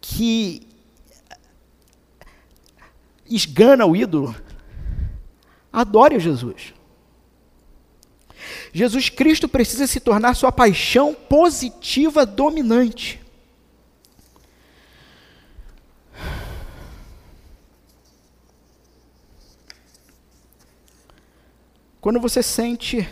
que 0.00 0.67
esgana 3.30 3.86
o 3.86 3.94
ídolo, 3.94 4.34
adore 5.72 6.18
Jesus. 6.18 6.74
Jesus 8.72 9.08
Cristo 9.08 9.48
precisa 9.48 9.86
se 9.86 10.00
tornar 10.00 10.34
sua 10.34 10.52
paixão 10.52 11.14
positiva 11.14 12.24
dominante. 12.24 13.20
Quando 22.00 22.20
você 22.20 22.42
sente 22.42 23.08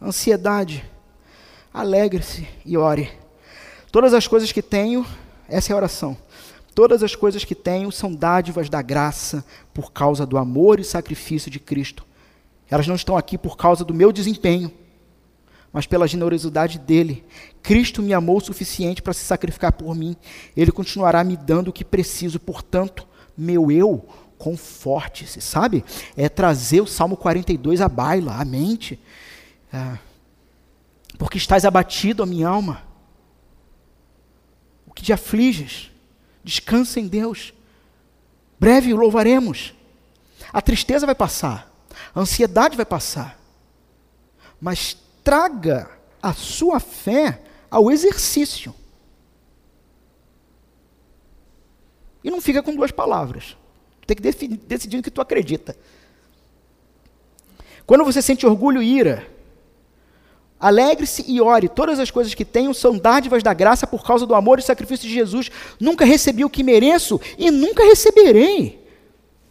ansiedade, 0.00 0.84
alegre-se 1.72 2.48
e 2.64 2.76
ore. 2.76 3.12
Todas 3.92 4.14
as 4.14 4.26
coisas 4.26 4.50
que 4.50 4.62
tenho, 4.62 5.06
essa 5.48 5.70
é 5.70 5.74
a 5.74 5.76
oração 5.76 6.16
Todas 6.74 7.02
as 7.02 7.14
coisas 7.14 7.44
que 7.44 7.54
tenho 7.54 7.92
são 7.92 8.14
dádivas 8.14 8.68
da 8.68 8.80
graça 8.80 9.44
por 9.74 9.92
causa 9.92 10.24
do 10.24 10.38
amor 10.38 10.80
e 10.80 10.84
sacrifício 10.84 11.50
de 11.50 11.60
Cristo. 11.60 12.04
Elas 12.70 12.86
não 12.86 12.94
estão 12.94 13.16
aqui 13.16 13.36
por 13.36 13.56
causa 13.56 13.84
do 13.84 13.92
meu 13.92 14.10
desempenho, 14.10 14.72
mas 15.70 15.86
pela 15.86 16.08
generosidade 16.08 16.78
dele. 16.78 17.24
Cristo 17.62 18.02
me 18.02 18.14
amou 18.14 18.38
o 18.38 18.40
suficiente 18.40 19.02
para 19.02 19.12
se 19.12 19.24
sacrificar 19.24 19.72
por 19.72 19.94
mim. 19.94 20.16
Ele 20.56 20.72
continuará 20.72 21.22
me 21.22 21.36
dando 21.36 21.68
o 21.68 21.72
que 21.72 21.84
preciso, 21.84 22.40
portanto, 22.40 23.06
meu 23.36 23.70
eu 23.70 24.06
conforte-se, 24.38 25.40
sabe? 25.40 25.84
É 26.16 26.28
trazer 26.28 26.80
o 26.80 26.86
Salmo 26.86 27.16
42 27.16 27.80
à 27.80 27.88
baila, 27.88 28.40
à 28.40 28.44
mente. 28.44 28.98
É, 29.72 29.98
porque 31.16 31.38
estás 31.38 31.64
abatido, 31.64 32.22
a 32.22 32.26
minha 32.26 32.48
alma. 32.48 32.82
O 34.84 34.92
que 34.92 35.02
te 35.02 35.12
afliges? 35.12 35.91
Descansa 36.44 37.00
em 37.00 37.06
Deus. 37.06 37.52
Breve 38.58 38.92
o 38.92 38.96
louvaremos. 38.96 39.74
A 40.52 40.60
tristeza 40.60 41.06
vai 41.06 41.14
passar, 41.14 41.72
a 42.14 42.20
ansiedade 42.20 42.76
vai 42.76 42.84
passar. 42.84 43.38
Mas 44.60 44.96
traga 45.24 45.90
a 46.22 46.32
sua 46.32 46.78
fé 46.78 47.42
ao 47.70 47.90
exercício. 47.90 48.74
E 52.22 52.30
não 52.30 52.40
fica 52.40 52.62
com 52.62 52.74
duas 52.74 52.90
palavras. 52.90 53.56
Tem 54.06 54.16
que 54.16 54.22
decidir 54.22 55.02
que 55.02 55.10
tu 55.10 55.20
acredita. 55.20 55.76
Quando 57.86 58.04
você 58.04 58.22
sente 58.22 58.46
orgulho 58.46 58.82
e 58.82 58.96
ira, 58.96 59.28
alegre-se 60.62 61.24
e 61.26 61.40
ore. 61.40 61.68
Todas 61.68 61.98
as 61.98 62.10
coisas 62.10 62.32
que 62.32 62.44
tenho 62.44 62.72
são 62.72 62.96
dádivas 62.96 63.42
da 63.42 63.52
graça 63.52 63.84
por 63.84 64.04
causa 64.04 64.24
do 64.24 64.34
amor 64.34 64.60
e 64.60 64.62
sacrifício 64.62 65.08
de 65.08 65.12
Jesus. 65.12 65.50
Nunca 65.80 66.04
recebi 66.04 66.44
o 66.44 66.50
que 66.50 66.62
mereço 66.62 67.20
e 67.36 67.50
nunca 67.50 67.82
receberei. 67.84 68.80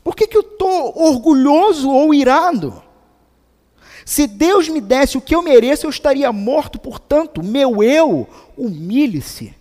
Por 0.01 0.15
que, 0.15 0.25
que 0.25 0.37
eu 0.37 0.41
estou 0.41 0.97
orgulhoso 0.97 1.89
ou 1.89 2.13
irado? 2.13 2.81
Se 4.05 4.25
Deus 4.25 4.69
me 4.69 4.79
desse 4.79 5.17
o 5.17 5.21
que 5.21 5.35
eu 5.35 5.43
mereço, 5.43 5.85
eu 5.85 5.89
estaria 5.89 6.31
morto, 6.31 6.79
portanto, 6.79 7.43
meu 7.43 7.83
eu, 7.83 8.27
humilhe-se. 8.57 9.53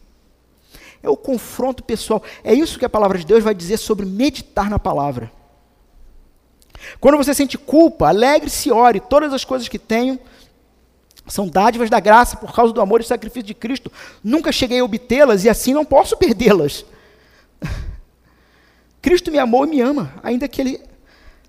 É 1.02 1.10
o 1.10 1.16
confronto 1.16 1.82
pessoal. 1.82 2.22
É 2.44 2.55
isso 2.55 2.78
que 2.78 2.85
a 2.85 2.89
palavra 2.89 3.18
de 3.18 3.27
Deus 3.27 3.43
vai 3.43 3.55
dizer 3.55 3.77
sobre 3.77 4.06
meditar 4.06 4.70
na 4.70 4.78
palavra. 4.78 5.32
Quando 7.01 7.16
você 7.16 7.35
sente 7.35 7.59
culpa, 7.59 8.09
alegre-se 8.09 8.68
e 8.68 8.72
ore. 8.72 9.01
Todas 9.01 9.32
as 9.32 9.44
coisas 9.44 9.68
que 9.68 9.78
tenho 9.78 10.18
são 11.27 11.47
dádivas 11.47 11.91
da 11.91 12.01
graça 12.01 12.37
por 12.37 12.53
causa 12.53 12.73
do 12.73 12.81
amor 12.81 13.01
e 13.01 13.05
sacrifício 13.05 13.47
de 13.47 13.55
Cristo. 13.55 13.91
Nunca 14.23 14.51
cheguei 14.51 14.81
a 14.81 14.85
obtê-las 14.85 15.45
e 15.45 15.49
assim 15.49 15.73
não 15.73 15.85
posso 15.85 16.17
perdê-las. 16.17 16.85
Cristo 19.01 19.31
me 19.31 19.39
amou 19.39 19.65
e 19.65 19.71
me 19.71 19.81
ama, 19.81 20.13
ainda 20.23 20.49
que 20.49 20.61
ele 20.61 20.81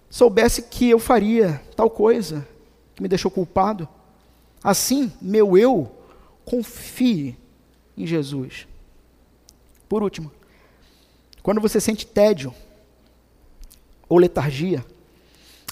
soubesse 0.09 0.63
que 0.63 0.89
eu 0.89 0.99
faria 0.99 1.61
tal 1.75 1.89
coisa 1.89 2.47
que 2.95 3.01
me 3.01 3.07
deixou 3.07 3.31
culpado. 3.31 3.87
Assim, 4.63 5.11
meu 5.21 5.57
eu 5.57 5.91
confie 6.45 7.37
em 7.97 8.05
Jesus. 8.05 8.67
Por 9.89 10.03
último, 10.03 10.31
quando 11.41 11.59
você 11.59 11.81
sente 11.81 12.05
tédio 12.05 12.53
ou 14.07 14.17
letargia, 14.17 14.85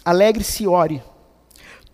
alegre-se 0.03 0.63
e 0.63 0.67
ore. 0.67 1.03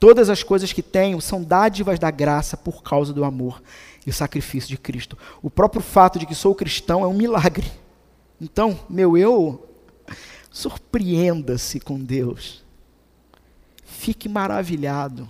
Todas 0.05 0.29
as 0.29 0.43
coisas 0.43 0.71
que 0.71 0.83
tenho 0.83 1.19
são 1.19 1.43
dádivas 1.43 1.97
da 1.97 2.11
graça 2.11 2.55
por 2.55 2.83
causa 2.83 3.11
do 3.11 3.23
amor 3.23 3.59
e 4.05 4.13
sacrifício 4.13 4.69
de 4.69 4.77
Cristo. 4.77 5.17
O 5.41 5.49
próprio 5.49 5.81
fato 5.81 6.19
de 6.19 6.27
que 6.27 6.35
sou 6.35 6.53
cristão 6.53 7.01
é 7.01 7.07
um 7.07 7.13
milagre. 7.15 7.65
Então, 8.39 8.79
meu 8.87 9.17
eu, 9.17 9.67
surpreenda-se 10.51 11.79
com 11.79 11.99
Deus. 11.99 12.63
Fique 13.83 14.29
maravilhado. 14.29 15.27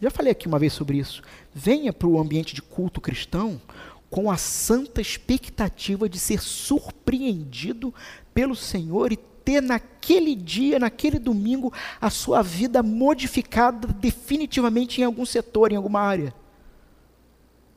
Já 0.00 0.10
falei 0.10 0.32
aqui 0.32 0.48
uma 0.48 0.58
vez 0.58 0.72
sobre 0.72 0.96
isso. 0.96 1.22
Venha 1.54 1.92
para 1.92 2.08
o 2.08 2.18
ambiente 2.18 2.54
de 2.54 2.62
culto 2.62 2.98
cristão 2.98 3.60
com 4.08 4.30
a 4.30 4.38
santa 4.38 5.02
expectativa 5.02 6.08
de 6.08 6.18
ser 6.18 6.40
surpreendido 6.40 7.92
pelo 8.32 8.56
Senhor 8.56 9.12
e 9.12 9.18
ter 9.46 9.62
naquele 9.62 10.34
dia, 10.34 10.76
naquele 10.76 11.20
domingo, 11.20 11.72
a 12.00 12.10
sua 12.10 12.42
vida 12.42 12.82
modificada 12.82 13.86
definitivamente 13.86 15.00
em 15.00 15.04
algum 15.04 15.24
setor, 15.24 15.70
em 15.70 15.76
alguma 15.76 16.00
área. 16.00 16.34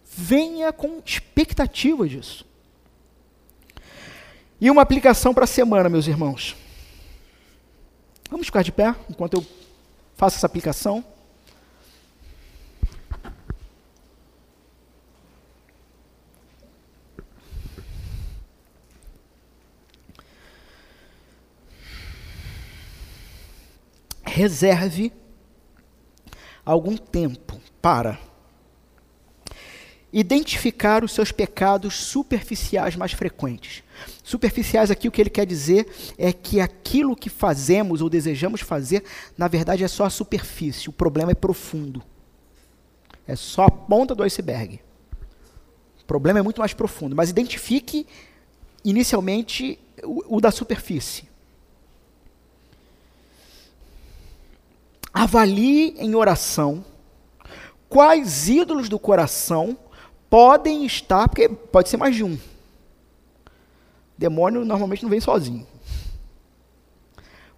Venha 0.04 0.74
com 0.74 1.00
expectativa 1.06 2.10
disso. 2.10 2.44
E 4.60 4.72
uma 4.72 4.82
aplicação 4.82 5.32
para 5.32 5.44
a 5.44 5.48
semana, 5.48 5.88
meus 5.88 6.08
irmãos. 6.08 6.56
Vamos 8.32 8.48
ficar 8.48 8.64
de 8.64 8.72
pé 8.72 8.96
enquanto 9.08 9.36
eu 9.36 9.46
faço 10.16 10.38
essa 10.38 10.48
aplicação. 10.48 11.06
Reserve 24.40 25.12
algum 26.66 26.96
tempo 26.96 27.60
para 27.82 28.18
identificar 30.12 31.04
os 31.04 31.12
seus 31.12 31.32
pecados 31.32 31.94
superficiais 31.96 32.96
mais 32.96 33.12
frequentes. 33.12 33.84
Superficiais 34.24 34.90
aqui 34.90 35.08
o 35.08 35.12
que 35.12 35.22
ele 35.22 35.30
quer 35.30 35.46
dizer 35.46 35.88
é 36.18 36.32
que 36.32 36.60
aquilo 36.62 37.16
que 37.16 37.30
fazemos 37.30 38.02
ou 38.02 38.10
desejamos 38.10 38.62
fazer, 38.62 39.04
na 39.38 39.48
verdade 39.48 39.84
é 39.84 39.88
só 39.88 40.06
a 40.06 40.10
superfície, 40.10 40.90
o 40.90 40.94
problema 40.94 41.32
é 41.32 41.36
profundo. 41.36 42.02
É 43.28 43.36
só 43.36 43.66
a 43.66 43.72
ponta 43.72 44.16
do 44.16 44.24
iceberg. 44.24 44.80
O 46.02 46.06
problema 46.06 46.40
é 46.40 46.42
muito 46.42 46.60
mais 46.60 46.74
profundo, 46.74 47.16
mas 47.16 47.30
identifique 47.30 48.08
inicialmente 48.84 49.78
o, 50.04 50.38
o 50.38 50.42
da 50.42 50.50
superfície. 50.50 51.29
Avalie 55.14 55.96
em 55.98 56.16
oração 56.16 56.84
quais 57.90 58.48
ídolos 58.48 58.88
do 58.88 59.00
coração 59.00 59.78
podem 60.30 60.86
estar, 60.86 61.28
porque 61.28 61.50
pode 61.50 61.90
ser 61.90 61.98
mais 61.98 62.16
de 62.16 62.24
um. 62.24 62.38
Demônio 64.18 64.64
normalmente 64.64 65.02
não 65.02 65.10
vem 65.10 65.20
sozinho. 65.20 65.66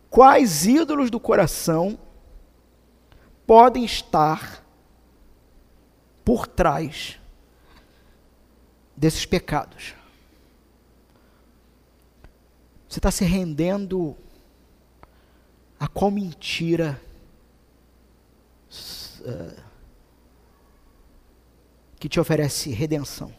Quais 0.09 0.65
ídolos 0.65 1.09
do 1.09 1.19
coração 1.19 1.99
podem 3.45 3.83
estar 3.83 4.63
por 6.23 6.47
trás 6.47 7.19
desses 8.95 9.25
pecados? 9.25 9.95
Você 12.87 12.99
está 12.99 13.09
se 13.09 13.23
rendendo 13.23 14.15
a 15.79 15.87
qual 15.87 16.11
mentira 16.11 17.01
uh, 19.25 19.61
que 21.99 22.09
te 22.09 22.19
oferece 22.19 22.71
redenção. 22.71 23.33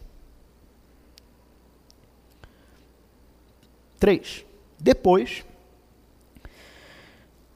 Três. 3.98 4.44
Depois, 4.78 5.44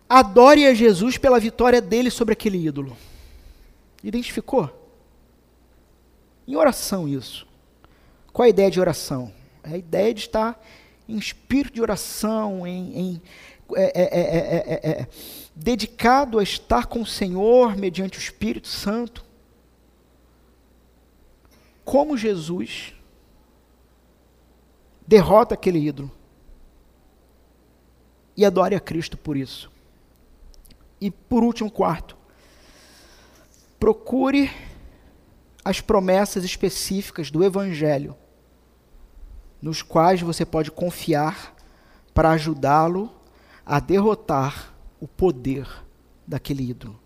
adore 0.09 0.67
a 0.67 0.75
Jesus 0.75 1.19
pela 1.19 1.41
vitória 1.41 1.81
dele 1.81 2.11
sobre 2.11 2.33
aquele 2.33 2.65
ídolo. 2.65 2.97
Identificou? 4.03 4.71
Em 6.47 6.55
oração, 6.55 7.09
isso. 7.09 7.47
Qual 8.33 8.45
é 8.45 8.49
a 8.49 8.51
ideia 8.51 8.71
de 8.71 8.79
oração? 8.79 9.33
É 9.65 9.75
a 9.75 9.79
ideia 9.79 10.15
de 10.15 10.21
estar 10.21 10.65
em 11.09 11.17
espírito 11.17 11.75
de 11.75 11.83
oração, 11.83 12.67
em, 12.67 12.99
em 12.99 13.23
é, 13.75 14.01
é, 14.01 14.91
é, 15.03 15.09
dedicado 15.55 16.39
a 16.39 16.43
estar 16.43 16.87
com 16.87 17.01
o 17.01 17.07
Senhor 17.07 17.77
mediante 17.77 18.19
o 18.19 18.21
Espírito 18.21 18.69
Santo, 18.69 19.25
como 21.85 22.17
Jesus 22.17 22.95
derrota 25.07 25.55
aquele 25.55 25.79
ídolo 25.79 26.11
e 28.37 28.45
adore 28.45 28.75
a 28.75 28.81
Cristo 28.81 29.17
por 29.17 29.37
isso. 29.37 29.71
E 31.01 31.11
por 31.11 31.43
último, 31.43 31.71
quarto, 31.71 32.17
procure 33.79 34.51
as 35.65 35.81
promessas 35.81 36.45
específicas 36.45 37.31
do 37.31 37.43
Evangelho, 37.43 38.17
nos 39.61 39.83
quais 39.83 40.21
você 40.21 40.45
pode 40.45 40.71
confiar 40.71 41.55
para 42.13 42.31
ajudá-lo 42.31 43.13
a 43.67 43.81
derrotar 43.81 44.73
o 45.01 45.09
poder 45.09 45.69
daquele 46.25 46.71
ídolo. 46.71 46.99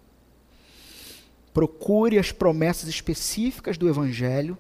Procure 1.55 2.19
as 2.19 2.31
promessas 2.31 2.89
específicas 2.89 3.79
do 3.79 3.89
Evangelho, 3.89 4.59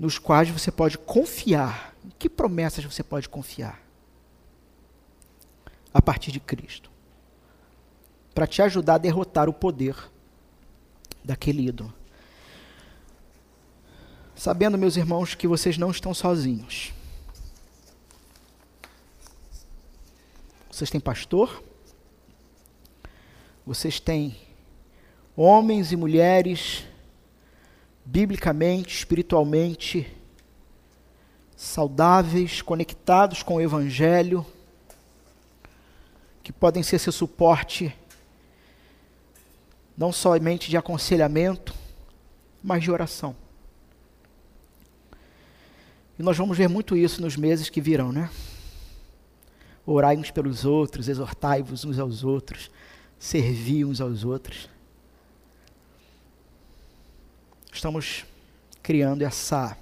nos 0.00 0.18
quais 0.18 0.48
você 0.48 0.72
pode 0.72 0.96
confiar. 0.96 1.94
Em 2.04 2.10
que 2.18 2.30
promessas 2.30 2.84
você 2.84 3.02
pode 3.02 3.28
confiar? 3.28 3.80
A 5.92 6.00
partir 6.00 6.32
de 6.32 6.40
Cristo. 6.40 6.90
Para 8.34 8.46
te 8.46 8.62
ajudar 8.62 8.94
a 8.94 8.98
derrotar 8.98 9.48
o 9.48 9.52
poder 9.52 9.96
daquele 11.22 11.68
ídolo. 11.68 11.92
Sabendo, 14.34 14.78
meus 14.78 14.96
irmãos, 14.96 15.34
que 15.34 15.48
vocês 15.48 15.76
não 15.76 15.90
estão 15.90 16.14
sozinhos. 16.14 16.92
Vocês 20.78 20.90
têm 20.90 21.00
pastor, 21.00 21.60
vocês 23.66 23.98
têm 23.98 24.36
homens 25.36 25.90
e 25.90 25.96
mulheres, 25.96 26.84
biblicamente, 28.04 28.96
espiritualmente, 28.96 30.06
saudáveis, 31.56 32.62
conectados 32.62 33.42
com 33.42 33.56
o 33.56 33.60
Evangelho, 33.60 34.46
que 36.44 36.52
podem 36.52 36.84
ser 36.84 37.00
seu 37.00 37.10
suporte, 37.10 37.92
não 39.96 40.12
somente 40.12 40.70
de 40.70 40.76
aconselhamento, 40.76 41.74
mas 42.62 42.84
de 42.84 42.90
oração. 42.92 43.34
E 46.16 46.22
nós 46.22 46.36
vamos 46.36 46.56
ver 46.56 46.68
muito 46.68 46.96
isso 46.96 47.20
nos 47.20 47.36
meses 47.36 47.68
que 47.68 47.80
virão, 47.80 48.12
né? 48.12 48.30
Orai 49.90 50.18
uns 50.18 50.30
pelos 50.30 50.66
outros, 50.66 51.08
exortai-vos 51.08 51.82
uns 51.82 51.98
aos 51.98 52.22
outros, 52.22 52.70
servir 53.18 53.86
uns 53.86 54.02
aos 54.02 54.22
outros. 54.22 54.68
Estamos 57.72 58.26
criando 58.82 59.22
essa 59.22 59.78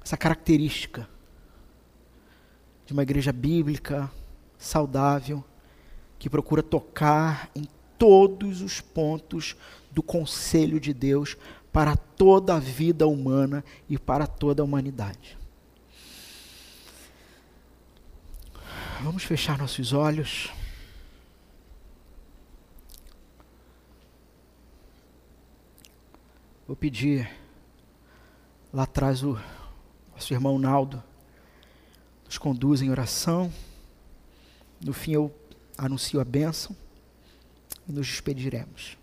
essa 0.00 0.16
característica 0.16 1.08
de 2.86 2.92
uma 2.92 3.02
igreja 3.02 3.32
bíblica, 3.32 4.08
saudável, 4.56 5.44
que 6.16 6.30
procura 6.30 6.62
tocar 6.62 7.50
em 7.56 7.66
todos 7.98 8.62
os 8.62 8.80
pontos 8.80 9.56
do 9.90 10.00
conselho 10.00 10.78
de 10.78 10.94
Deus 10.94 11.36
para 11.72 11.96
toda 11.96 12.54
a 12.54 12.58
vida 12.58 13.06
humana 13.06 13.64
e 13.88 13.98
para 13.98 14.26
toda 14.26 14.62
a 14.62 14.64
humanidade. 14.64 15.38
Vamos 19.02 19.24
fechar 19.24 19.56
nossos 19.56 19.92
olhos. 19.92 20.50
Vou 26.66 26.76
pedir 26.76 27.30
lá 28.72 28.82
atrás 28.82 29.22
o 29.22 29.40
nosso 30.12 30.32
irmão 30.32 30.58
Naldo 30.58 31.02
nos 32.26 32.38
conduz 32.38 32.82
em 32.82 32.90
oração. 32.90 33.52
No 34.84 34.92
fim 34.92 35.12
eu 35.12 35.34
anuncio 35.76 36.20
a 36.20 36.24
bênção 36.24 36.76
e 37.88 37.92
nos 37.92 38.06
despediremos. 38.06 38.99